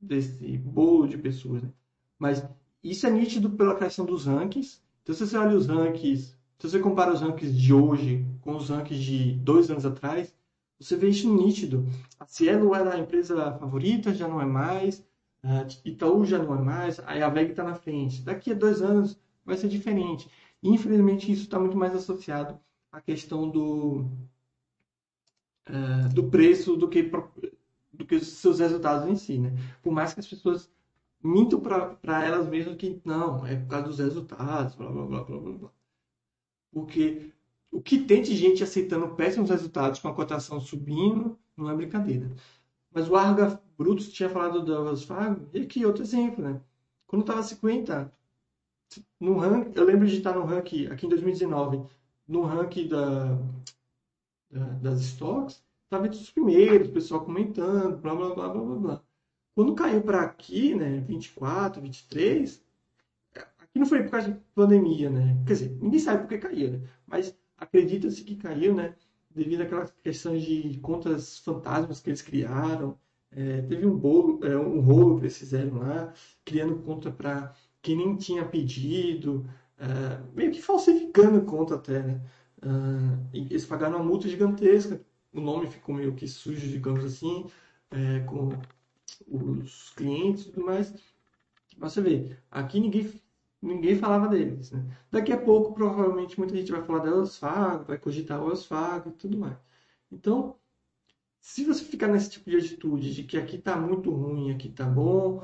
desse 0.00 0.58
bolo 0.58 1.06
de 1.06 1.18
pessoas. 1.18 1.62
Né? 1.62 1.72
Mas 2.20 2.46
isso 2.84 3.06
é 3.06 3.10
nítido 3.10 3.50
pela 3.50 3.74
questão 3.76 4.04
dos 4.04 4.26
rankings. 4.26 4.82
Então, 5.02 5.14
se 5.14 5.26
você 5.26 5.36
olha 5.38 5.56
os 5.56 5.66
rankings, 5.66 6.36
se 6.58 6.68
você 6.68 6.78
compara 6.78 7.12
os 7.12 7.20
rankings 7.22 7.58
de 7.58 7.72
hoje 7.72 8.26
com 8.42 8.54
os 8.54 8.68
rankings 8.68 9.02
de 9.02 9.32
dois 9.38 9.70
anos 9.70 9.86
atrás, 9.86 10.32
Você 10.78 10.96
vê 10.96 11.08
isso 11.10 11.32
nítido. 11.34 11.86
A 12.18 12.26
Cielo 12.26 12.74
era 12.74 12.94
a 12.94 12.98
empresa 12.98 13.52
favorita, 13.58 14.14
já 14.14 14.26
não 14.28 14.40
é 14.40 14.46
mais. 14.46 15.06
A 15.42 15.66
Itaú 15.84 16.24
já 16.24 16.38
não 16.38 16.54
é 16.54 16.62
mais. 16.62 16.98
A 17.00 17.28
VEG 17.28 17.50
está 17.50 17.64
na 17.64 17.74
frente. 17.74 18.22
Daqui 18.22 18.52
a 18.52 18.54
dois 18.54 18.80
anos 18.82 19.18
vai 19.44 19.56
ser 19.56 19.68
diferente. 19.68 20.30
infelizmente, 20.62 21.30
isso 21.32 21.42
está 21.44 21.58
muito 21.58 21.76
mais 21.76 21.94
associado 21.94 22.58
à 22.92 23.00
questão 23.00 23.50
do, 23.50 24.06
uh, 25.68 26.08
do 26.14 26.24
preço 26.30 26.76
do 26.76 26.88
que, 26.88 27.02
do 27.92 28.04
que 28.06 28.14
os 28.16 28.26
seus 28.26 28.58
resultados 28.58 29.08
em 29.08 29.16
si. 29.16 29.38
Né? 29.38 29.52
Por 29.82 29.92
mais 29.92 30.14
que 30.14 30.20
as 30.20 30.26
pessoas 30.26 30.70
mintam 31.22 31.60
para 31.60 32.24
elas 32.24 32.48
mesmas 32.48 32.76
que 32.76 33.00
não, 33.04 33.46
é 33.46 33.56
por 33.56 33.68
causa 33.68 33.88
dos 33.88 33.98
resultados, 33.98 34.74
blá, 34.74 34.90
blá, 34.90 35.06
blá, 35.06 35.24
blá, 35.24 35.52
blá. 35.52 35.70
Porque 36.72 37.32
o 37.70 37.80
que 37.80 37.98
tem 37.98 38.22
de 38.22 38.34
gente 38.36 38.62
aceitando 38.62 39.14
péssimos 39.14 39.50
resultados 39.50 40.00
com 40.00 40.08
a 40.08 40.14
cotação 40.14 40.60
subindo 40.60 41.38
não 41.56 41.70
é 41.70 41.76
brincadeira. 41.76 42.30
Mas 42.92 43.08
o 43.08 43.16
Arga 43.16 43.60
Brutus 43.78 44.08
tinha 44.12 44.28
falado 44.28 44.64
Wells 44.64 45.04
Fargo, 45.04 45.48
e 45.52 45.60
aqui 45.60 45.84
outro 45.86 46.02
exemplo, 46.02 46.42
né? 46.42 46.60
Quando 47.06 47.22
estava 47.22 47.42
50, 47.42 48.12
no 49.18 49.38
rank, 49.38 49.76
eu 49.76 49.84
lembro 49.84 50.06
de 50.06 50.16
estar 50.16 50.34
no 50.34 50.44
ranking 50.44 50.86
aqui 50.86 51.06
em 51.06 51.08
2019, 51.08 51.84
no 52.26 52.42
ranking 52.42 52.88
da, 52.88 53.36
da, 54.50 54.64
das 54.82 55.00
stocks, 55.00 55.62
estava 55.84 56.06
entre 56.06 56.20
os 56.20 56.30
primeiros, 56.30 56.88
o 56.88 56.92
pessoal 56.92 57.24
comentando, 57.24 57.98
blá 57.98 58.14
blá 58.14 58.34
blá 58.34 58.48
blá 58.48 58.62
blá 58.62 58.76
blá. 58.76 59.04
Quando 59.54 59.74
caiu 59.74 60.02
para 60.02 60.22
aqui, 60.22 60.74
né, 60.74 61.00
24, 61.06 61.80
23, 61.82 62.64
aqui 63.34 63.78
não 63.78 63.86
foi 63.86 64.02
por 64.02 64.10
causa 64.10 64.32
de 64.32 64.40
pandemia, 64.54 65.10
né? 65.10 65.36
Quer 65.46 65.52
dizer, 65.52 65.78
ninguém 65.80 65.98
sabe 65.98 66.20
por 66.22 66.28
que 66.28 66.38
caiu, 66.38 66.72
né? 66.72 66.80
Mas 67.06 67.36
acredita-se 67.58 68.24
que 68.24 68.36
caiu, 68.36 68.74
né? 68.74 68.94
Devido 69.30 69.62
àquelas 69.62 69.92
questões 70.02 70.42
de 70.42 70.78
contas 70.80 71.38
fantasmas 71.38 72.00
que 72.00 72.10
eles 72.10 72.22
criaram. 72.22 72.98
É, 73.32 73.62
teve 73.62 73.86
um 73.86 73.96
bolo, 73.96 74.44
é, 74.44 74.56
um 74.56 74.80
rolo 74.80 75.16
que 75.16 75.22
eles 75.22 75.38
fizeram 75.38 75.78
lá, 75.78 76.12
criando 76.44 76.76
conta 76.82 77.10
para 77.12 77.54
quem 77.80 77.96
nem 77.96 78.16
tinha 78.16 78.44
pedido, 78.44 79.46
é, 79.78 80.20
meio 80.34 80.50
que 80.50 80.60
falsificando 80.60 81.42
conta 81.42 81.76
até, 81.76 82.02
né? 82.02 82.20
Uh, 82.62 83.26
eles 83.32 83.64
pagaram 83.64 83.96
uma 83.96 84.04
multa 84.04 84.28
gigantesca, 84.28 85.00
o 85.32 85.40
nome 85.40 85.70
ficou 85.70 85.94
meio 85.94 86.14
que 86.14 86.28
sujo, 86.28 86.68
digamos 86.68 87.04
assim, 87.04 87.46
é, 87.90 88.20
com 88.20 88.50
os 89.26 89.90
clientes 89.90 90.46
e 90.46 90.52
tudo 90.52 90.66
mais. 90.66 90.94
Você 91.78 92.00
vê, 92.00 92.36
aqui 92.50 92.80
ninguém, 92.80 93.12
ninguém 93.62 93.96
falava 93.96 94.28
deles. 94.28 94.70
Né? 94.70 94.84
Daqui 95.10 95.32
a 95.32 95.40
pouco, 95.40 95.72
provavelmente, 95.74 96.38
muita 96.38 96.56
gente 96.56 96.72
vai 96.72 96.82
falar 96.82 97.00
delas 97.00 97.36
Fargo, 97.38 97.84
vai 97.84 97.98
cogitar 97.98 98.40
elas 98.40 98.66
Fargo 98.66 99.10
e 99.10 99.12
tudo 99.12 99.38
mais. 99.38 99.56
Então, 100.10 100.56
se 101.40 101.64
você 101.64 101.84
ficar 101.84 102.08
nesse 102.08 102.30
tipo 102.30 102.50
de 102.50 102.56
atitude 102.56 103.14
de 103.14 103.24
que 103.24 103.38
aqui 103.38 103.56
está 103.56 103.76
muito 103.76 104.10
ruim, 104.10 104.52
aqui 104.52 104.68
está 104.68 104.84
bom, 104.84 105.42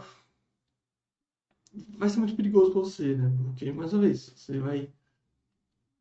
vai 1.97 2.09
ser 2.09 2.19
muito 2.19 2.37
perigoso 2.37 2.73
para 2.73 2.81
você, 2.81 3.17
né? 3.17 3.33
Porque, 3.45 3.73
mais 3.73 3.93
uma 3.93 4.03
vez, 4.03 4.33
você 4.37 4.59
vai, 4.59 4.93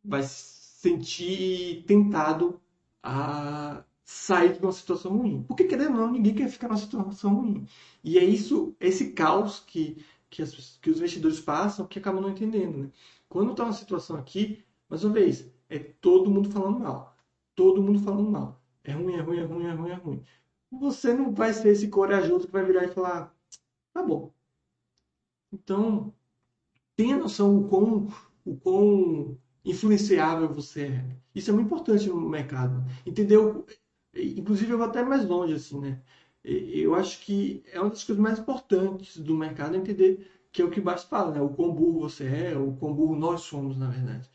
vai 0.03 0.23
se 0.23 0.65
sentir 0.81 1.83
tentado 1.85 2.61
a 3.01 3.83
sair 4.05 4.53
de 4.53 4.59
uma 4.59 4.71
situação 4.71 5.17
ruim. 5.17 5.43
Porque, 5.43 5.65
querendo 5.65 5.95
ou 5.99 6.05
não, 6.05 6.11
ninguém 6.11 6.35
quer 6.35 6.47
ficar 6.47 6.67
numa 6.67 6.77
situação 6.77 7.33
ruim. 7.33 7.67
E 8.03 8.19
é 8.19 8.23
isso, 8.23 8.75
esse 8.79 9.11
caos 9.11 9.59
que, 9.59 10.05
que, 10.29 10.43
as, 10.43 10.77
que 10.81 10.91
os 10.91 10.97
investidores 10.97 11.39
passam 11.39 11.87
que 11.87 11.97
acabam 11.99 12.21
não 12.21 12.29
entendendo. 12.29 12.77
Né? 12.77 12.91
Quando 13.27 13.51
está 13.51 13.63
uma 13.63 13.73
situação 13.73 14.15
aqui, 14.15 14.63
mais 14.87 15.03
uma 15.03 15.13
vez, 15.13 15.51
é 15.67 15.79
todo 15.79 16.29
mundo 16.29 16.51
falando 16.51 16.79
mal. 16.79 17.17
Todo 17.55 17.81
mundo 17.81 17.99
falando 17.99 18.29
mal. 18.29 18.61
É 18.83 18.91
ruim, 18.91 19.15
é 19.15 19.21
ruim, 19.21 19.39
é 19.39 19.43
ruim, 19.43 19.65
é 19.65 19.71
ruim, 19.73 19.89
é 19.89 19.95
ruim. 19.95 20.23
Você 20.71 21.13
não 21.13 21.33
vai 21.33 21.51
ser 21.53 21.69
esse 21.69 21.87
corajoso 21.87 22.45
que 22.45 22.53
vai 22.53 22.63
virar 22.63 22.85
e 22.85 22.93
falar, 22.93 23.35
tá 23.91 24.03
bom. 24.03 24.31
Então, 25.51 26.13
tenha 26.95 27.17
noção 27.17 27.57
o 27.57 27.67
quão, 27.67 28.07
o 28.45 28.55
quão 28.57 29.37
influenciável 29.63 30.53
você 30.53 30.87
é. 30.87 31.05
Isso 31.33 31.49
é 31.49 31.53
muito 31.53 31.67
importante 31.67 32.07
no 32.07 32.29
mercado. 32.29 32.83
Entendeu? 33.05 33.65
Inclusive, 34.15 34.71
eu 34.71 34.77
vou 34.77 34.87
até 34.87 35.03
mais 35.03 35.25
longe, 35.25 35.53
assim, 35.53 35.79
né? 35.79 36.01
Eu 36.43 36.95
acho 36.95 37.21
que 37.21 37.63
é 37.71 37.79
uma 37.81 37.89
das 37.89 38.03
coisas 38.03 38.21
mais 38.21 38.39
importantes 38.39 39.17
do 39.17 39.35
mercado 39.35 39.75
entender 39.75 40.29
que 40.51 40.61
é 40.61 40.65
o 40.65 40.69
que 40.71 40.79
o 40.79 40.97
fala, 40.99 41.31
né? 41.33 41.41
O 41.41 41.49
quão 41.49 41.73
burro 41.73 42.01
você 42.01 42.25
é, 42.25 42.57
o 42.57 42.73
quão 42.75 42.93
burro 42.93 43.15
nós 43.15 43.41
somos, 43.41 43.77
na 43.77 43.89
verdade. 43.89 44.29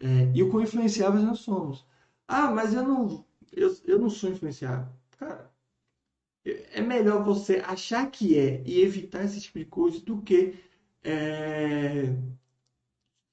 É, 0.00 0.32
e 0.34 0.42
o 0.42 0.50
quão 0.50 0.62
influenciáveis 0.62 1.24
nós 1.24 1.40
somos. 1.40 1.86
Ah, 2.28 2.50
mas 2.50 2.74
eu 2.74 2.82
não, 2.84 3.24
eu, 3.52 3.74
eu 3.86 3.98
não 3.98 4.10
sou 4.10 4.30
influenciável. 4.30 4.88
Cara, 5.18 5.52
é 6.44 6.80
melhor 6.80 7.22
você 7.24 7.56
achar 7.64 8.10
que 8.10 8.36
é 8.38 8.62
e 8.66 8.80
evitar 8.80 9.24
esse 9.24 9.40
tipo 9.40 9.58
de 9.58 9.64
coisa 9.66 10.00
do 10.00 10.20
que 10.22 10.54
é, 11.04 12.14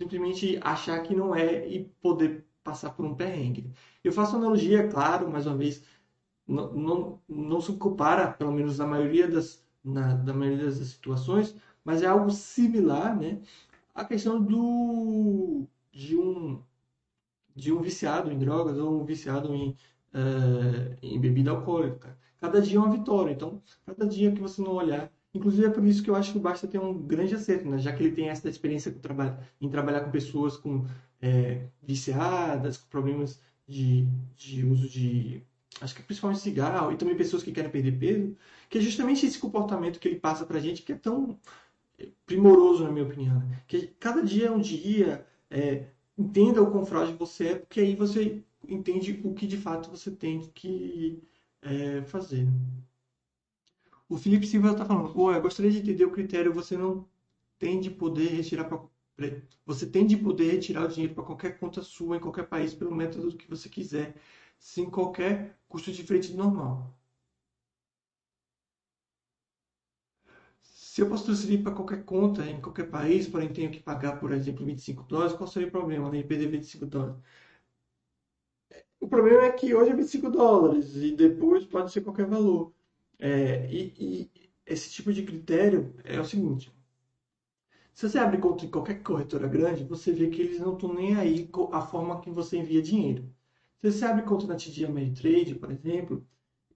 simplesmente 0.02 0.58
achar 0.62 1.02
que 1.04 1.16
não 1.16 1.36
é 1.36 1.68
e 1.68 1.86
poder 2.02 2.45
passar 2.64 2.91
por 2.91 3.06
um 3.06 3.16
perrengue. 3.16 3.72
Eu 4.04 4.12
faço 4.12 4.36
analogia, 4.36 4.88
claro, 4.88 5.30
mais 5.30 5.45
uma 5.45 5.58
vez, 5.58 5.84
não, 6.47 6.74
não, 6.74 7.22
não 7.28 7.62
se 7.62 7.74
compara, 7.74 8.32
pelo 8.32 8.52
menos 8.52 8.78
na 8.78 8.88
maioria 8.88 9.28
das, 9.28 9.64
na, 9.84 10.16
da 10.16 10.34
maioria 10.34 10.66
das 10.66 10.76
situações, 10.76 11.56
mas 11.84 12.02
é 12.02 12.08
algo 12.08 12.32
similar, 12.32 13.18
né? 13.18 13.41
A 13.93 14.06
questão 14.06 14.41
do 14.41 15.66
de 15.91 16.16
um 16.18 16.62
de 17.56 17.74
um 17.74 17.82
viciado 17.82 18.32
em 18.32 18.39
drogas 18.39 18.78
ou 18.78 19.02
um 19.02 19.06
viciado 19.06 19.54
em, 19.54 19.72
uh, 20.14 20.95
em 21.02 21.20
bebida 21.20 21.52
alcoólica. 21.52 22.18
Cada 22.39 22.62
dia 22.62 22.78
é 22.78 22.80
uma 22.80 22.91
vitória. 22.91 23.34
Então, 23.34 23.62
cada 23.86 24.08
dia 24.08 24.32
que 24.32 24.39
você 24.39 24.62
não 24.62 24.74
olhar 24.74 25.12
Inclusive 25.34 25.68
é 25.68 25.70
por 25.70 25.84
isso 25.86 26.04
que 26.04 26.10
eu 26.10 26.16
acho 26.16 26.32
que 26.32 26.38
o 26.39 26.41
Basta 26.41 26.68
tem 26.68 26.80
um 26.80 26.93
grande 27.06 27.36
acerto, 27.36 27.70
né? 27.70 27.78
já 27.78 27.93
que 27.93 28.02
ele 28.02 28.16
tem 28.16 28.30
essa 28.30 28.50
experiência 28.50 28.91
com 28.91 29.00
trabalho, 29.00 29.38
em 29.62 29.70
trabalhar 29.70 30.02
com 30.02 30.12
pessoas 30.12 30.58
com 30.58 30.86
é, 31.22 31.68
viciadas, 31.84 32.78
com 32.78 32.89
problemas 32.89 33.39
de, 33.70 34.07
de 34.36 34.65
uso 34.65 34.89
de, 34.89 35.43
acho 35.80 35.95
que 35.95 36.01
principalmente 36.01 36.41
cigarro, 36.41 36.91
e 36.91 36.97
também 36.97 37.15
pessoas 37.15 37.43
que 37.43 37.51
querem 37.51 37.70
perder 37.70 37.99
peso, 37.99 38.36
que 38.67 38.80
é 38.80 38.82
justamente 38.82 39.26
esse 39.26 39.38
comportamento 39.38 39.99
que 39.99 40.07
ele 40.07 40.20
passa 40.20 40.43
pra 40.45 40.59
gente 40.59 40.82
que 40.82 40.93
é 40.93 40.97
tão 40.97 41.39
primoroso, 42.26 42.84
na 42.84 42.91
minha 42.91 43.05
opinião. 43.05 43.39
Né? 43.39 43.63
Que 43.67 43.88
cada 43.99 44.24
dia 44.24 44.47
é 44.47 44.51
um 44.51 44.59
dia, 44.59 45.26
é, 45.51 45.86
entenda 46.17 46.63
o 46.63 46.72
quão 46.72 46.84
frágil 46.86 47.15
você 47.15 47.49
é, 47.49 47.55
porque 47.55 47.80
aí 47.80 47.95
você 47.95 48.43
entende 48.67 49.22
o 49.24 49.34
que 49.34 49.45
de 49.45 49.57
fato 49.57 49.89
você 49.89 50.09
tem 50.09 50.49
que 50.53 51.22
é, 51.61 52.01
fazer. 52.03 52.47
O 54.09 54.17
Felipe 54.17 54.47
Silva 54.47 54.72
está 54.72 54.84
falando, 54.84 55.13
Pô, 55.13 55.32
eu 55.32 55.41
gostaria 55.41 55.72
de 55.72 55.78
entender 55.78 56.05
o 56.05 56.11
critério, 56.11 56.51
você 56.51 56.76
não 56.76 57.07
tem 57.59 57.80
de 57.80 57.91
poder 57.91 58.30
retirar 58.30 58.65
você 59.65 59.86
tem 59.86 60.05
de 60.05 60.17
poder 60.17 60.51
retirar 60.51 60.86
o 60.86 60.88
dinheiro 60.88 61.13
para 61.15 61.24
qualquer 61.24 61.59
conta 61.59 61.82
sua 61.82 62.17
em 62.17 62.20
qualquer 62.20 62.47
país 62.47 62.74
pelo 62.74 62.95
método 62.95 63.36
que 63.38 63.49
você 63.49 63.70
quiser, 63.70 64.15
sem 64.59 64.89
qualquer 64.89 65.57
custo 65.67 65.91
diferente 65.91 66.32
do 66.32 66.38
normal. 66.38 66.97
Se 70.61 71.01
eu 71.01 71.09
posso 71.09 71.26
transferir 71.26 71.63
para 71.63 71.74
qualquer 71.74 72.03
conta 72.03 72.45
em 72.45 72.59
qualquer 72.61 72.89
país, 72.89 73.28
porém 73.28 73.51
tenho 73.53 73.72
que 73.72 73.80
pagar, 73.80 74.20
por 74.20 74.32
exemplo, 74.32 74.65
25 74.65 75.03
dólares, 75.03 75.34
qual 75.34 75.47
seria 75.47 75.67
o 75.67 75.72
problema 75.72 76.09
né, 76.11 76.24
perder 76.24 76.47
25 76.49 76.86
dólares? 76.86 77.17
O 78.99 79.07
problema 79.07 79.43
é 79.45 79.51
que 79.51 79.74
hoje 79.74 79.91
é 79.91 79.95
25 79.95 80.30
dólares 80.30 80.95
e 80.95 81.15
depois 81.15 81.65
pode 81.65 81.91
ser 81.91 82.01
qualquer 82.01 82.26
valor. 82.26 82.74
É, 83.17 83.70
e, 83.72 83.93
e, 83.99 84.32
esse 84.65 84.91
tipo 84.91 85.11
de 85.13 85.24
critério 85.24 85.93
é 86.03 86.20
o 86.20 86.26
seguinte: 86.26 86.72
se 88.00 88.08
você 88.08 88.18
abre 88.18 88.38
conta 88.38 88.64
em 88.64 88.70
qualquer 88.70 89.04
corretora 89.04 89.45
grande, 89.45 89.84
você 89.84 90.14
vê 90.14 90.30
que 90.30 90.41
eles 90.41 90.58
não 90.58 90.72
estão 90.72 90.93
nem 90.93 91.18
aí 91.18 91.45
com 91.50 91.70
a 91.76 91.82
forma 91.82 92.22
que 92.22 92.30
você 92.32 92.58
envia 92.58 92.82
dinheiro. 92.82 93.30
Se 93.78 93.91
você 93.91 94.06
abre 94.06 94.24
conta 94.24 94.47
na 94.47 94.56
TD 94.56 94.86
Ameritrade, 94.86 95.56
por 95.56 95.70
exemplo, 95.70 96.26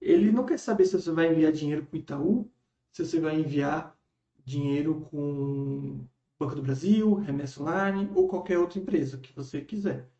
ele 0.02 0.30
não 0.30 0.44
quer 0.44 0.58
saber 0.58 0.84
se 0.84 1.00
você 1.00 1.10
vai 1.10 1.32
enviar 1.32 1.50
dinheiro 1.50 1.86
para 1.86 1.96
o 1.96 1.98
Itaú, 1.98 2.50
se 2.92 3.06
você 3.06 3.18
vai 3.18 3.40
enviar 3.40 3.96
dinheiro 4.44 5.08
com 5.10 6.06
Banco 6.38 6.56
do 6.56 6.62
Brasil, 6.62 7.14
Remessa 7.14 7.62
Online 7.62 8.10
ou 8.14 8.28
qualquer 8.28 8.58
outra 8.58 8.78
empresa 8.78 9.16
que 9.16 9.34
você 9.34 9.62
quiser. 9.62 10.13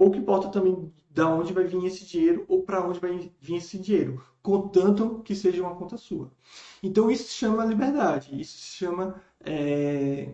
Pouco 0.00 0.16
importa 0.16 0.48
também 0.48 0.90
da 1.10 1.28
onde 1.28 1.52
vai 1.52 1.66
vir 1.66 1.84
esse 1.84 2.06
dinheiro 2.06 2.46
ou 2.48 2.62
para 2.62 2.82
onde 2.82 2.98
vai 2.98 3.30
vir 3.38 3.56
esse 3.56 3.78
dinheiro, 3.78 4.24
contanto 4.42 5.20
que 5.22 5.34
seja 5.34 5.60
uma 5.60 5.76
conta 5.76 5.98
sua. 5.98 6.32
Então 6.82 7.10
isso 7.10 7.24
se 7.24 7.34
chama 7.34 7.66
liberdade, 7.66 8.40
isso 8.40 8.56
se 8.56 8.78
chama 8.78 9.22
é... 9.40 10.32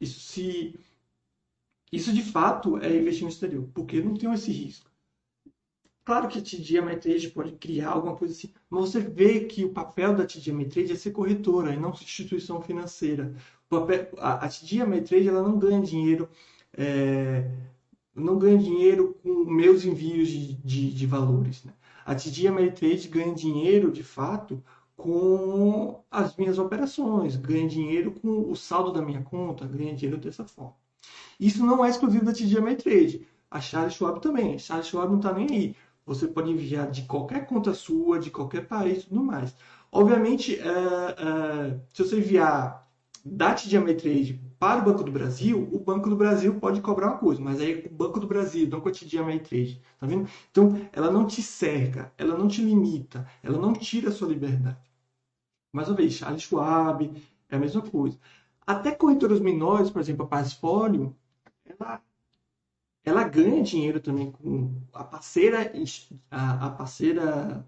isso 0.00 0.18
se 0.18 0.76
isso 1.92 2.12
de 2.12 2.20
fato 2.20 2.78
é 2.78 2.96
investir 2.96 3.22
no 3.22 3.28
exterior, 3.28 3.68
porque 3.72 4.02
não 4.02 4.14
tem 4.14 4.32
esse 4.32 4.50
risco. 4.50 4.90
Claro 6.04 6.26
que 6.26 6.40
a 6.40 6.42
TD 6.42 6.78
Ameritrade 6.78 7.30
pode 7.30 7.52
criar 7.52 7.90
alguma 7.90 8.16
coisa 8.16 8.34
assim, 8.34 8.52
mas 8.68 8.90
você 8.90 8.98
vê 8.98 9.44
que 9.44 9.64
o 9.64 9.72
papel 9.72 10.16
da 10.16 10.26
TD 10.26 10.50
Ameritrade 10.50 10.90
é 10.90 10.96
ser 10.96 11.12
corretora 11.12 11.72
e 11.72 11.76
não 11.78 11.90
instituição 11.90 12.60
financeira. 12.60 13.32
O 13.66 13.78
papel, 13.78 14.08
a, 14.18 14.46
a 14.46 14.48
TD 14.48 14.82
Ameritrade 14.82 15.28
ela 15.28 15.42
não 15.44 15.56
ganha 15.56 15.80
dinheiro 15.80 16.28
é, 16.76 17.48
eu 18.16 18.22
não 18.22 18.38
ganho 18.38 18.58
dinheiro 18.58 19.14
com 19.22 19.44
meus 19.44 19.84
envios 19.84 20.28
de, 20.28 20.54
de, 20.54 20.90
de 20.90 21.06
valores. 21.06 21.62
Né? 21.64 21.72
A 22.04 22.14
TD 22.14 22.48
Ameritrade 22.48 23.08
ganha 23.08 23.34
dinheiro, 23.34 23.92
de 23.92 24.02
fato, 24.02 24.62
com 24.96 26.00
as 26.10 26.34
minhas 26.36 26.58
operações, 26.58 27.36
ganha 27.36 27.68
dinheiro 27.68 28.12
com 28.12 28.50
o 28.50 28.56
saldo 28.56 28.92
da 28.92 29.02
minha 29.02 29.22
conta, 29.22 29.66
ganha 29.66 29.94
dinheiro 29.94 30.18
dessa 30.18 30.44
forma. 30.44 30.74
Isso 31.38 31.64
não 31.64 31.84
é 31.84 31.90
exclusivo 31.90 32.24
da 32.24 32.32
TD 32.32 32.56
Ameritrade. 32.56 33.26
A 33.50 33.60
Charles 33.60 33.94
Schwab 33.94 34.20
também. 34.20 34.54
A 34.54 34.58
Charles 34.58 34.86
Schwab 34.86 35.10
não 35.10 35.18
está 35.18 35.32
nem 35.32 35.46
aí. 35.50 35.76
Você 36.06 36.26
pode 36.26 36.50
enviar 36.50 36.90
de 36.90 37.02
qualquer 37.02 37.46
conta 37.46 37.74
sua, 37.74 38.18
de 38.18 38.30
qualquer 38.30 38.66
país 38.66 39.04
tudo 39.04 39.22
mais. 39.22 39.54
Obviamente, 39.92 40.58
é, 40.58 40.64
é, 40.68 41.80
se 41.92 42.04
você 42.04 42.18
enviar 42.18 42.85
da 43.28 43.54
TD 43.54 43.76
Ameritrade 43.76 44.40
para 44.58 44.80
o 44.80 44.84
Banco 44.84 45.02
do 45.02 45.10
Brasil, 45.10 45.68
o 45.72 45.78
Banco 45.80 46.08
do 46.08 46.16
Brasil 46.16 46.58
pode 46.60 46.80
cobrar 46.80 47.08
uma 47.08 47.18
coisa, 47.18 47.40
mas 47.42 47.60
aí 47.60 47.84
o 47.86 47.90
Banco 47.90 48.20
do 48.20 48.26
Brasil, 48.26 48.68
não 48.68 48.80
com 48.80 48.88
a 48.88 48.92
TD 48.92 49.18
Ameritrade. 49.18 49.82
Tá 49.98 50.06
vendo? 50.06 50.28
Então, 50.50 50.88
ela 50.92 51.10
não 51.10 51.26
te 51.26 51.42
cerca, 51.42 52.12
ela 52.16 52.38
não 52.38 52.46
te 52.48 52.62
limita, 52.62 53.28
ela 53.42 53.58
não 53.58 53.72
tira 53.72 54.08
a 54.08 54.12
sua 54.12 54.28
liberdade. 54.28 54.78
Mais 55.72 55.88
uma 55.88 55.96
vez, 55.96 56.14
Charles 56.14 56.42
Schwab 56.42 57.12
é 57.48 57.56
a 57.56 57.58
mesma 57.58 57.82
coisa. 57.82 58.18
Até 58.66 58.92
corretoras 58.92 59.40
menores, 59.40 59.90
por 59.90 60.00
exemplo, 60.00 60.24
a 60.24 60.28
Passfolio, 60.28 61.14
ela, 61.64 62.02
ela 63.04 63.24
ganha 63.24 63.62
dinheiro 63.62 64.00
também 64.00 64.30
com 64.30 64.80
a 64.92 65.04
parceira, 65.04 65.72
a, 66.30 66.66
a 66.66 66.70
parceira 66.70 67.66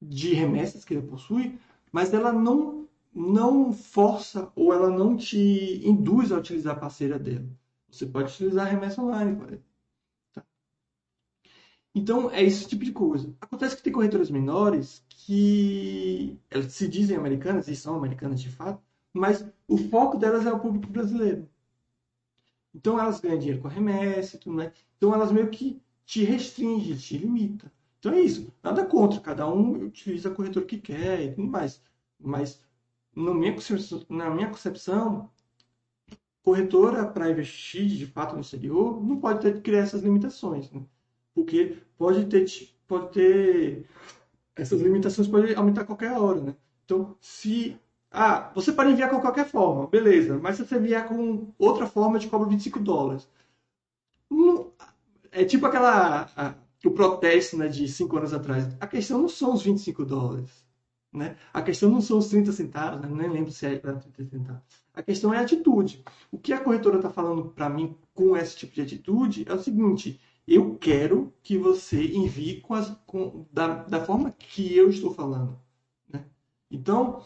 de 0.00 0.34
remessas 0.34 0.84
que 0.84 0.94
ela 0.94 1.06
possui, 1.06 1.58
mas 1.92 2.12
ela 2.12 2.32
não, 2.32 2.81
não 3.14 3.72
força 3.72 4.50
ou 4.56 4.72
ela 4.72 4.90
não 4.90 5.16
te 5.16 5.80
induz 5.86 6.32
a 6.32 6.38
utilizar 6.38 6.76
a 6.76 6.80
parceira 6.80 7.18
dela. 7.18 7.48
Você 7.90 8.06
pode 8.06 8.32
utilizar 8.32 8.66
a 8.66 8.70
remessa 8.70 9.02
online. 9.02 9.60
Tá? 10.32 10.44
Então, 11.94 12.30
é 12.30 12.42
esse 12.42 12.66
tipo 12.66 12.84
de 12.84 12.92
coisa. 12.92 13.34
Acontece 13.40 13.76
que 13.76 13.82
tem 13.82 13.92
corretoras 13.92 14.30
menores 14.30 15.04
que 15.08 16.38
elas 16.50 16.72
se 16.72 16.88
dizem 16.88 17.16
americanas, 17.16 17.68
e 17.68 17.76
são 17.76 17.94
americanas 17.94 18.40
de 18.40 18.48
fato, 18.48 18.82
mas 19.12 19.46
o 19.68 19.76
foco 19.76 20.16
delas 20.18 20.46
é 20.46 20.52
o 20.52 20.58
público 20.58 20.90
brasileiro. 20.90 21.48
Então 22.74 22.98
elas 22.98 23.20
ganham 23.20 23.38
dinheiro 23.38 23.60
com 23.60 23.68
a 23.68 23.70
remessa 23.70 24.36
e 24.36 24.38
tudo 24.38 24.56
mais. 24.56 24.72
Então 24.96 25.14
elas 25.14 25.30
meio 25.30 25.50
que 25.50 25.80
te 26.04 26.24
restringem, 26.24 26.96
te 26.96 27.18
limita. 27.18 27.70
Então 27.98 28.12
é 28.12 28.20
isso. 28.20 28.52
Nada 28.62 28.84
contra, 28.86 29.20
cada 29.20 29.46
um 29.46 29.86
utiliza 29.86 30.30
a 30.30 30.34
corretora 30.34 30.66
que 30.66 30.78
quer 30.78 31.22
e 31.22 31.34
tudo 31.34 31.46
mais. 31.46 31.80
Mas 32.18 32.60
minha 33.14 33.54
na 34.08 34.30
minha 34.30 34.48
concepção 34.48 35.30
corretora 36.42 37.06
para 37.06 37.30
investir 37.30 37.86
de 37.86 38.06
fato 38.06 38.34
no 38.34 38.40
exterior 38.40 39.02
não 39.02 39.18
pode 39.18 39.40
ter 39.40 39.60
criar 39.62 39.80
essas 39.80 40.02
limitações. 40.02 40.70
Né? 40.70 40.82
Porque 41.34 41.78
pode 41.96 42.26
ter, 42.26 42.44
pode 42.86 43.12
ter 43.12 43.86
essas 44.56 44.80
limitações 44.80 45.28
podem 45.28 45.54
aumentar 45.54 45.82
a 45.82 45.86
qualquer 45.86 46.12
hora, 46.12 46.40
né? 46.40 46.56
Então, 46.84 47.16
se 47.20 47.78
ah, 48.10 48.50
você 48.54 48.72
pode 48.72 48.90
enviar 48.90 49.08
com 49.08 49.20
qualquer 49.20 49.46
forma, 49.46 49.86
beleza, 49.86 50.38
mas 50.38 50.56
se 50.56 50.66
você 50.66 50.76
enviar 50.76 51.08
com 51.08 51.52
outra 51.58 51.86
forma, 51.86 52.18
te 52.18 52.28
cobra 52.28 52.48
25 52.48 52.78
dólares. 52.80 53.26
É 55.30 55.44
tipo 55.44 55.64
aquela 55.64 56.30
a, 56.36 56.54
o 56.84 56.90
protesto 56.90 57.56
né, 57.56 57.68
de 57.68 57.88
5 57.88 58.16
anos 58.18 58.34
atrás. 58.34 58.68
A 58.80 58.86
questão 58.86 59.18
não 59.18 59.28
são 59.28 59.54
os 59.54 59.62
25 59.62 60.04
dólares. 60.04 60.66
Né? 61.12 61.36
A 61.52 61.60
questão 61.60 61.90
não 61.90 62.00
são 62.00 62.18
os 62.18 62.28
30 62.28 62.52
centavos, 62.52 63.00
né? 63.02 63.08
nem 63.10 63.30
lembro 63.30 63.52
se 63.52 63.66
é 63.66 63.76
30 63.76 64.30
centavos. 64.30 64.62
A 64.94 65.02
questão 65.02 65.32
é 65.32 65.38
a 65.38 65.42
atitude. 65.42 66.02
O 66.30 66.38
que 66.38 66.52
a 66.52 66.60
corretora 66.60 66.96
está 66.96 67.10
falando 67.10 67.50
para 67.50 67.68
mim 67.68 67.96
com 68.14 68.36
esse 68.36 68.56
tipo 68.56 68.74
de 68.74 68.80
atitude 68.80 69.44
é 69.46 69.52
o 69.52 69.62
seguinte: 69.62 70.18
eu 70.46 70.76
quero 70.76 71.32
que 71.42 71.58
você 71.58 72.02
envie 72.02 72.60
com 72.60 72.74
as, 72.74 72.90
com, 73.06 73.46
da, 73.52 73.84
da 73.84 74.04
forma 74.04 74.30
que 74.32 74.74
eu 74.74 74.88
estou 74.88 75.12
falando. 75.12 75.58
Né? 76.08 76.24
Então, 76.70 77.22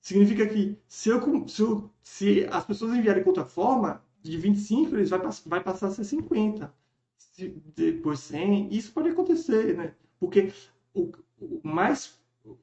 significa 0.00 0.46
que 0.46 0.76
se, 0.88 1.08
eu, 1.08 1.48
se, 1.48 1.62
eu, 1.62 1.90
se 2.02 2.46
as 2.50 2.64
pessoas 2.64 2.94
enviarem 2.94 3.22
com 3.22 3.30
outra 3.30 3.44
forma, 3.44 4.02
de 4.22 4.36
25, 4.36 4.94
eles 4.96 5.10
vai, 5.10 5.20
vai 5.46 5.62
passar 5.62 5.88
a 5.88 5.90
ser 5.90 6.04
50. 6.04 6.72
Se, 7.16 7.48
depois 7.74 8.20
100. 8.20 8.74
Isso 8.74 8.92
pode 8.92 9.08
acontecer, 9.08 9.76
né? 9.76 9.94
Porque 10.18 10.52
o, 10.92 11.12
o 11.40 11.60
mais 11.62 12.18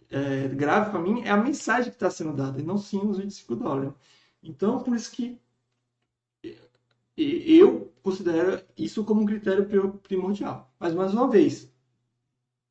é, 0.10 0.48
grave 0.50 0.92
para 0.92 1.00
mim 1.00 1.22
é 1.24 1.30
a 1.30 1.38
mensagem 1.38 1.90
que 1.92 1.96
está 1.96 2.10
sendo 2.10 2.34
dada, 2.34 2.60
e 2.60 2.64
não 2.64 2.78
sim 2.78 3.00
os 3.00 3.18
25 3.18 3.56
dólares. 3.56 3.94
Então, 4.44 4.82
por 4.82 4.96
isso 4.96 5.12
que 5.12 5.40
eu 7.18 7.92
considero 8.04 8.62
isso 8.78 9.04
como 9.04 9.22
um 9.22 9.26
critério 9.26 9.66
primordial. 10.04 10.74
Mas, 10.80 10.94
mais 10.94 11.14
uma 11.14 11.30
vez, 11.30 11.72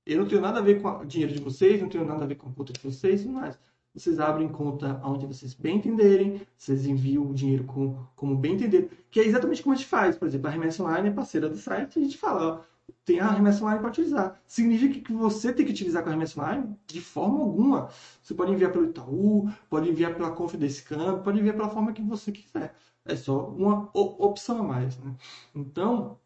eu 0.06 0.18
não 0.18 0.28
tenho 0.28 0.40
nada 0.40 0.58
a 0.58 0.62
ver 0.62 0.80
com 0.82 0.88
o 0.88 1.04
dinheiro 1.04 1.32
de 1.32 1.40
vocês, 1.40 1.80
não 1.80 1.88
tenho 1.88 2.04
nada 2.04 2.24
a 2.24 2.26
ver 2.26 2.36
com 2.36 2.48
a 2.48 2.52
conta 2.52 2.72
de 2.72 2.80
vocês, 2.80 3.24
mas 3.24 3.58
vocês 3.94 4.18
abrem 4.20 4.48
conta 4.48 5.00
onde 5.04 5.26
vocês 5.26 5.54
bem 5.54 5.76
entenderem, 5.76 6.42
vocês 6.58 6.84
enviam 6.84 7.30
o 7.30 7.34
dinheiro 7.34 7.64
com, 7.64 7.96
como 8.14 8.36
bem 8.36 8.54
entender, 8.54 9.06
que 9.10 9.20
é 9.20 9.24
exatamente 9.24 9.62
como 9.62 9.72
a 9.74 9.76
gente 9.76 9.88
faz. 9.88 10.16
Por 10.16 10.28
exemplo, 10.28 10.48
a 10.48 10.50
remessa 10.50 10.82
online 10.82 11.08
é 11.08 11.12
parceira 11.12 11.48
do 11.48 11.56
site, 11.56 11.98
a 11.98 12.02
gente 12.02 12.18
fala, 12.18 12.58
ó, 12.58 12.73
tem 13.04 13.20
a 13.20 13.30
remessa 13.30 13.62
online 13.62 13.80
para 13.80 13.88
utilizar. 13.90 14.40
Significa 14.46 15.00
que 15.00 15.12
você 15.12 15.52
tem 15.52 15.66
que 15.66 15.72
utilizar 15.72 16.02
com 16.02 16.08
a 16.08 16.12
remessa 16.12 16.40
online 16.40 16.76
de 16.86 17.00
forma 17.00 17.40
alguma. 17.40 17.90
Você 18.22 18.34
pode 18.34 18.52
enviar 18.52 18.72
pelo 18.72 18.86
Itaú, 18.86 19.50
pode 19.68 19.90
enviar 19.90 20.14
pela 20.14 20.32
Confidence 20.32 20.82
Camp, 20.82 21.22
pode 21.22 21.38
enviar 21.38 21.54
pela 21.54 21.68
forma 21.68 21.92
que 21.92 22.02
você 22.02 22.32
quiser. 22.32 22.74
É 23.04 23.14
só 23.16 23.48
uma 23.48 23.90
opção 23.94 24.58
a 24.58 24.62
mais. 24.62 24.96
Né? 24.98 25.14
Então, 25.54 26.18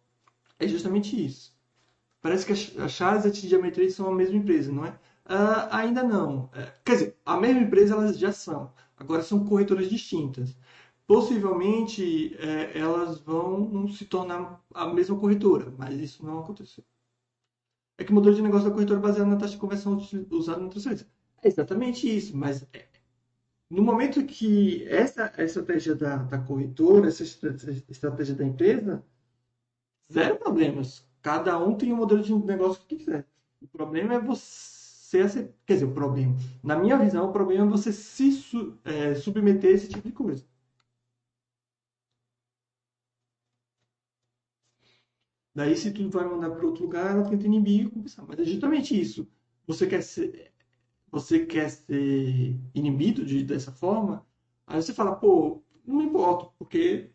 é 0.59 0.69
justamente 0.69 1.25
isso. 1.25 1.57
Parece 2.21 2.47
que 2.47 2.81
a 2.81 2.89
Charles 2.89 3.25
e 3.45 3.55
a 3.55 3.59
Ameritrade 3.59 3.93
são 3.93 4.09
a 4.09 4.15
mesma 4.15 4.37
empresa, 4.37 4.73
não 4.73 4.85
é? 4.85 4.91
Uh, 5.27 5.69
ainda 5.71 6.03
não. 6.03 6.51
É, 6.55 6.73
quer 6.85 6.93
dizer, 6.93 7.17
a 7.25 7.37
mesma 7.37 7.63
empresa 7.63 7.95
elas 7.95 8.19
já 8.19 8.33
são. 8.33 8.73
Agora 8.97 9.23
são 9.23 9.45
corretoras 9.45 9.89
distintas. 9.89 10.57
Possivelmente 11.09 12.37
é, 12.37 12.79
elas 12.79 13.19
vão 13.19 13.89
se 13.89 14.05
tornar 14.05 14.63
a 14.75 14.87
mesma 14.87 15.19
corretora, 15.19 15.75
mas 15.79 15.99
isso 15.99 16.23
não 16.23 16.41
aconteceu. 16.41 16.85
É 17.97 18.05
que 18.05 18.13
o 18.13 18.15
modelo 18.15 18.37
de 18.37 18.43
negócio 18.43 18.69
da 18.69 18.75
corretora 18.75 19.01
baseado 19.01 19.27
na 19.27 19.39
taxa 19.39 19.55
de 19.55 19.59
conversão 19.59 19.99
usada 20.31 20.61
na 20.61 20.69
transferência. 20.69 21.07
É 21.43 21.49
exatamente 21.49 22.15
isso, 22.15 22.37
mas 22.37 22.63
é, 22.75 22.87
no 23.71 23.83
momento 23.83 24.23
que 24.27 24.87
essa 24.87 25.33
estratégia 25.39 25.95
da, 25.95 26.17
da 26.19 26.39
corretora, 26.39 27.09
essa 27.09 27.23
estratégia 27.23 28.35
da 28.35 28.45
empresa, 28.45 29.03
zero 30.13 30.37
problemas. 30.37 31.09
Cada 31.23 31.59
um 31.59 31.75
tem 31.75 31.91
um 31.91 31.97
modelo 31.97 32.23
de 32.23 32.35
negócio 32.35 32.85
que 32.87 32.97
quiser. 32.97 33.27
O 33.63 33.67
problema 33.67 34.13
é 34.13 34.21
você. 34.21 35.51
Quer 35.65 35.73
dizer, 35.73 35.87
o 35.87 35.95
problema. 35.95 36.37
Na 36.63 36.77
minha 36.77 36.99
visão, 36.99 37.31
o 37.31 37.33
problema 37.33 37.65
é 37.67 37.71
você 37.71 37.95
se 37.95 38.77
é, 38.85 39.15
submeter 39.15 39.71
a 39.71 39.75
esse 39.75 39.89
tipo 39.89 40.07
de 40.07 40.13
coisa. 40.13 40.45
Daí, 45.59 45.77
se 45.77 45.91
tudo 45.91 46.09
vai 46.11 46.25
mandar 46.25 46.51
para 46.51 46.65
outro 46.65 46.85
lugar, 46.85 47.11
ela 47.11 47.29
tenta 47.29 47.45
inibir 47.45 47.87
e 47.87 47.91
compensar. 47.91 48.25
Mas 48.29 48.39
é 48.39 48.45
justamente 48.45 48.99
isso. 48.99 49.27
Você 49.67 49.89
quer 49.89 50.03
ser 50.03 50.53
você 51.11 51.45
quer 51.47 51.69
ser 51.69 52.57
inibido 52.73 53.25
de, 53.25 53.43
dessa 53.43 53.73
forma, 53.73 54.25
aí 54.65 54.81
você 54.81 54.95
fala, 54.95 55.17
pô, 55.17 55.61
não 55.85 55.97
me 55.97 56.05
importo, 56.05 56.53
porque 56.57 57.11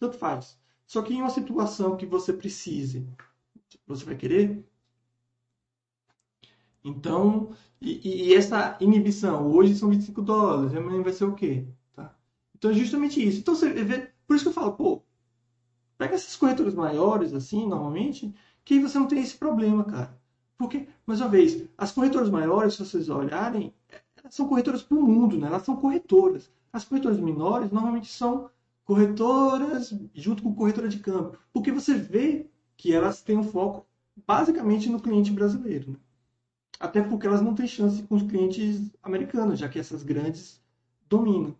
tanto 0.00 0.18
faz. 0.18 0.58
Só 0.84 1.00
que 1.00 1.14
em 1.14 1.20
uma 1.20 1.30
situação 1.30 1.96
que 1.96 2.06
você 2.06 2.32
precise, 2.32 3.06
você 3.86 4.04
vai 4.04 4.16
querer? 4.16 4.66
Então, 6.82 7.54
e, 7.80 8.30
e 8.30 8.34
essa 8.34 8.76
inibição, 8.80 9.48
hoje 9.52 9.76
são 9.76 9.90
25 9.90 10.22
dólares, 10.22 10.74
amanhã 10.74 11.02
vai 11.04 11.12
ser 11.12 11.24
o 11.24 11.36
quê? 11.36 11.68
Tá? 11.94 12.16
Então 12.56 12.72
é 12.72 12.74
justamente 12.74 13.24
isso. 13.24 13.38
Então 13.38 13.54
você 13.54 13.70
vê, 13.84 14.10
por 14.26 14.34
isso 14.34 14.44
que 14.44 14.48
eu 14.48 14.54
falo, 14.54 14.72
pô, 14.72 15.05
pega 15.98 16.14
essas 16.14 16.36
corretoras 16.36 16.74
maiores, 16.74 17.32
assim, 17.32 17.66
normalmente, 17.66 18.34
que 18.64 18.80
você 18.80 18.98
não 18.98 19.06
tem 19.06 19.20
esse 19.20 19.36
problema, 19.36 19.84
cara. 19.84 20.18
Porque, 20.58 20.88
mais 21.06 21.20
uma 21.20 21.28
vez, 21.28 21.68
as 21.76 21.92
corretoras 21.92 22.30
maiores, 22.30 22.74
se 22.74 22.84
vocês 22.84 23.08
olharem, 23.08 23.74
elas 24.16 24.34
são 24.34 24.48
corretoras 24.48 24.82
para 24.82 24.96
o 24.96 25.02
mundo, 25.02 25.38
né? 25.38 25.46
elas 25.46 25.62
são 25.62 25.76
corretoras. 25.76 26.50
As 26.72 26.84
corretoras 26.84 27.18
menores 27.20 27.70
normalmente 27.70 28.10
são 28.10 28.50
corretoras 28.84 29.94
junto 30.14 30.42
com 30.42 30.54
corretora 30.54 30.88
de 30.88 30.98
câmbio, 30.98 31.38
porque 31.52 31.72
você 31.72 31.94
vê 31.94 32.46
que 32.76 32.94
elas 32.94 33.20
têm 33.20 33.36
um 33.36 33.42
foco 33.42 33.86
basicamente 34.26 34.88
no 34.88 35.00
cliente 35.00 35.30
brasileiro. 35.30 35.92
Né? 35.92 35.96
Até 36.78 37.02
porque 37.02 37.26
elas 37.26 37.42
não 37.42 37.54
têm 37.54 37.66
chance 37.66 38.02
com 38.02 38.14
os 38.14 38.22
clientes 38.22 38.90
americanos, 39.02 39.58
já 39.58 39.68
que 39.68 39.78
essas 39.78 40.02
grandes 40.02 40.60
dominam. 41.08 41.54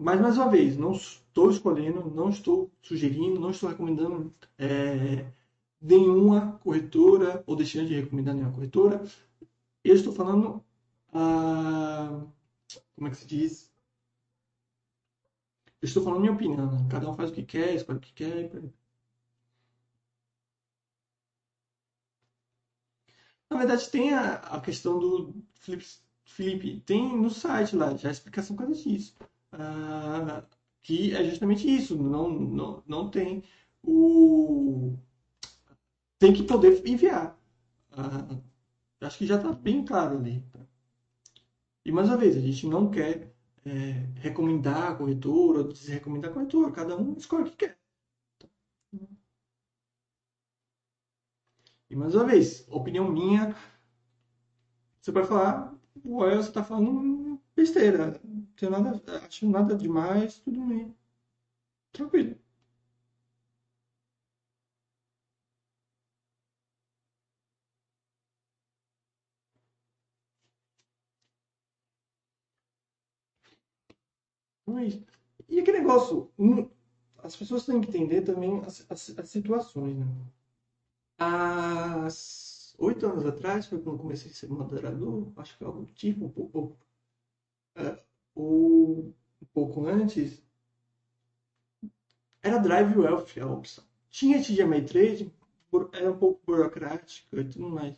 Então, 0.00 0.22
mais, 0.22 0.36
uma 0.38 0.50
vez, 0.50 0.76
não 0.76 0.92
estou 0.92 1.50
escolhendo, 1.50 2.10
não 2.10 2.30
estou 2.30 2.70
sugerindo, 2.82 3.38
não 3.40 3.50
estou 3.50 3.68
recomendando 3.68 4.34
é, 4.58 5.30
nenhuma 5.80 6.58
corretora, 6.58 7.44
ou 7.46 7.56
deixando 7.56 7.88
de 7.88 7.94
recomendar 8.00 8.34
nenhuma 8.34 8.54
corretora. 8.54 9.02
Eu 9.84 9.94
estou 9.94 10.12
falando, 10.12 10.64
ah, 11.12 12.26
como 12.96 13.08
é 13.08 13.10
que 13.10 13.16
se 13.18 13.26
diz? 13.26 13.72
Eu 15.82 15.86
estou 15.86 16.02
falando 16.02 16.20
minha 16.20 16.32
opinião, 16.32 16.70
né? 16.72 16.88
Cada 16.90 17.10
um 17.10 17.14
faz 17.14 17.30
o 17.30 17.34
que 17.34 17.42
quer, 17.42 17.74
escolhe 17.74 17.98
o 17.98 18.00
que 18.00 18.12
quer. 18.14 18.50
Na 23.50 23.58
verdade, 23.58 23.90
tem 23.90 24.14
a, 24.14 24.34
a 24.36 24.60
questão 24.60 24.98
do 24.98 25.34
Felipe, 25.54 25.84
Felipe, 26.24 26.80
tem 26.86 27.16
no 27.16 27.28
site 27.30 27.76
lá 27.76 27.94
já 27.96 28.08
a 28.08 28.12
explicação 28.12 28.56
por 28.56 28.64
causa 28.64 28.82
disso. 28.82 29.14
Ah, 29.60 30.42
que 30.82 31.14
é 31.14 31.24
justamente 31.24 31.68
isso. 31.68 31.96
Não, 32.02 32.28
não, 32.30 32.82
não 32.86 33.10
tem 33.10 33.42
o. 33.82 34.96
Tem 36.20 36.32
que 36.32 36.44
poder 36.44 36.86
enviar. 36.86 37.36
Ah, 37.92 38.40
acho 39.02 39.18
que 39.18 39.26
já 39.26 39.36
está 39.36 39.52
bem 39.52 39.84
claro 39.84 40.18
ali. 40.18 40.42
tá? 40.52 40.60
E 41.84 41.92
mais 41.92 42.08
uma 42.08 42.16
vez, 42.16 42.36
a 42.36 42.40
gente 42.40 42.66
não 42.66 42.90
quer 42.90 43.34
é, 43.66 43.70
recomendar 44.16 44.92
a 44.92 44.94
corretora, 44.94 45.58
ou 45.58 45.68
desrecomendar 45.68 46.30
a 46.30 46.34
corretora. 46.34 46.72
Cada 46.72 46.96
um 46.96 47.14
escolhe 47.18 47.42
o 47.42 47.50
que 47.50 47.56
quer. 47.56 47.78
E 51.90 51.94
mais 51.96 52.14
uma 52.14 52.24
vez, 52.24 52.66
opinião 52.70 53.10
minha, 53.12 53.54
você 55.00 55.10
vai 55.12 55.24
falar, 55.24 55.74
ué, 56.04 56.36
você 56.36 56.48
está 56.48 56.62
falando 56.64 57.40
besteira. 57.54 58.20
Tem 58.60 58.70
nada, 58.70 59.02
acho 59.26 59.48
nada 59.50 59.74
demais, 59.74 60.38
tudo 60.38 60.64
bem. 60.66 60.96
Tranquilo. 61.92 62.36
Então 74.62 74.78
é. 74.78 74.88
E 75.48 75.60
aquele 75.60 75.78
negócio, 75.80 76.32
as 77.18 77.36
pessoas 77.36 77.66
têm 77.66 77.80
que 77.80 77.88
entender 77.88 78.22
também 78.22 78.60
as, 78.64 78.86
as- 78.90 79.18
as 79.18 79.28
situações, 79.30 79.96
né? 79.98 80.06
Há 81.18 82.08
oito 82.78 83.06
anos 83.06 83.24
atrás, 83.26 83.66
foi 83.66 83.80
quando 83.80 83.98
comecei 84.00 84.30
a 84.30 84.34
ser 84.34 84.48
moderador, 84.50 85.32
acho 85.36 85.56
que 85.56 85.62
algo 85.64 85.84
tipo, 85.86 86.24
um 86.26 86.30
pouco, 86.30 86.76
ou 88.34 89.14
um 89.42 89.46
pouco 89.52 89.86
antes, 89.86 90.42
era 92.42 92.58
Drive 92.58 92.96
Wealth 92.96 93.38
a 93.40 93.46
opção. 93.46 93.84
Tinha 94.10 94.42
TGMA 94.42 94.82
Trade, 94.82 95.32
era 95.92 96.10
um 96.10 96.18
pouco 96.18 96.40
burocrática 96.44 97.40
e 97.40 97.44
tudo 97.44 97.68
mais. 97.68 97.96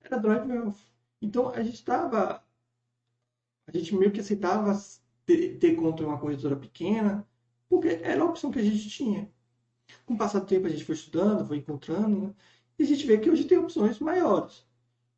Era 0.00 0.18
Drive 0.18 0.50
Wealth. 0.50 0.78
Então 1.20 1.50
a 1.50 1.62
gente 1.62 1.74
estava, 1.74 2.44
a 3.66 3.76
gente 3.76 3.94
meio 3.94 4.12
que 4.12 4.20
aceitava 4.20 4.72
ter, 5.26 5.58
ter 5.58 5.76
conta 5.76 6.02
em 6.02 6.06
uma 6.06 6.18
corretora 6.18 6.56
pequena, 6.56 7.26
porque 7.68 7.88
era 7.88 8.22
a 8.22 8.26
opção 8.26 8.50
que 8.50 8.58
a 8.58 8.62
gente 8.62 8.88
tinha. 8.88 9.30
Com 10.06 10.14
o 10.14 10.18
passar 10.18 10.40
do 10.40 10.46
tempo 10.46 10.66
a 10.66 10.70
gente 10.70 10.84
foi 10.84 10.94
estudando, 10.94 11.46
foi 11.46 11.58
encontrando, 11.58 12.28
né? 12.28 12.34
E 12.78 12.82
a 12.84 12.86
gente 12.86 13.06
vê 13.06 13.18
que 13.18 13.30
hoje 13.30 13.44
tem 13.44 13.58
opções 13.58 13.98
maiores. 13.98 14.66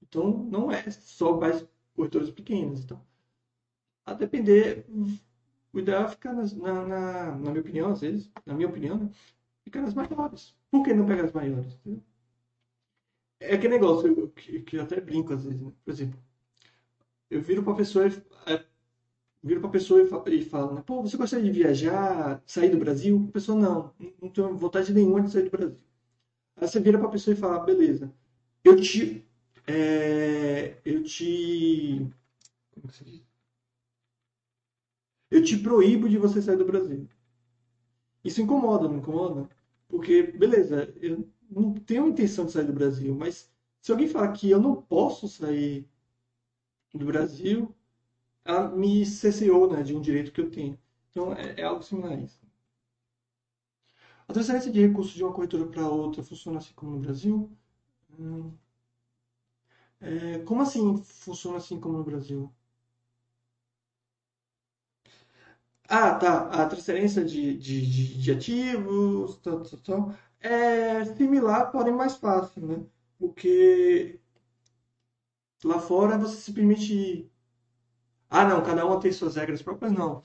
Então 0.02 0.28
não 0.50 0.70
é 0.70 0.90
só 0.90 1.38
mais 1.38 1.66
corretoras 1.94 2.30
pequenas. 2.30 2.80
Então, 2.80 3.00
a 4.06 4.14
depender, 4.14 4.86
o 5.72 5.78
ideal 5.80 6.04
é 6.04 6.08
ficar 6.08 6.32
nas- 6.34 6.54
na, 6.56 6.86
na, 6.86 7.32
na 7.36 7.50
minha 7.50 7.60
opinião, 7.60 7.90
às 7.92 8.00
vezes, 8.02 8.30
na 8.46 8.54
minha 8.54 8.68
opinião, 8.68 8.98
né? 8.98 9.10
ficar 9.64 9.82
nas 9.82 9.94
maiores. 9.94 10.56
Por 10.70 10.84
que 10.84 10.94
não 10.94 11.06
pegar 11.06 11.24
as 11.26 11.32
maiores? 11.32 11.74
entendeu? 11.76 12.02
É 13.38 13.54
aquele 13.54 13.74
negócio 13.74 14.28
que, 14.32 14.62
que 14.62 14.76
eu 14.76 14.82
até 14.82 15.00
brinco 15.00 15.32
às 15.32 15.44
vezes, 15.44 15.60
né? 15.60 15.72
Por 15.84 15.92
exemplo, 15.92 16.18
eu 17.30 17.40
viro 17.40 17.62
pra 17.62 17.74
pessoa 17.74 18.06
e, 18.06 18.10
é, 18.52 18.64
viro 19.42 19.60
pra 19.62 19.70
pessoa 19.70 20.02
e 20.02 20.06
fa- 20.06 20.24
e 20.28 20.44
falo, 20.44 20.74
né? 20.74 20.82
Pô, 20.86 21.02
você 21.02 21.16
gostaria 21.18 21.44
de 21.44 21.52
viajar, 21.52 22.42
sair 22.46 22.70
do 22.70 22.78
Brasil? 22.78 23.26
A 23.30 23.32
pessoa, 23.32 23.58
não, 23.60 23.94
não 24.22 24.30
tenho 24.30 24.56
vontade 24.56 24.94
nenhuma 24.94 25.22
de 25.22 25.30
sair 25.32 25.44
do 25.44 25.50
Brasil. 25.50 25.84
Aí 26.56 26.68
você 26.68 26.80
vira 26.80 26.98
pra 26.98 27.08
pessoa 27.10 27.34
e 27.34 27.38
fala, 27.38 27.64
beleza, 27.64 28.12
eu 28.64 28.76
te, 28.80 29.24
é, 29.66 30.78
eu 30.84 31.02
te, 31.04 32.06
como 32.72 32.88
diz? 33.04 33.22
Eu 35.30 35.44
te 35.44 35.58
proíbo 35.58 36.08
de 36.08 36.16
você 36.18 36.40
sair 36.40 36.56
do 36.56 36.64
Brasil. 36.64 37.06
Isso 38.24 38.40
incomoda, 38.42 38.88
não 38.88 38.98
incomoda? 38.98 39.48
Porque, 39.88 40.22
beleza, 40.22 40.92
eu 41.00 41.30
não 41.50 41.74
tenho 41.74 42.08
intenção 42.08 42.44
de 42.46 42.52
sair 42.52 42.66
do 42.66 42.72
Brasil, 42.72 43.14
mas 43.14 43.52
se 43.80 43.92
alguém 43.92 44.08
falar 44.08 44.32
que 44.32 44.50
eu 44.50 44.60
não 44.60 44.82
posso 44.82 45.28
sair 45.28 45.86
do 46.94 47.04
Brasil, 47.04 47.74
ela 48.44 48.68
me 48.70 49.06
cesseou, 49.06 49.70
né, 49.72 49.82
de 49.82 49.94
um 49.96 50.00
direito 50.02 50.32
que 50.32 50.40
eu 50.42 50.50
tenho. 50.50 50.78
Então, 51.10 51.32
é, 51.34 51.60
é 51.60 51.64
algo 51.64 51.82
similar 51.82 52.12
a 52.12 52.16
isso. 52.22 52.40
A 54.28 54.32
transferência 54.34 54.70
de 54.70 54.86
recursos 54.86 55.14
de 55.14 55.24
uma 55.24 55.32
corretora 55.32 55.66
para 55.66 55.88
outra 55.88 56.22
funciona 56.22 56.58
assim 56.58 56.74
como 56.74 56.92
no 56.92 57.00
Brasil? 57.00 57.50
Hum, 58.18 58.52
é, 60.00 60.38
como 60.40 60.62
assim 60.62 60.96
funciona 61.02 61.56
assim 61.58 61.80
como 61.80 61.98
no 61.98 62.04
Brasil? 62.04 62.52
Ah, 65.88 66.14
tá. 66.18 66.48
A 66.50 66.66
transferência 66.68 67.24
de, 67.24 67.56
de, 67.58 67.86
de, 67.86 68.18
de 68.22 68.32
ativos, 68.32 69.36
tal, 69.38 69.62
tal, 69.62 69.78
tal, 69.80 70.14
é 70.40 71.04
similar, 71.16 71.70
porém 71.70 71.92
mais 71.94 72.16
fácil, 72.16 72.66
né? 72.66 72.84
Porque 73.18 74.18
lá 75.64 75.80
fora 75.80 76.16
você 76.18 76.36
se 76.36 76.52
permite. 76.52 77.28
Ah, 78.30 78.44
não, 78.46 78.62
cada 78.62 78.84
uma 78.86 79.00
tem 79.00 79.12
suas 79.12 79.36
regras 79.36 79.62
próprias, 79.62 79.92
não. 79.92 80.22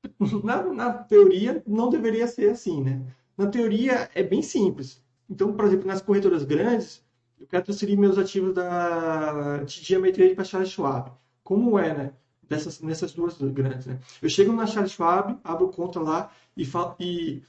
Na, 0.44 0.62
na 0.62 0.92
teoria, 1.04 1.62
não 1.66 1.88
deveria 1.90 2.26
ser 2.26 2.50
assim, 2.50 2.82
né? 2.82 3.04
Na 3.36 3.46
teoria, 3.46 4.10
é 4.14 4.22
bem 4.22 4.42
simples. 4.42 5.02
Então, 5.28 5.54
por 5.54 5.64
exemplo, 5.64 5.86
nas 5.86 6.02
corretoras 6.02 6.44
grandes, 6.44 7.04
eu 7.38 7.46
quero 7.46 7.64
transferir 7.64 7.98
meus 7.98 8.18
ativos 8.18 8.54
da 8.54 9.64
TD 9.64 9.94
Ameritrade 9.96 10.34
para 10.34 10.44
Charles 10.44 10.70
Schwab. 10.70 11.12
Como 11.42 11.78
é, 11.78 11.94
né? 11.96 12.12
Dessas, 12.52 12.80
nessas 12.80 13.12
duas 13.12 13.38
grandes, 13.38 13.86
né? 13.86 13.98
Eu 14.20 14.28
chego 14.28 14.52
na 14.52 14.66
Charles 14.66 14.92
Schwab, 14.92 15.38
abro 15.42 15.68
conta 15.68 15.98
lá 15.98 16.30
e, 16.54 16.66
falo, 16.66 16.94
e 17.00 17.42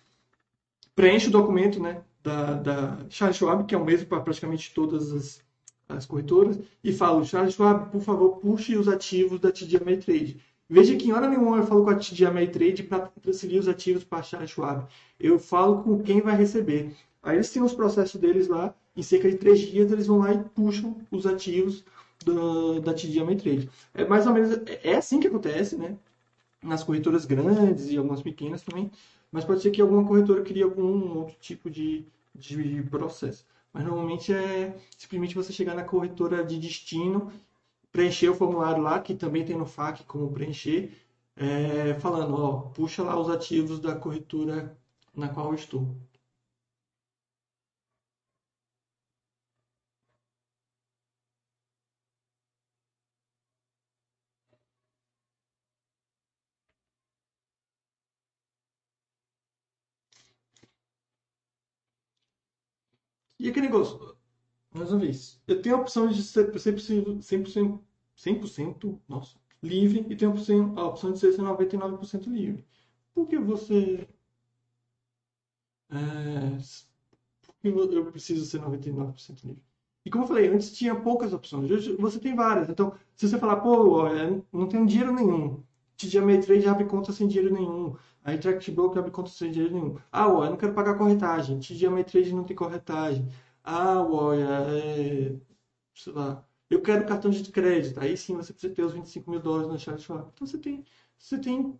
preencho 0.96 1.28
o 1.28 1.32
documento, 1.32 1.78
né? 1.82 2.02
Da, 2.24 2.54
da 2.54 2.98
Charles 3.10 3.36
Schwab, 3.36 3.66
que 3.66 3.76
é 3.76 3.78
o 3.78 3.84
mesmo 3.84 4.08
para 4.08 4.22
praticamente 4.22 4.74
todas 4.74 5.12
as, 5.12 5.42
as 5.90 6.06
corretoras, 6.06 6.58
e 6.82 6.94
falo, 6.94 7.26
Charles 7.26 7.54
Schwab, 7.54 7.92
por 7.92 8.02
favor, 8.02 8.38
puxe 8.38 8.78
os 8.78 8.88
ativos 8.88 9.42
da 9.42 9.52
TD 9.52 9.76
Ameritrade. 9.76 10.40
Veja 10.70 10.96
que 10.96 11.10
em 11.10 11.12
hora 11.12 11.28
nenhuma 11.28 11.58
eu 11.58 11.68
falo 11.68 11.84
com 11.84 11.90
a 11.90 11.96
TD 11.96 12.26
Ameritrade 12.26 12.84
para 12.84 13.12
transferir 13.22 13.60
os 13.60 13.68
ativos 13.68 14.06
para 14.06 14.20
a 14.20 14.24
Charles 14.24 14.52
Schwab. 14.52 14.88
Eu 15.20 15.38
falo 15.38 15.84
com 15.84 16.02
quem 16.02 16.22
vai 16.22 16.38
receber. 16.38 16.96
Aí 17.22 17.36
eles 17.36 17.52
têm 17.52 17.62
os 17.62 17.74
processos 17.74 18.20
deles 18.20 18.48
lá, 18.48 18.74
em 18.96 19.04
cerca 19.04 19.30
de 19.30 19.38
três 19.38 19.60
dias 19.60 19.92
eles 19.92 20.08
vão 20.08 20.20
lá 20.20 20.34
e 20.34 20.44
puxam 20.56 20.96
os 21.12 21.26
ativos 21.26 21.84
do, 22.24 22.80
da 22.82 22.94
TD 22.94 23.20
Ameritrade. 23.20 23.70
É 23.94 24.06
mais 24.06 24.26
ou 24.28 24.34
menos, 24.34 24.60
é 24.84 24.96
assim 24.96 25.20
que 25.20 25.28
acontece, 25.28 25.76
né? 25.78 25.98
Nas 26.62 26.84
corretoras 26.84 27.26
grandes 27.26 27.90
e 27.90 27.98
algumas 27.98 28.22
pequenas 28.22 28.62
também, 28.62 28.92
mas 29.32 29.46
pode 29.46 29.62
ser 29.62 29.72
que 29.72 29.82
alguma 29.82 30.06
corretora 30.06 30.44
crie 30.44 30.64
algum 30.64 31.18
outro 31.20 31.36
tipo 31.40 31.70
de, 31.70 32.06
de 32.36 32.84
processo. 32.84 33.46
Mas 33.74 33.86
normalmente 33.86 34.34
é 34.34 34.76
simplesmente 34.98 35.36
você 35.36 35.52
chegar 35.54 35.76
na 35.76 35.84
corretora 35.84 36.44
de 36.44 36.60
destino 36.60 37.32
preencher 37.94 38.30
o 38.30 38.36
formulário 38.36 38.82
lá, 38.84 39.00
que 39.00 39.14
também 39.16 39.46
tem 39.46 39.56
no 39.56 39.66
FAQ 39.66 40.04
como 40.06 40.32
preencher, 40.32 40.92
é, 41.36 41.94
falando, 41.96 42.36
ó, 42.36 42.58
puxa 42.74 43.04
lá 43.04 43.20
os 43.20 43.30
ativos 43.30 43.80
da 43.80 43.96
corretora 43.96 44.76
na 45.16 45.30
qual 45.30 45.50
eu 45.50 45.56
estou. 45.56 45.96
E 63.44 63.50
aquele 63.50 63.68
negócio, 63.68 64.16
mais 64.74 64.90
uma 64.90 65.02
vez, 65.02 65.42
eu 65.46 65.62
tenho 65.62 65.76
a 65.76 65.82
opção 65.82 66.08
de 66.08 66.24
ser 66.24 66.50
100%, 66.50 67.20
100%, 67.20 67.80
100% 68.16 69.00
nossa, 69.06 69.38
livre 69.62 70.06
e 70.10 70.16
tenho 70.16 70.32
a 70.78 70.86
opção, 70.86 71.12
de 71.12 71.20
ser 71.20 71.34
99% 71.34 72.28
livre. 72.28 72.66
Por 73.14 73.28
que 73.28 73.38
você... 73.38 74.08
É, 75.92 76.58
por 77.46 77.56
que 77.62 77.68
eu 77.68 78.12
preciso 78.12 78.46
ser 78.46 78.62
99% 78.62 79.44
livre? 79.44 79.62
E 80.06 80.10
como 80.10 80.24
eu 80.24 80.28
falei, 80.30 80.48
antes 80.48 80.72
tinha 80.72 80.96
poucas 80.96 81.34
opções, 81.34 81.70
hoje 81.70 81.98
você 81.98 82.20
tem 82.20 82.34
várias. 82.34 82.70
Então, 82.70 82.96
se 83.14 83.28
você 83.28 83.38
falar, 83.38 83.58
pô, 83.58 83.92
olha, 83.92 84.42
não 84.54 84.70
tenho 84.70 84.86
dinheiro 84.86 85.14
nenhum, 85.14 85.62
TD 85.98 86.18
Ameritrade 86.18 86.66
abre 86.66 86.86
conta 86.86 87.12
sem 87.12 87.28
dinheiro 87.28 87.54
nenhum, 87.54 87.98
a 88.24 88.34
Interact 88.34 88.72
Broker 88.72 89.00
abre 89.00 89.12
conta 89.12 89.30
sem 89.30 89.52
dinheiro 89.52 89.74
nenhum. 89.74 89.98
Ah, 90.12 90.26
eu 90.28 90.50
não 90.50 90.58
quero 90.58 90.74
pagar 90.74 90.98
corretagem, 90.98 91.60
TD 91.60 91.86
Ameritrade 91.86 92.34
não 92.34 92.44
tem 92.44 92.56
corretagem. 92.56 93.28
Ah, 93.64 94.02
olha, 94.02 94.44
é, 94.44 95.36
sei 95.96 96.14
lá, 96.14 96.46
eu 96.70 96.82
quero 96.82 97.06
cartão 97.06 97.32
de 97.32 97.44
crédito. 97.52 98.00
Aí 98.00 98.16
sim 98.18 98.36
você 98.36 98.54
precisa 98.54 98.74
ter 98.74 98.84
os 98.84 98.94
25 98.94 99.30
mil 99.30 99.40
dólares 99.40 99.70
na 99.70 99.78
Charles 99.78 100.04
Schwab. 100.04 100.30
Então 100.34 100.48
você 100.48 100.58
tem, 100.58 100.86
você 101.18 101.38
tem 101.38 101.78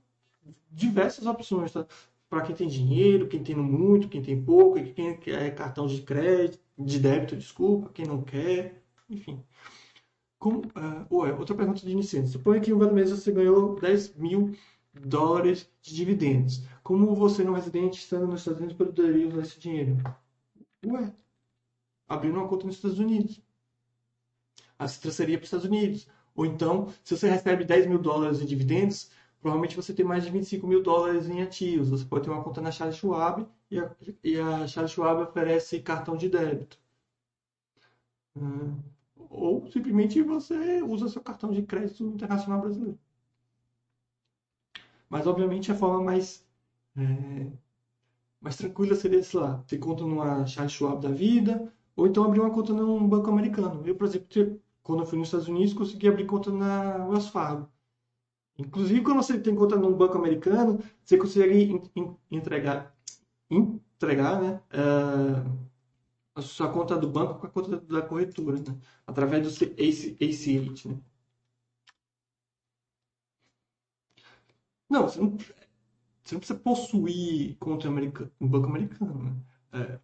diversas 0.72 1.26
opções, 1.26 1.72
tá? 1.72 1.86
Para 2.30 2.42
quem 2.44 2.56
tem 2.56 2.68
dinheiro, 2.68 3.28
quem 3.28 3.44
tem 3.44 3.56
muito, 3.56 4.10
quem 4.10 4.22
tem 4.22 4.42
pouco, 4.44 4.82
quem 4.94 5.16
quer 5.18 5.54
cartão 5.56 5.88
de 5.88 6.02
crédito, 6.02 6.60
de 6.78 7.00
débito, 7.00 7.36
desculpa, 7.38 7.90
quem 7.94 8.06
não 8.06 8.22
quer, 8.24 8.82
enfim. 9.10 9.44
Como, 10.40 10.60
uh, 10.60 11.20
ué, 11.20 11.34
outra 11.34 11.56
pergunta 11.56 11.82
de 11.82 11.92
iniciante. 11.92 12.30
Suponha 12.30 12.60
que 12.60 12.70
em 12.72 12.74
um 12.74 12.80
vale 12.80 12.92
mês 12.94 13.12
você 13.12 13.32
ganhou 13.32 13.80
10 13.80 14.16
mil 14.16 14.54
dólares 14.94 15.70
de 15.82 15.96
dividendos. 15.96 16.64
Como 16.84 17.16
você 17.16 17.44
não 17.44 17.54
residente 17.54 18.00
estando 18.00 18.28
nos 18.28 18.42
Estados 18.42 18.60
Unidos 18.60 18.78
poderia 18.78 19.28
usar 19.28 19.42
esse 19.42 19.60
dinheiro? 19.60 19.98
Ué, 20.86 21.14
abrindo 22.08 22.38
uma 22.38 22.48
conta 22.48 22.66
nos 22.66 22.76
Estados 22.76 23.00
Unidos. 23.00 23.42
Aí 24.78 24.88
você 24.88 25.00
transferia 25.02 25.38
para 25.38 25.44
os 25.44 25.48
Estados 25.48 25.66
Unidos. 25.66 26.08
Ou 26.36 26.46
então, 26.46 26.92
se 27.04 27.16
você 27.16 27.30
recebe 27.30 27.64
10 27.64 27.88
mil 27.88 28.00
dólares 28.00 28.42
em 28.42 28.46
dividendos, 28.46 29.12
provavelmente 29.40 29.76
você 29.76 29.94
tem 29.94 30.06
mais 30.06 30.24
de 30.24 30.32
25 30.32 30.66
mil 30.68 30.82
dólares 30.82 31.30
em 31.30 31.42
ativos. 31.42 31.90
Você 31.90 32.06
pode 32.06 32.26
ter 32.26 32.32
uma 32.32 32.44
conta 32.44 32.62
na 32.62 32.72
Charles 32.72 32.98
Schwab 32.98 33.48
e 33.70 33.80
a, 33.80 33.96
e 34.24 34.40
a 34.40 34.68
Charles 34.68 34.92
Schwab 34.92 35.22
oferece 35.24 35.80
cartão 35.82 36.18
de 36.18 36.30
débito. 36.30 36.78
Hum, 38.36 38.80
ou 39.30 39.68
simplesmente 39.72 40.22
você 40.22 40.82
usa 40.82 41.10
seu 41.10 41.22
cartão 41.22 41.52
de 41.52 41.64
crédito 41.64 42.04
internacional 42.06 42.62
brasileiro. 42.62 43.00
Mas, 45.14 45.28
obviamente, 45.28 45.72
a 45.72 45.76
forma 45.76 46.02
mais, 46.02 46.44
é, 46.98 47.52
mais 48.42 48.56
tranquila 48.56 48.96
seria, 48.96 49.22
sei 49.22 49.40
lá, 49.40 49.64
ter 49.68 49.78
conta 49.78 50.04
numa 50.04 50.44
Charles 50.48 50.74
Schwab 50.74 51.00
da 51.04 51.14
vida, 51.14 51.72
ou 51.96 52.08
então 52.08 52.24
abrir 52.24 52.40
uma 52.40 52.50
conta 52.50 52.74
num 52.74 53.08
banco 53.08 53.30
americano. 53.30 53.84
Eu, 53.86 53.96
por 53.96 54.08
exemplo, 54.08 54.60
quando 54.82 55.02
eu 55.04 55.06
fui 55.06 55.20
nos 55.20 55.28
Estados 55.28 55.48
Unidos, 55.48 55.76
consegui 55.76 56.08
abrir 56.08 56.26
conta 56.26 56.52
na 56.52 57.06
Wells 57.06 57.30
Fargo. 57.30 57.70
Inclusive, 58.58 59.04
quando 59.04 59.18
você 59.18 59.40
tem 59.40 59.54
conta 59.54 59.76
num 59.76 59.94
banco 59.94 60.18
americano, 60.18 60.80
você 61.04 61.16
consegue 61.16 61.80
entregar, 62.32 62.92
entregar 63.52 64.42
né, 64.42 64.62
uh, 64.74 65.68
a 66.34 66.42
sua 66.42 66.72
conta 66.72 66.98
do 66.98 67.08
banco 67.08 67.40
com 67.40 67.46
a 67.46 67.50
conta 67.52 67.78
da 67.78 68.02
corretora, 68.02 68.58
né, 68.58 68.76
através 69.06 69.44
do 69.44 69.50
ACH. 69.50 70.86
Né. 70.88 70.98
Não, 74.94 75.04
você 75.10 75.20
não, 75.20 75.38
você 76.24 76.36
não 76.36 76.40
precisa 76.40 76.60
possuir 76.60 77.58
conta 77.60 77.88
americana, 77.88 78.32
um 78.42 78.48
banco 78.48 78.68
americano. 78.68 79.24
Né? 79.24 79.36
É, 79.74 80.00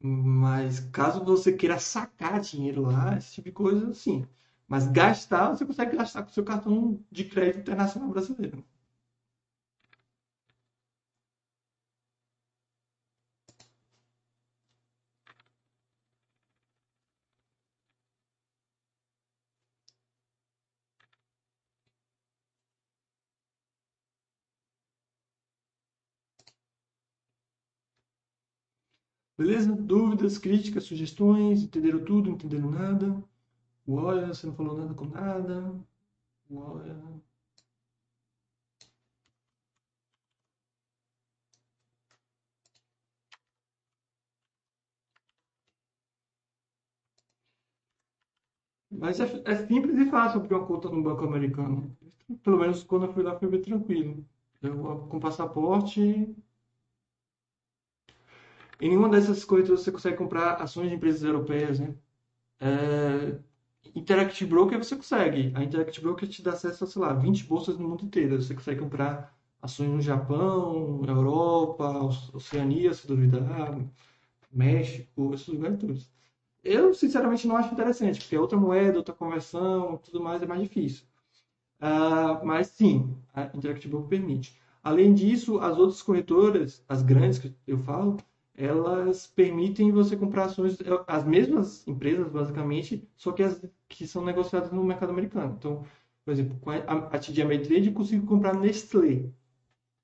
mas 0.00 0.80
caso 0.90 1.24
você 1.24 1.52
queira 1.52 1.78
sacar 1.78 2.40
dinheiro 2.40 2.82
lá, 2.82 3.16
esse 3.18 3.34
tipo 3.34 3.46
de 3.48 3.52
coisa, 3.52 3.94
sim. 3.94 4.26
Mas 4.68 4.88
gastar, 4.88 5.50
você 5.50 5.66
consegue 5.66 5.96
gastar 5.96 6.22
com 6.24 6.30
seu 6.32 6.44
cartão 6.44 7.04
de 7.10 7.24
crédito 7.24 7.60
internacional 7.60 8.10
brasileiro. 8.10 8.64
Beleza? 29.38 29.72
Dúvidas, 29.74 30.36
críticas, 30.38 30.84
sugestões? 30.84 31.62
Entenderam 31.62 32.04
tudo? 32.04 32.28
Entenderam 32.30 32.70
nada? 32.70 33.22
Olha, 33.88 34.28
você 34.28 34.46
não 34.46 34.54
falou 34.56 34.76
nada 34.78 34.94
com 34.94 35.06
nada. 35.06 35.74
Olha. 36.50 36.96
Mas 48.90 49.20
é, 49.20 49.42
é, 49.44 49.66
simples 49.66 49.96
e 49.98 50.10
fácil 50.10 50.40
abrir 50.40 50.54
uma 50.54 50.66
conta 50.66 50.88
no 50.88 51.02
banco 51.02 51.24
americano. 51.24 51.96
Pelo 52.42 52.58
menos 52.58 52.82
quando 52.84 53.06
eu 53.06 53.12
fui 53.12 53.22
lá 53.22 53.38
foi 53.38 53.48
bem 53.48 53.62
tranquilo. 53.62 54.24
Eu 54.62 55.06
com 55.08 55.20
passaporte. 55.20 56.34
Em 58.80 58.88
nenhuma 58.88 59.08
dessas 59.08 59.44
corretoras 59.44 59.80
você 59.82 59.92
consegue 59.92 60.16
comprar 60.16 60.54
ações 60.62 60.88
de 60.88 60.96
empresas 60.96 61.22
europeias, 61.22 61.78
né? 61.80 61.94
É, 62.60 63.38
Interactive 63.94 64.50
Broker 64.50 64.78
você 64.78 64.96
consegue. 64.96 65.52
A 65.54 65.62
Interactive 65.64 66.02
Broker 66.06 66.28
te 66.28 66.42
dá 66.42 66.52
acesso 66.52 66.84
a, 66.84 66.86
sei 66.86 67.02
lá, 67.02 67.12
20 67.14 67.44
bolsas 67.44 67.78
no 67.78 67.88
mundo 67.88 68.04
inteiro. 68.04 68.40
Você 68.40 68.54
consegue 68.54 68.80
comprar 68.80 69.34
ações 69.62 69.90
no 69.90 70.00
Japão, 70.00 71.02
Europa, 71.06 72.04
Oceania, 72.34 72.92
se 72.92 73.06
duvidar, 73.06 73.78
México, 74.52 75.32
esses 75.34 75.48
lugares 75.48 75.78
todos. 75.78 76.10
Eu, 76.62 76.92
sinceramente, 76.94 77.46
não 77.46 77.56
acho 77.56 77.72
interessante, 77.72 78.20
porque 78.20 78.36
é 78.36 78.40
outra 78.40 78.58
moeda, 78.58 78.98
outra 78.98 79.14
conversão, 79.14 79.98
tudo 79.98 80.22
mais 80.22 80.42
é 80.42 80.46
mais 80.46 80.62
difícil. 80.62 81.06
Uh, 81.80 82.44
mas 82.44 82.68
sim, 82.68 83.16
a 83.32 83.44
Interactive 83.54 83.90
Broker 83.90 84.08
permite. 84.08 84.58
Além 84.82 85.14
disso, 85.14 85.58
as 85.58 85.78
outras 85.78 86.02
corretoras, 86.02 86.84
as 86.88 87.02
grandes 87.02 87.38
que 87.38 87.54
eu 87.66 87.78
falo, 87.78 88.16
elas 88.56 89.26
permitem 89.26 89.92
você 89.92 90.16
comprar 90.16 90.46
ações, 90.46 90.78
as 91.06 91.24
mesmas 91.24 91.86
empresas, 91.86 92.28
basicamente, 92.30 93.08
só 93.16 93.32
que 93.32 93.42
as 93.42 93.60
que 93.88 94.06
são 94.06 94.24
negociadas 94.24 94.72
no 94.72 94.84
mercado 94.84 95.10
americano. 95.10 95.54
Então, 95.58 95.84
por 96.24 96.32
exemplo, 96.32 96.58
a 96.86 97.18
TD 97.18 97.42
Ameritrade 97.42 97.88
eu 97.88 97.94
consigo 97.94 98.26
comprar 98.26 98.54
Nestlé. 98.58 99.30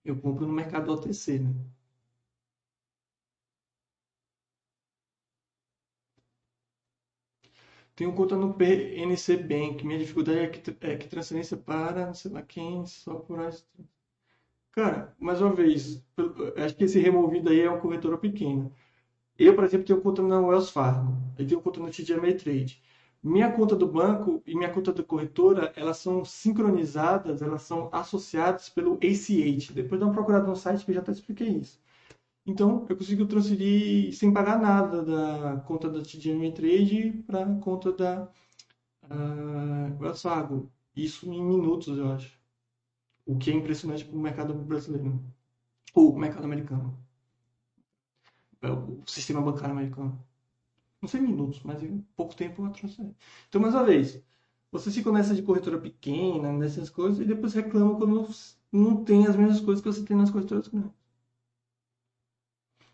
Eu 0.04 0.16
compro 0.20 0.46
no 0.46 0.52
mercado 0.54 0.92
OTC, 0.92 1.38
né? 1.40 1.54
Tenho 7.96 8.14
conta 8.14 8.36
no 8.36 8.52
PNC 8.54 9.36
Bank. 9.38 9.84
Minha 9.86 9.98
dificuldade 9.98 10.38
é 10.40 10.48
que, 10.48 10.76
é 10.86 10.96
que 10.98 11.08
transferência 11.08 11.56
para 11.56 12.06
não 12.06 12.14
sei 12.14 12.30
lá 12.30 12.42
quem, 12.42 12.84
só 12.86 13.14
por 13.16 13.38
Cara, 14.72 15.14
mais 15.20 15.40
uma 15.40 15.52
vez, 15.54 16.02
acho 16.56 16.74
que 16.76 16.84
esse 16.84 16.98
removido 16.98 17.50
aí 17.50 17.60
é 17.60 17.68
uma 17.68 17.80
corretora 17.80 18.16
pequena. 18.16 18.70
Eu, 19.38 19.54
por 19.54 19.64
exemplo, 19.64 19.86
tenho 19.86 20.00
conta 20.02 20.22
na 20.22 20.40
Wells 20.40 20.70
Fargo, 20.70 21.14
eu 21.38 21.46
tenho 21.46 21.60
conta 21.62 21.80
no 21.80 21.90
TD 21.90 22.14
Ameritrade. 22.14 22.82
Minha 23.22 23.52
conta 23.52 23.76
do 23.76 23.86
banco 23.88 24.42
e 24.46 24.54
minha 24.56 24.72
conta 24.72 24.92
da 24.92 25.02
corretora, 25.04 25.72
elas 25.76 25.98
são 25.98 26.24
sincronizadas, 26.24 27.42
elas 27.42 27.62
são 27.62 27.88
associadas 27.92 28.68
pelo 28.70 28.94
ACH. 28.94 29.72
Depois 29.74 30.00
dá 30.00 30.06
uma 30.06 30.14
procurada 30.14 30.46
no 30.46 30.56
site 30.56 30.84
que 30.84 30.90
eu 30.92 30.96
já 30.96 31.00
até 31.02 31.12
expliquei 31.12 31.48
isso. 31.50 31.80
Então, 32.46 32.86
eu 32.90 32.96
consigo 32.96 33.26
transferir 33.26 34.14
sem 34.14 34.32
pagar 34.32 34.60
nada 34.60 35.02
da 35.04 35.60
conta 35.62 35.90
da 35.90 36.02
TD 36.02 36.32
Ameritrade 36.32 37.24
para 37.26 37.44
a 37.44 37.56
conta 37.60 37.92
da 37.92 38.28
uh, 39.04 40.02
Wells 40.02 40.22
Fargo. 40.22 40.70
Isso 40.96 41.26
em 41.32 41.42
minutos, 41.44 41.98
eu 41.98 42.10
acho. 42.12 42.41
O 43.26 43.36
que 43.38 43.50
é 43.50 43.54
impressionante 43.54 44.04
para 44.04 44.16
o 44.16 44.20
mercado 44.20 44.54
brasileiro. 44.54 45.22
Ou 45.94 46.12
o 46.14 46.18
mercado 46.18 46.44
americano. 46.44 46.96
É 48.60 48.70
o 48.70 49.02
sistema 49.06 49.40
bancário 49.42 49.72
americano. 49.72 50.24
Não 51.00 51.08
sei 51.08 51.20
minutos, 51.20 51.62
mas 51.64 51.82
em 51.82 51.98
pouco 52.16 52.34
tempo 52.34 52.64
eu 52.64 52.70
transferi. 52.70 53.14
Então, 53.48 53.60
mais 53.60 53.74
uma 53.74 53.84
vez, 53.84 54.22
você 54.70 54.90
fica 54.90 55.10
nessa 55.12 55.34
de 55.34 55.42
corretora 55.42 55.78
pequena, 55.78 56.52
nessas 56.52 56.88
coisas, 56.90 57.20
e 57.20 57.24
depois 57.24 57.54
reclama 57.54 57.96
quando 57.96 58.28
não 58.72 59.04
tem 59.04 59.26
as 59.26 59.36
mesmas 59.36 59.60
coisas 59.60 59.82
que 59.82 59.92
você 59.92 60.04
tem 60.04 60.16
nas 60.16 60.30
corretoras 60.30 60.68
grandes. 60.68 60.92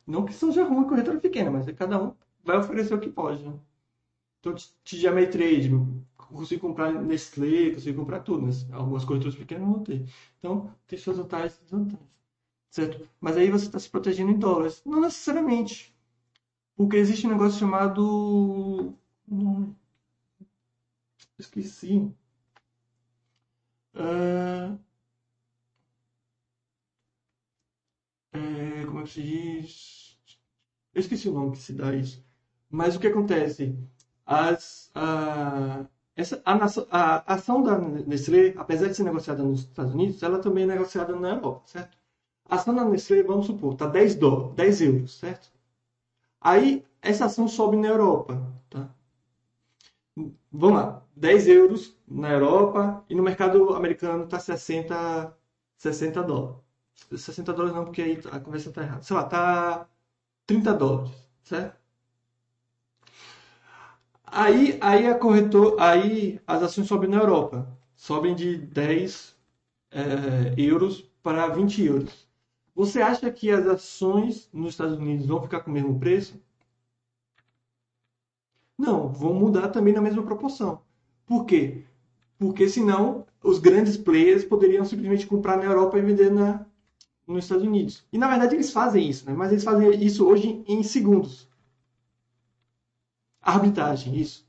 Não 0.07 0.25
que 0.25 0.33
seja 0.33 0.65
ruim 0.65 0.89
corretora 0.89 1.21
pequena, 1.21 1.51
mas 1.51 1.71
cada 1.73 2.03
um 2.03 2.15
vai 2.43 2.57
oferecer 2.57 2.95
o 2.95 3.01
que 3.01 3.11
pode. 3.11 3.45
Né? 3.45 3.59
Então, 4.41 4.55
chamei 4.85 5.27
trade, 5.29 5.71
consigo 6.17 6.61
comprar 6.69 6.93
Nestlé, 6.93 7.73
consigo 7.75 8.01
comprar 8.01 8.21
tudo, 8.21 8.43
mas 8.47 8.71
algumas 8.73 9.05
corretoras 9.05 9.37
pequenas 9.37 9.67
não 9.69 9.83
ter. 9.83 10.07
Então, 10.39 10.73
tem 10.87 10.99
suas 10.99 11.19
vantagens 11.19 11.57
e 11.59 11.63
desvantagens. 11.65 12.09
Certo? 12.71 13.09
Mas 13.21 13.37
aí 13.37 13.51
você 13.51 13.67
está 13.67 13.79
se 13.79 13.91
protegendo 13.91 14.33
em 14.33 14.39
dólares. 14.39 14.83
Não 14.87 15.01
necessariamente. 15.01 15.95
Porque 16.77 16.97
existe 16.97 17.27
um 17.27 17.31
negócio 17.31 17.59
chamado. 17.61 18.95
Hum, 19.31 19.75
esqueci. 21.39 22.13
Uh, 23.95 24.79
é, 28.33 28.85
como 28.87 29.01
é 29.01 29.03
que 29.05 29.11
se 29.11 29.23
diz? 29.23 30.19
Eu 30.95 31.01
esqueci 31.01 31.29
o 31.29 31.35
nome 31.35 31.53
que 31.53 31.59
se 31.59 31.73
dá 31.75 31.95
isso. 31.95 32.25
Mas 32.71 32.97
o 32.97 33.01
que 33.01 33.07
acontece? 33.09 33.77
As, 34.29 34.91
uh, 34.95 35.87
essa, 36.15 36.43
a, 36.45 36.55
a, 36.91 37.35
ação 37.35 37.63
da 37.63 37.79
Nestlé, 37.79 38.55
apesar 38.59 38.89
de 38.89 38.95
ser 38.95 39.05
negociada 39.05 39.43
nos 39.43 39.61
Estados 39.61 39.95
Unidos, 39.95 40.23
ela 40.23 40.39
também 40.39 40.65
é 40.65 40.67
negociada 40.67 41.17
na 41.17 41.31
Europa, 41.31 41.63
certo? 41.65 41.97
A 42.45 42.57
ação 42.57 42.75
da 42.75 42.85
Nestlé, 42.85 43.23
vamos 43.23 43.47
supor, 43.47 43.73
está 43.73 43.87
10, 43.87 44.17
dólares, 44.17 44.55
10 44.55 44.81
euros, 44.83 45.19
certo? 45.19 45.51
Aí, 46.41 46.85
essa 47.03 47.27
ação 47.27 47.49
sobe 47.49 47.77
na 47.79 47.89
Europa, 47.89 48.39
tá? 48.69 48.91
Vamos 50.53 50.77
lá, 50.79 51.03
10 51.17 51.49
euros 51.49 51.97
na 52.07 52.31
Europa 52.33 53.05
e 53.09 53.15
no 53.15 53.23
mercado 53.23 53.75
americano 53.75 54.25
está 54.25 54.39
60 54.39 55.35
60 55.77 56.23
dólares. 56.23 56.57
60 57.17 57.53
dólares 57.53 57.77
não, 57.77 57.85
porque 57.85 58.03
aí 58.03 58.21
a 58.33 58.41
conversão 58.41 58.73
tá 58.73 58.83
errada. 58.83 59.03
Sei 59.03 59.17
lá, 59.17 59.25
tá 59.25 59.89
30 60.47 60.75
dólares, 60.75 61.13
certo? 61.43 61.78
Aí, 64.31 64.79
aí 64.81 65.07
a 65.07 65.15
corretor, 65.19 65.77
aí 65.81 66.41
as 66.47 66.63
ações 66.63 66.87
sobem 66.87 67.09
na 67.09 67.19
Europa. 67.19 67.69
Sobem 67.97 68.35
de 68.35 68.57
10 68.59 69.37
é, 69.91 70.55
euros 70.57 71.11
para 71.23 71.49
20 71.49 71.83
euros. 71.85 72.29
Você 72.75 73.01
acha 73.01 73.31
que 73.31 73.51
as 73.51 73.67
ações 73.67 74.49
nos 74.53 74.71
Estados 74.71 74.97
Unidos 74.99 75.27
vão 75.27 75.43
ficar 75.43 75.61
com 75.61 75.71
o 75.71 75.75
mesmo 75.75 75.99
preço? 75.99 76.41
Não, 78.79 79.09
vão 79.09 79.35
mudar 79.35 79.69
também 79.69 79.93
na 79.93 80.01
mesma 80.01 80.23
proporção. 80.23 80.81
Por 81.27 81.45
quê? 81.45 81.85
Porque 82.39 82.69
senão 82.69 83.27
os 83.43 83.59
grandes 83.59 83.97
players 83.97 84.45
poderiam 84.45 84.85
simplesmente 84.85 85.27
comprar 85.27 85.57
na 85.57 85.65
Europa 85.65 85.99
e 85.99 86.03
vender 86.03 86.31
na, 86.31 86.65
nos 87.27 87.45
Estados 87.45 87.65
Unidos. 87.65 88.05
E 88.13 88.19
na 88.19 88.29
verdade 88.29 88.55
eles 88.55 88.73
fazem 88.73 89.09
isso, 89.09 89.27
né? 89.27 89.33
mas 89.33 89.51
eles 89.51 89.65
fazem 89.65 90.05
isso 90.05 90.27
hoje 90.27 90.63
em 90.69 90.83
segundos. 90.83 91.48
Arbitragem, 93.49 94.15
isso. 94.15 94.47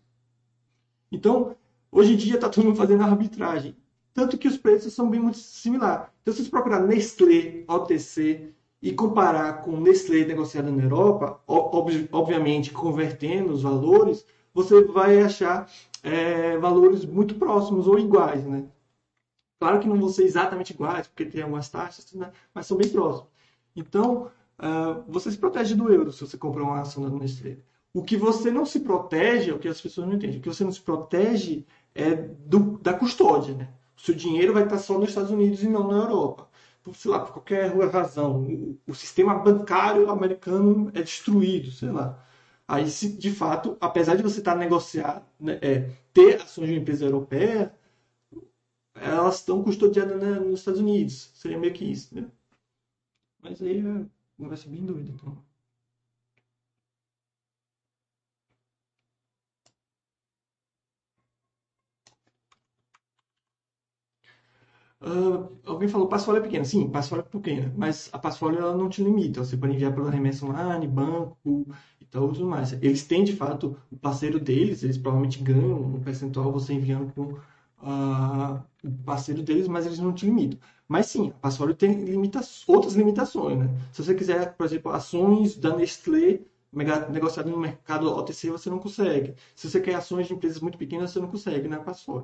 Então, 1.10 1.56
hoje 1.89 2.14
em 2.14 2.18
dia 2.18 2.36
está 2.36 2.50
todo 2.50 2.66
mundo 2.66 2.76
fazendo 2.76 3.04
arbitragem. 3.04 3.76
Tanto 4.14 4.38
que 4.38 4.47
os 4.47 4.58
preços 4.58 4.93
são 4.93 5.10
bem 5.10 5.22
muito 5.22 5.38
similares. 5.38 6.08
Então, 6.22 6.34
se 6.34 6.43
você 6.43 6.50
procurar 6.50 6.82
Nestlé, 6.82 7.64
OTC 7.68 8.52
e 8.82 8.91
comparar 8.91 9.62
com 9.62 9.80
Nestlé 9.80 10.26
negociada 10.26 10.70
na 10.70 10.84
Europa, 10.84 11.41
ob 11.47 12.10
obviamente 12.12 12.72
convertendo 12.72 13.54
os 13.54 13.62
valores, 13.62 14.26
você 14.54 14.84
vai 14.84 15.22
achar 15.22 15.72
é, 16.04 16.58
valores 16.58 17.06
muito 17.06 17.36
próximos 17.36 17.88
ou 17.88 17.97
iguais, 17.97 18.43
né? 18.45 18.66
Claro 19.60 19.80
que 19.80 19.88
não 19.88 19.97
vão 19.97 20.10
ser 20.10 20.24
exatamente 20.24 20.74
iguais, 20.74 21.08
porque 21.08 21.26
tem 21.26 21.41
algumas 21.41 21.70
taxas, 21.70 22.12
né? 22.14 22.32
mas 22.54 22.66
são 22.66 22.78
bem 22.78 22.89
próximos. 22.89 23.30
Então, 23.76 24.32
uh, 24.58 25.04
você 25.08 25.32
se 25.32 25.38
protege 25.38 25.76
do 25.76 25.91
euro 25.91 26.12
se 26.12 26.22
você 26.22 26.38
comprar 26.38 26.64
uma 26.64 26.82
ação 26.82 27.04
da 27.04 27.10
Nestlé. 27.10 27.58
O 27.94 28.04
que 28.04 28.16
você 28.18 28.52
não 28.52 28.66
se 28.66 28.82
protege, 28.82 29.50
é 29.52 29.54
o 29.54 29.60
que 29.60 29.68
as 29.68 29.82
pessoas 29.82 30.08
não 30.08 30.16
entendem, 30.16 30.40
o 30.40 30.42
que 30.42 30.50
você 30.50 30.64
não 30.64 30.72
se 30.72 30.82
protege 30.82 31.66
é 31.96 32.14
do, 32.16 32.78
da 32.80 32.94
custódia, 32.94 33.56
né? 33.56 33.70
O 33.98 34.02
seu 34.02 34.16
dinheiro 34.16 34.54
vai 34.54 34.64
estar 34.64 34.78
só 34.78 34.98
nos 34.98 35.10
Estados 35.10 35.32
Unidos 35.32 35.64
e 35.64 35.68
não 35.68 35.88
na 35.88 35.98
Europa. 35.98 36.50
Por, 36.84 36.96
sei 36.96 37.12
lá, 37.12 37.20
por 37.20 37.34
qualquer 37.34 37.68
razão. 37.90 38.44
O, 38.44 38.80
o 38.88 38.96
sistema 38.96 39.36
bancário 39.36 40.10
americano 40.10 40.92
é 40.94 41.02
destruído, 41.02 41.72
sei 41.72 41.92
lá. 41.92 42.26
Aí, 42.68 42.90
se 42.90 43.18
de 43.18 43.32
fato, 43.32 43.78
apesar 43.82 44.16
de 44.16 44.24
você 44.24 44.40
estar 44.40 44.56
negociando, 44.56 45.24
né, 45.40 45.60
é, 45.62 45.90
ter 46.14 46.42
ações 46.42 46.68
de 46.68 46.74
uma 46.76 46.82
empresa 46.82 47.06
europeia, 47.06 47.76
elas 48.94 49.36
estão 49.40 49.64
custodiadas 49.64 50.22
né, 50.22 50.40
nos 50.40 50.60
Estados 50.60 50.80
Unidos. 50.80 51.32
Seria 51.34 51.58
meio 51.58 51.74
que 51.74 51.86
isso, 51.86 52.14
né? 52.16 52.30
Mas 53.42 53.62
aí 53.62 53.80
é, 53.80 54.06
vai 54.48 54.58
ser 54.58 54.70
bem 54.70 54.86
doido, 54.86 55.12
então. 55.12 55.49
Uh, 65.02 65.58
alguém 65.66 65.88
falou 65.88 66.08
passfolio 66.10 66.39
é 66.39 66.43
pequena. 66.43 66.66
Sim, 66.66 66.89
passfolio 66.89 67.24
é 67.26 67.30
pequena, 67.30 67.74
mas 67.78 68.10
a 68.12 68.20
passfolio 68.20 68.60
ela 68.60 68.76
não 68.76 68.89
te 68.89 69.02
limita. 69.04 69.43
Você 69.43 69.56
pode 69.56 69.74
enviar 69.74 69.93
pela 69.93 70.12
remessa 70.12 70.45
online, 70.45 70.88
banco 70.88 71.66
e 72.02 72.06
tal, 72.06 72.28
tudo 72.32 72.45
mais. 72.45 72.74
Eles 72.74 73.04
têm, 73.08 73.24
de 73.24 73.36
fato, 73.36 73.78
o 73.91 73.97
parceiro 73.97 74.39
deles, 74.39 74.84
eles 74.84 74.97
provavelmente 74.97 75.41
ganham 75.41 75.80
um 75.82 76.02
percentual 76.02 76.52
você 76.52 76.74
enviando 76.74 77.14
com 77.14 77.24
uh, 77.82 78.62
o 78.84 78.91
parceiro 79.06 79.41
deles, 79.41 79.68
mas 79.68 79.86
eles 79.86 80.00
não 80.00 80.14
te 80.14 80.26
limitam. 80.26 80.60
Mas 80.88 81.06
sim, 81.08 81.30
a 81.30 81.39
passfolio 81.39 81.76
tem 81.76 82.04
limita 82.04 82.41
outras 82.68 82.93
limitações, 82.95 83.58
né? 83.60 83.70
Se 83.93 84.04
você 84.04 84.14
quiser, 84.16 84.54
por 84.56 84.66
exemplo, 84.66 84.91
ações 84.91 85.56
da 85.56 85.76
Nestlé 85.76 86.41
negociadas 86.72 87.52
no 87.52 87.58
mercado 87.60 88.08
OTC, 88.12 88.50
você 88.52 88.70
não 88.70 88.80
consegue. 88.80 89.34
Se 89.56 89.70
você 89.70 89.80
quer 89.82 89.95
ações 89.95 90.28
de 90.28 90.34
empresas 90.34 90.60
muito 90.62 90.78
pequenas, 90.78 91.12
você 91.12 91.20
não 91.20 91.30
consegue 91.30 91.68
na 91.68 91.78
né? 91.80 92.24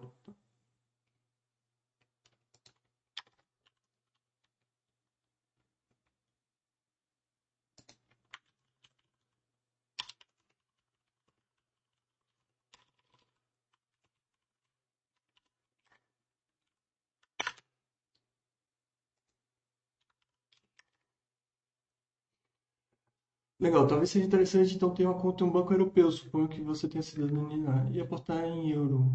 Legal, 23.66 23.88
talvez 23.88 24.12
seja 24.12 24.28
interessante 24.28 24.76
então 24.76 24.94
ter 24.94 25.06
uma 25.06 25.16
conta 25.16 25.44
em 25.44 25.48
um 25.48 25.52
banco 25.52 25.74
europeu, 25.74 26.12
suponho 26.12 26.48
que 26.48 26.62
você 26.62 26.88
tenha 26.88 27.02
cidadania 27.02 27.88
e 27.92 28.00
aportar 28.00 28.46
em 28.46 28.70
euro. 28.70 29.12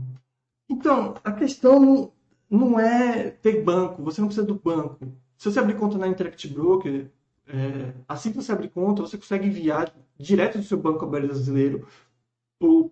Então, 0.68 1.14
a 1.22 1.30
questão 1.30 2.12
não 2.50 2.80
é 2.80 3.30
ter 3.30 3.62
banco, 3.62 4.02
você 4.02 4.20
não 4.20 4.26
precisa 4.26 4.44
do 4.44 4.56
banco. 4.56 5.06
Se 5.38 5.48
você 5.48 5.60
abrir 5.60 5.78
conta 5.78 5.96
na 5.98 6.08
Interact 6.08 6.48
Broker, 6.48 7.08
é, 7.46 7.94
assim 8.08 8.32
que 8.32 8.38
você 8.38 8.50
abrir 8.50 8.70
conta, 8.70 9.02
você 9.02 9.16
consegue 9.16 9.46
enviar 9.46 9.94
direto 10.18 10.58
do 10.58 10.64
seu 10.64 10.78
banco 10.78 11.06
brasileiro 11.06 11.86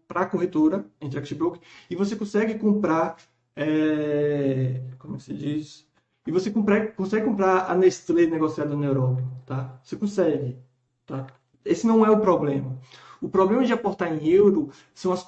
para 0.07 0.21
a 0.21 0.27
corretora, 0.27 0.87
Interact 1.01 1.35
Broker, 1.35 1.61
e 1.91 1.97
você 1.97 2.15
consegue 2.15 2.57
comprar, 2.57 3.17
é, 3.57 4.81
como 5.01 5.19
se 5.19 5.35
diz, 5.35 5.89
e 6.25 6.31
você 6.31 6.53
comprar, 6.53 6.93
consegue 6.95 7.27
comprar 7.27 7.69
a 7.69 7.75
Nestlé 7.75 8.27
negociada 8.27 8.77
na 8.77 8.87
Europa, 8.87 9.25
tá? 9.45 9.81
Você 9.83 9.97
consegue, 9.97 10.57
tá? 11.05 11.27
Esse 11.65 11.87
não 11.87 12.05
é 12.05 12.11
o 12.11 12.21
problema. 12.21 12.79
O 13.21 13.29
problema 13.29 13.65
de 13.65 13.73
aportar 13.73 14.13
em 14.13 14.29
euro 14.29 14.71
são 14.95 15.13
as, 15.13 15.25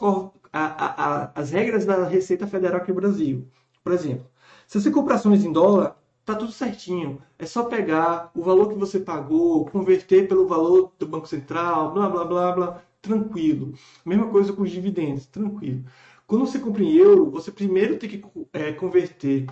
a, 0.53 1.24
a, 1.33 1.33
as 1.35 1.51
regras 1.51 1.85
da 1.85 2.07
Receita 2.07 2.47
Federal 2.47 2.81
aqui 2.81 2.91
no 2.91 3.01
Brasil. 3.01 3.47
Por 3.83 3.93
exemplo, 3.93 4.26
se 4.66 4.81
você 4.81 4.91
comprar 4.91 5.16
ações 5.16 5.45
em 5.45 5.53
dólar, 5.53 5.97
tá 6.24 6.35
tudo 6.35 6.53
certinho. 6.53 7.20
É 7.39 7.47
só 7.47 7.64
pegar 7.64 8.31
o 8.35 8.43
valor 8.43 8.68
que 8.68 8.74
você 8.78 9.01
pagou, 9.01 9.66
converter 9.66 10.28
pelo 10.28 10.47
valor 10.47 10.93
do 10.99 11.07
Banco 11.07 11.26
Central, 11.26 11.93
blá 11.93 12.09
blá 12.09 12.24
blá 12.24 12.53
blá, 12.53 12.83
tranquilo. 13.03 13.74
Mesma 14.05 14.28
coisa 14.28 14.53
com 14.53 14.62
os 14.62 14.70
dividendos, 14.70 15.26
tranquilo. 15.26 15.85
Quando 16.26 16.47
você 16.47 16.59
compra 16.61 16.83
em 16.85 16.95
euro, 16.97 17.31
você 17.31 17.51
primeiro 17.51 17.99
tem 17.99 18.09
que 18.09 18.24
é, 18.53 18.72
converter 18.72 19.47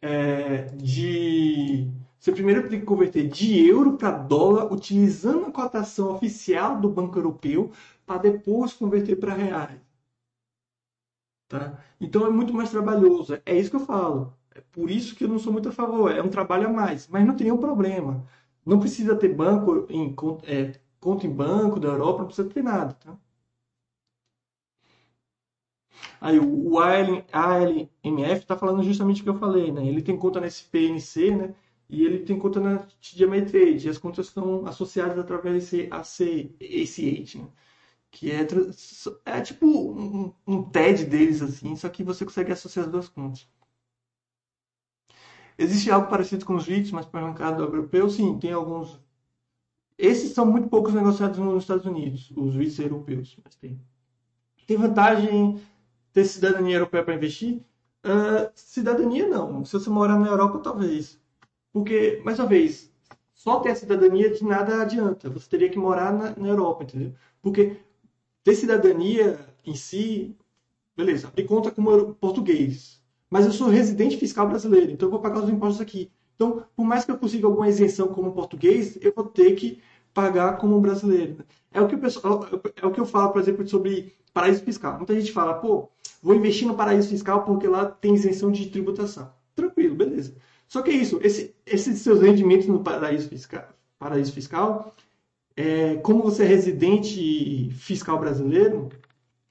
é, 0.00 0.62
de 0.76 1.90
você 2.20 2.32
primeiro 2.32 2.68
tem 2.68 2.80
que 2.80 2.86
converter 2.86 3.26
de 3.28 3.66
euro 3.66 3.96
para 3.96 4.10
dólar 4.10 4.70
utilizando 4.70 5.46
a 5.46 5.52
cotação 5.52 6.12
oficial 6.14 6.78
do 6.78 6.90
Banco 6.90 7.18
Europeu 7.18 7.72
para 8.04 8.18
depois 8.18 8.74
converter 8.74 9.16
para 9.16 9.32
reais. 9.32 9.80
Tá? 11.48 11.82
Então 11.98 12.26
é 12.26 12.30
muito 12.30 12.52
mais 12.52 12.70
trabalhoso. 12.70 13.40
É 13.46 13.58
isso 13.58 13.70
que 13.70 13.76
eu 13.76 13.86
falo. 13.86 14.34
É 14.54 14.60
por 14.72 14.90
isso 14.90 15.16
que 15.16 15.24
eu 15.24 15.28
não 15.28 15.38
sou 15.38 15.52
muito 15.52 15.70
a 15.70 15.72
favor. 15.72 16.12
É 16.12 16.22
um 16.22 16.28
trabalho 16.28 16.68
a 16.68 16.72
mais. 16.72 17.08
Mas 17.08 17.26
não 17.26 17.34
tem 17.34 17.46
nenhum 17.46 17.58
problema. 17.58 18.22
Não 18.66 18.78
precisa 18.78 19.16
ter 19.16 19.34
banco 19.34 19.86
em 19.88 20.14
é, 20.44 20.78
conta 21.00 21.26
em 21.26 21.30
banco 21.34 21.80
da 21.80 21.88
Europa, 21.88 22.20
não 22.20 22.26
precisa 22.26 22.50
ter 22.50 22.62
nada. 22.62 22.92
Tá? 22.94 23.16
Aí 26.20 26.38
o 26.38 26.78
ALMF 26.78 28.40
está 28.42 28.56
falando 28.56 28.82
justamente 28.82 29.22
o 29.22 29.24
que 29.24 29.30
eu 29.30 29.38
falei. 29.38 29.72
Né? 29.72 29.86
Ele 29.86 30.02
tem 30.02 30.18
conta 30.18 30.38
nesse 30.40 30.64
PNC, 30.64 31.34
né? 31.34 31.54
E 31.90 32.04
ele 32.04 32.20
tem 32.20 32.38
conta 32.38 32.60
na 32.60 32.78
TD 32.78 33.24
Ameritrade, 33.24 33.86
e 33.86 33.90
as 33.90 33.98
contas 33.98 34.26
estão 34.28 34.66
associadas 34.66 35.18
através 35.18 35.54
desse 35.56 35.88
AC, 35.90 36.54
ACH, 36.60 37.34
né? 37.36 37.48
que 38.10 38.30
é, 38.30 38.46
é 39.24 39.40
tipo 39.40 39.66
um, 39.66 40.32
um 40.46 40.62
TED 40.62 41.04
deles, 41.06 41.42
assim, 41.42 41.76
só 41.76 41.88
que 41.88 42.02
você 42.04 42.24
consegue 42.24 42.52
associar 42.52 42.86
as 42.86 42.92
duas 42.92 43.08
contas. 43.08 43.48
Existe 45.58 45.90
algo 45.90 46.08
parecido 46.08 46.44
com 46.46 46.54
os 46.56 46.66
REITs, 46.66 46.90
mas 46.90 47.06
para 47.06 47.22
o 47.22 47.28
mercado 47.28 47.62
europeu, 47.62 48.08
sim, 48.08 48.38
tem 48.38 48.52
alguns. 48.52 48.98
Esses 49.98 50.32
são 50.32 50.46
muito 50.46 50.68
poucos 50.68 50.94
negociados 50.94 51.38
nos 51.38 51.62
Estados 51.62 51.84
Unidos, 51.84 52.32
os 52.34 52.56
REITs 52.56 52.78
europeus, 52.78 53.36
mas 53.44 53.54
tem. 53.56 53.80
Tem 54.66 54.76
vantagem 54.76 55.60
ter 56.12 56.24
cidadania 56.24 56.76
europeia 56.76 57.04
para 57.04 57.14
investir? 57.14 57.58
Uh, 58.04 58.50
cidadania 58.54 59.28
não. 59.28 59.64
Se 59.64 59.72
você 59.74 59.90
morar 59.90 60.18
na 60.18 60.28
Europa, 60.28 60.58
talvez. 60.60 61.19
Porque, 61.72 62.20
mais 62.24 62.38
uma 62.38 62.48
vez, 62.48 62.90
só 63.34 63.60
ter 63.60 63.70
a 63.70 63.74
cidadania 63.74 64.30
de 64.30 64.44
nada 64.44 64.82
adianta. 64.82 65.30
Você 65.30 65.48
teria 65.48 65.70
que 65.70 65.78
morar 65.78 66.12
na, 66.12 66.36
na 66.36 66.48
Europa, 66.48 66.84
entendeu? 66.84 67.14
Porque 67.40 67.76
ter 68.44 68.54
cidadania 68.54 69.38
em 69.64 69.74
si, 69.74 70.36
beleza, 70.96 71.28
abrir 71.28 71.44
conta 71.44 71.70
como 71.70 72.14
português. 72.14 73.00
Mas 73.30 73.46
eu 73.46 73.52
sou 73.52 73.68
residente 73.68 74.16
fiscal 74.16 74.48
brasileiro, 74.48 74.90
então 74.90 75.06
eu 75.06 75.10
vou 75.10 75.20
pagar 75.20 75.42
os 75.42 75.48
impostos 75.48 75.80
aqui. 75.80 76.10
Então, 76.34 76.64
por 76.74 76.84
mais 76.84 77.04
que 77.04 77.10
eu 77.10 77.18
consiga 77.18 77.46
alguma 77.46 77.68
isenção 77.68 78.08
como 78.08 78.32
português, 78.32 78.98
eu 79.00 79.12
vou 79.14 79.24
ter 79.24 79.54
que 79.54 79.80
pagar 80.12 80.58
como 80.58 80.80
brasileiro. 80.80 81.44
É 81.72 81.80
o 81.80 81.86
que, 81.86 81.94
o 81.94 81.98
pessoal, 81.98 82.46
é 82.82 82.86
o 82.86 82.90
que 82.90 83.00
eu 83.00 83.06
falo, 83.06 83.32
por 83.32 83.40
exemplo, 83.40 83.66
sobre 83.68 84.12
paraíso 84.32 84.62
fiscal. 84.62 84.96
Muita 84.96 85.14
gente 85.14 85.32
fala, 85.32 85.54
pô, 85.54 85.88
vou 86.22 86.34
investir 86.34 86.66
no 86.66 86.74
paraíso 86.74 87.08
fiscal 87.08 87.44
porque 87.44 87.66
lá 87.68 87.86
tem 87.86 88.14
isenção 88.14 88.50
de 88.50 88.68
tributação. 88.68 89.32
Tranquilo, 89.54 89.94
beleza. 89.94 90.34
Só 90.70 90.82
que 90.82 90.90
é 90.90 90.94
isso, 90.94 91.18
esse, 91.22 91.54
esses 91.66 92.00
seus 92.00 92.22
rendimentos 92.22 92.68
no 92.68 92.82
paraíso 92.82 93.28
fiscal, 93.28 93.68
paraíso 93.98 94.32
fiscal 94.32 94.94
é, 95.56 95.96
como 95.96 96.22
você 96.22 96.44
é 96.44 96.46
residente 96.46 97.70
fiscal 97.72 98.18
brasileiro, 98.18 98.88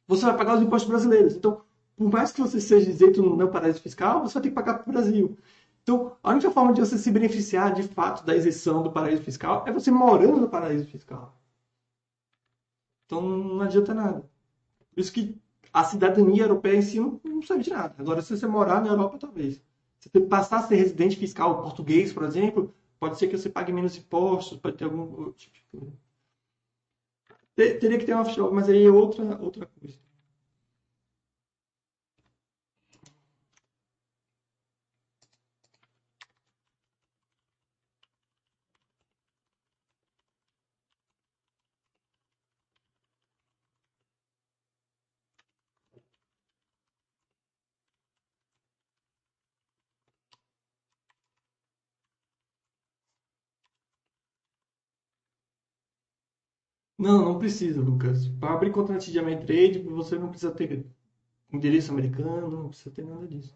você 0.08 0.26
vai 0.26 0.38
pagar 0.38 0.56
os 0.56 0.64
impostos 0.64 0.90
brasileiros. 0.90 1.36
Então, 1.36 1.62
por 1.96 2.10
mais 2.10 2.32
que 2.32 2.42
você 2.42 2.60
seja 2.62 2.90
isento 2.90 3.22
no 3.22 3.50
paraíso 3.50 3.82
fiscal, 3.82 4.22
você 4.22 4.36
vai 4.36 4.44
ter 4.44 4.50
que 4.50 4.56
pagar 4.56 4.76
para 4.76 4.90
o 4.90 4.94
Brasil. 4.94 5.38
Então, 5.84 6.16
a 6.24 6.32
única 6.32 6.52
forma 6.52 6.74
de 6.74 6.80
você 6.80 6.98
se 6.98 7.12
beneficiar 7.12 7.74
de 7.74 7.84
fato 7.84 8.26
da 8.26 8.36
isenção 8.36 8.82
do 8.82 8.92
paraíso 8.92 9.22
fiscal 9.22 9.66
é 9.68 9.72
você 9.72 9.92
morando 9.92 10.38
no 10.42 10.50
paraíso 10.50 10.86
fiscal. 10.86 11.38
Então, 13.06 13.22
não 13.22 13.62
adianta 13.62 13.94
nada. 13.94 14.22
Por 14.94 15.02
isso 15.02 15.12
que 15.12 15.38
a 15.74 15.84
cidadania 15.84 16.44
europeia 16.44 16.78
em 16.78 16.82
si 16.82 17.00
não, 17.00 17.20
não 17.24 17.42
serve 17.42 17.64
de 17.64 17.72
nada. 17.72 17.96
Agora, 18.00 18.22
se 18.22 18.36
você 18.38 18.48
morar 18.48 18.82
na 18.82 18.88
Europa, 18.90 19.18
talvez. 19.20 19.62
Se 20.00 20.10
você 20.10 20.22
passar 20.22 20.60
a 20.60 20.64
ser 20.64 20.76
residente 20.76 21.18
fiscal 21.18 21.62
português, 21.62 22.14
por 22.14 22.24
exemplo, 22.24 22.74
pode 23.00 23.18
ser 23.18 23.28
que 23.28 23.38
você 23.38 23.50
pague 23.50 23.72
menos 23.74 23.98
impostos, 23.98 24.58
pode 24.58 24.78
ter 24.78 24.86
algum 24.86 25.32
tipo. 25.34 25.94
Teria 27.56 27.98
que 27.98 28.06
ter 28.06 28.14
uma 28.14 28.22
offshore, 28.22 28.54
mas 28.54 28.70
aí 28.70 28.86
é 28.86 28.90
outra, 28.90 29.38
outra 29.42 29.66
coisa. 29.66 30.00
Não, 57.00 57.24
não 57.26 57.40
precisa, 57.40 57.82
Lucas. 57.82 58.28
Para 58.28 58.54
abrir 58.54 58.72
conta 58.72 58.94
na 58.94 59.00
TD 59.00 59.18
Ameritrade, 59.20 59.80
você 59.80 60.20
não 60.20 60.30
precisa 60.30 60.52
ter 60.52 60.86
endereço 61.54 61.92
americano, 61.92 62.50
não 62.52 62.70
precisa 62.70 62.92
ter 62.92 63.06
nada 63.06 63.28
disso. 63.28 63.56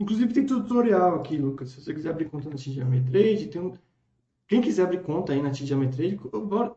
Inclusive 0.00 0.32
tem 0.32 0.46
tutorial 0.46 1.16
aqui, 1.16 1.36
Lucas. 1.36 1.70
Se 1.70 1.80
você 1.82 1.92
quiser 1.92 2.10
abrir 2.10 2.30
conta 2.30 2.48
na 2.48 2.56
TD 2.56 2.80
Ameritrade, 2.80 3.48
tem 3.48 3.60
um... 3.60 3.74
quem 4.46 4.60
quiser 4.60 4.84
abrir 4.84 5.02
conta 5.02 5.32
aí 5.32 5.42
na 5.42 5.50
TD 5.50 5.74
Ameritrade 5.74 6.20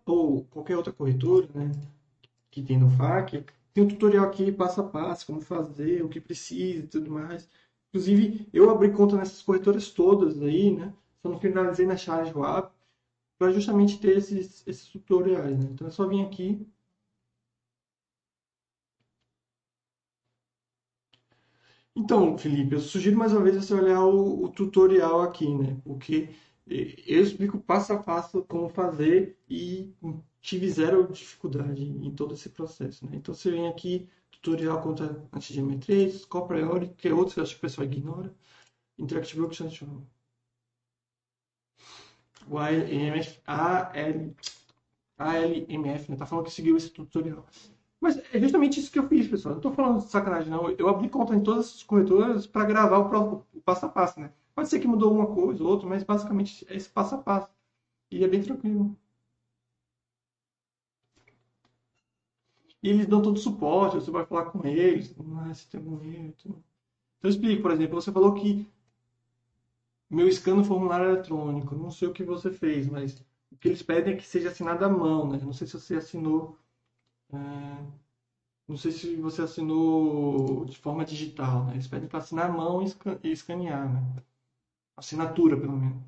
ou, 0.06 0.46
qualquer 0.46 0.76
outra 0.78 0.92
corretora, 0.92 1.48
né, 1.54 1.72
que 2.50 2.62
tem 2.64 2.78
no 2.80 2.90
FAQ, 2.90 3.46
tem 3.74 3.84
um 3.84 3.88
tutorial 3.88 4.26
aqui 4.26 4.52
passo 4.52 4.82
a 4.82 4.84
passo, 4.84 5.26
como 5.26 5.40
fazer, 5.42 6.04
o 6.04 6.10
que 6.10 6.20
precisa 6.20 6.84
e 6.84 6.88
tudo 6.88 7.12
mais. 7.12 7.48
Inclusive, 7.90 8.48
eu 8.54 8.70
abri 8.70 8.92
conta 8.92 9.16
nessas 9.18 9.42
corretoras 9.42 9.92
todas 9.92 10.42
aí, 10.42 10.72
né? 10.72 10.94
Só 11.22 11.30
não 11.30 11.40
finalizei 11.40 11.86
na 11.86 11.98
Charge 11.98 12.34
Web 12.36 12.70
para 13.38 13.52
justamente 13.52 14.00
ter 14.00 14.18
esses, 14.18 14.64
esses 14.68 14.88
tutoriais, 14.88 15.58
né? 15.58 15.70
Então 15.72 15.88
é 15.88 15.92
só 15.92 16.08
vir 16.08 16.22
aqui 16.22 16.66
Então, 21.96 22.38
Felipe, 22.38 22.74
eu 22.76 22.80
sugiro 22.80 23.18
mais 23.18 23.34
uma 23.34 23.44
vez 23.44 23.56
você 23.56 23.74
olhar 23.74 24.06
o, 24.06 24.46
o 24.46 24.50
tutorial 24.50 25.22
aqui, 25.22 25.54
né? 25.54 25.80
Porque 25.84 26.30
eu 26.68 27.22
explico 27.22 27.60
passo 27.60 27.94
a 27.94 28.02
passo 28.02 28.44
como 28.44 28.70
fazer 28.70 29.38
e 29.50 29.94
tive 30.42 30.70
zero 30.70 31.12
dificuldade 31.12 31.84
em 31.84 32.12
todo 32.16 32.34
esse 32.34 32.50
processo, 32.50 33.06
né? 33.06 33.18
Então 33.18 33.34
você 33.34 33.52
vem 33.52 33.68
aqui, 33.68 34.10
tutorial 34.32 34.82
contra 34.82 35.28
anti-geometria, 35.34 36.10
Core 36.30 36.48
Priority, 36.48 36.94
que 36.96 37.08
é 37.10 37.14
outro 37.14 37.34
que 37.34 37.40
eu 37.40 37.44
acho 37.44 37.54
que 37.54 37.60
o 37.60 37.62
pessoal 37.62 37.86
ignora, 37.86 38.34
Interactive 38.98 39.48
Transform. 39.50 40.04
O 42.48 42.58
ALMF, 42.58 43.40
ALMF, 45.18 46.12
né? 46.12 46.18
Tá 46.18 46.26
falando 46.26 46.46
que 46.46 46.52
seguiu 46.52 46.78
esse 46.78 46.90
tutorial. 46.90 47.46
Mas 48.02 48.18
é 48.34 48.40
justamente 48.40 48.80
isso 48.80 48.92
que 48.92 48.98
eu 49.00 49.08
fiz, 49.08 49.28
pessoal. 49.28 49.54
Não 49.54 49.60
estou 49.60 49.72
falando 49.74 50.00
de 50.00 50.10
sacanagem, 50.10 50.50
não. 50.50 50.72
Eu 50.72 50.90
abri 50.90 51.08
conta 51.08 51.36
em 51.36 51.44
todas 51.44 51.76
as 51.76 51.84
corretoras 51.84 52.48
para 52.48 52.66
gravar 52.66 52.98
o, 52.98 53.46
passo 53.64 53.86
a 53.86 53.90
passo, 53.90 54.20
né? 54.20 54.32
Pode 54.56 54.70
ser 54.70 54.80
que 54.80 54.88
mudou 54.88 55.14
uma 55.14 55.28
coisa 55.28 55.64
ou 55.64 55.70
outra, 55.70 55.88
mas 55.88 56.04
basicamente 56.04 56.66
é 56.70 56.76
esse 56.76 56.90
passo 56.90 57.16
a 57.16 57.18
passo. 57.20 57.50
E 58.12 58.24
é 58.24 58.28
bem 58.28 58.42
tranquilo. 58.42 58.98
E 62.84 62.90
eles 62.90 63.06
dão 63.08 63.22
todo 63.22 63.38
o 63.38 63.40
suporte, 63.40 63.96
você 63.96 64.10
vai 64.12 64.26
falar 64.26 64.46
com 64.46 64.66
eles, 64.68 65.16
mas 65.18 65.60
se 65.60 65.70
tem 65.70 65.82
erro. 65.82 66.34
Então 66.40 66.64
eu 67.24 67.30
explico, 67.30 67.62
por 67.62 67.72
exemplo, 67.72 68.02
você 68.02 68.12
falou 68.12 68.34
que 68.34 68.68
meu 70.10 70.28
scan 70.32 70.56
no 70.56 70.64
formulário 70.64 71.10
eletrônico, 71.10 71.76
não 71.76 71.92
sei 71.92 72.08
o 72.08 72.14
que 72.14 72.24
você 72.24 72.52
fez, 72.52 72.88
mas 72.90 73.24
o 73.52 73.56
que 73.58 73.68
eles 73.68 73.84
pedem 73.84 74.14
é 74.16 74.18
que 74.18 74.28
seja 74.28 74.50
assinado 74.50 74.84
à 74.84 74.90
mão, 74.90 75.30
né? 75.30 75.40
Não 75.42 75.54
sei 75.54 75.68
se 75.68 75.74
você 75.80 75.96
assinou 75.96 76.58
é, 77.34 77.86
não 78.68 78.78
sei 78.78 78.92
se 78.92 79.16
você 79.18 79.44
assinou 79.44 80.66
de 80.66 80.78
forma 80.78 81.06
digital, 81.06 81.66
né? 81.66 81.74
Eles 81.74 81.88
pedem 81.88 82.10
para 82.10 82.20
assinar 82.20 82.50
a 82.50 82.54
mão 82.54 82.82
e 83.24 83.32
escanear, 83.32 83.92
né? 83.94 84.24
Assinatura, 84.98 85.60
pelo 85.60 85.78
menos. 85.78 86.04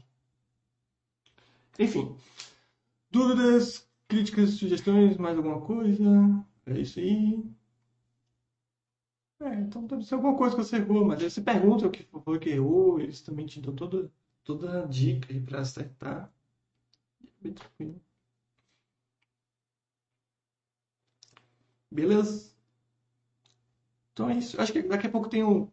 Enfim. 1.80 2.16
Dúvidas, 3.12 3.88
críticas, 4.08 4.52
sugestões, 4.52 5.18
mais 5.18 5.38
alguma 5.38 5.62
coisa? 5.62 6.06
É 6.66 6.80
isso 6.80 7.00
aí. 7.00 7.44
É, 9.42 9.56
então 9.56 9.86
deve 9.86 10.04
ser 10.04 10.16
alguma 10.16 10.38
coisa 10.38 10.56
que 10.56 10.64
você 10.64 10.78
errou, 10.78 11.06
mas 11.06 11.22
aí 11.22 11.30
você 11.30 11.42
pergunta 11.42 11.86
o 11.88 11.92
que 11.92 12.08
foi 12.24 12.40
que 12.40 12.50
errou, 12.50 13.00
eles 13.00 13.22
também 13.22 13.46
te 13.46 13.60
dão 13.62 13.76
toda, 13.76 14.12
toda 14.44 14.84
a 14.84 14.86
dica 14.88 15.34
aí 15.34 15.44
acertar. 15.60 16.32
Bem 17.42 17.54
tranquilo. 17.54 18.02
Beleza? 21.94 22.52
Então 24.12 24.30
é 24.30 24.38
isso. 24.38 24.60
Acho 24.60 24.74
que 24.74 24.82
daqui 24.82 25.06
a 25.08 25.12
pouco 25.12 25.30
tem 25.30 25.44
o. 25.44 25.72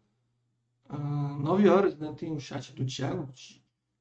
Uh, 0.91 1.39
9 1.41 1.69
horas, 1.69 1.97
né? 1.97 2.13
Tem 2.13 2.31
o 2.33 2.41
chat 2.41 2.75
do 2.75 2.85
Thiago, 2.85 3.33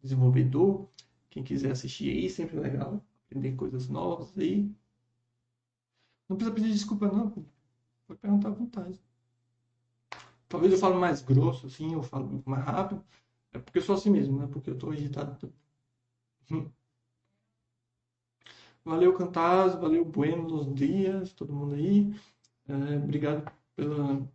desenvolvedor. 0.01 0.89
Quem 1.30 1.43
quiser 1.43 1.72
assistir 1.72 2.09
aí, 2.09 2.30
sempre 2.30 2.59
legal. 2.59 3.01
Aprender 3.26 3.55
coisas 3.55 3.88
novas 3.88 4.38
aí. 4.38 4.70
Não 6.28 6.36
precisa 6.36 6.55
pedir 6.55 6.74
desculpa, 6.74 7.07
não. 7.07 7.32
Pode 8.07 8.20
perguntar 8.20 8.49
à 8.49 8.51
vontade. 8.51 8.99
Talvez 10.49 10.74
eu 10.74 10.80
fale 10.80 10.95
mais 10.95 11.22
grosso, 11.22 11.67
assim, 11.67 11.93
eu 11.93 12.03
falo 12.03 12.43
mais 12.45 12.65
rápido. 12.65 13.03
É 13.53 13.59
porque 13.59 13.80
eu 13.80 13.84
sou 13.84 13.95
assim 13.95 14.09
mesmo, 14.09 14.39
né? 14.39 14.47
Porque 14.51 14.70
eu 14.72 14.78
tô 14.78 14.91
irritado. 14.93 15.53
Valeu, 18.84 19.13
Cantaz, 19.13 19.73
valeu, 19.75 20.03
Buenos 20.03 20.73
dias, 20.73 21.34
todo 21.34 21.53
mundo 21.53 21.75
aí. 21.75 22.13
É, 22.67 22.97
obrigado 22.97 23.51
pela, 23.75 24.27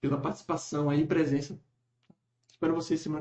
pela 0.00 0.20
participação 0.20 0.88
aí, 0.90 1.06
presença. 1.06 1.60
Espero 2.50 2.74
vocês 2.74 3.00
semana 3.00 3.14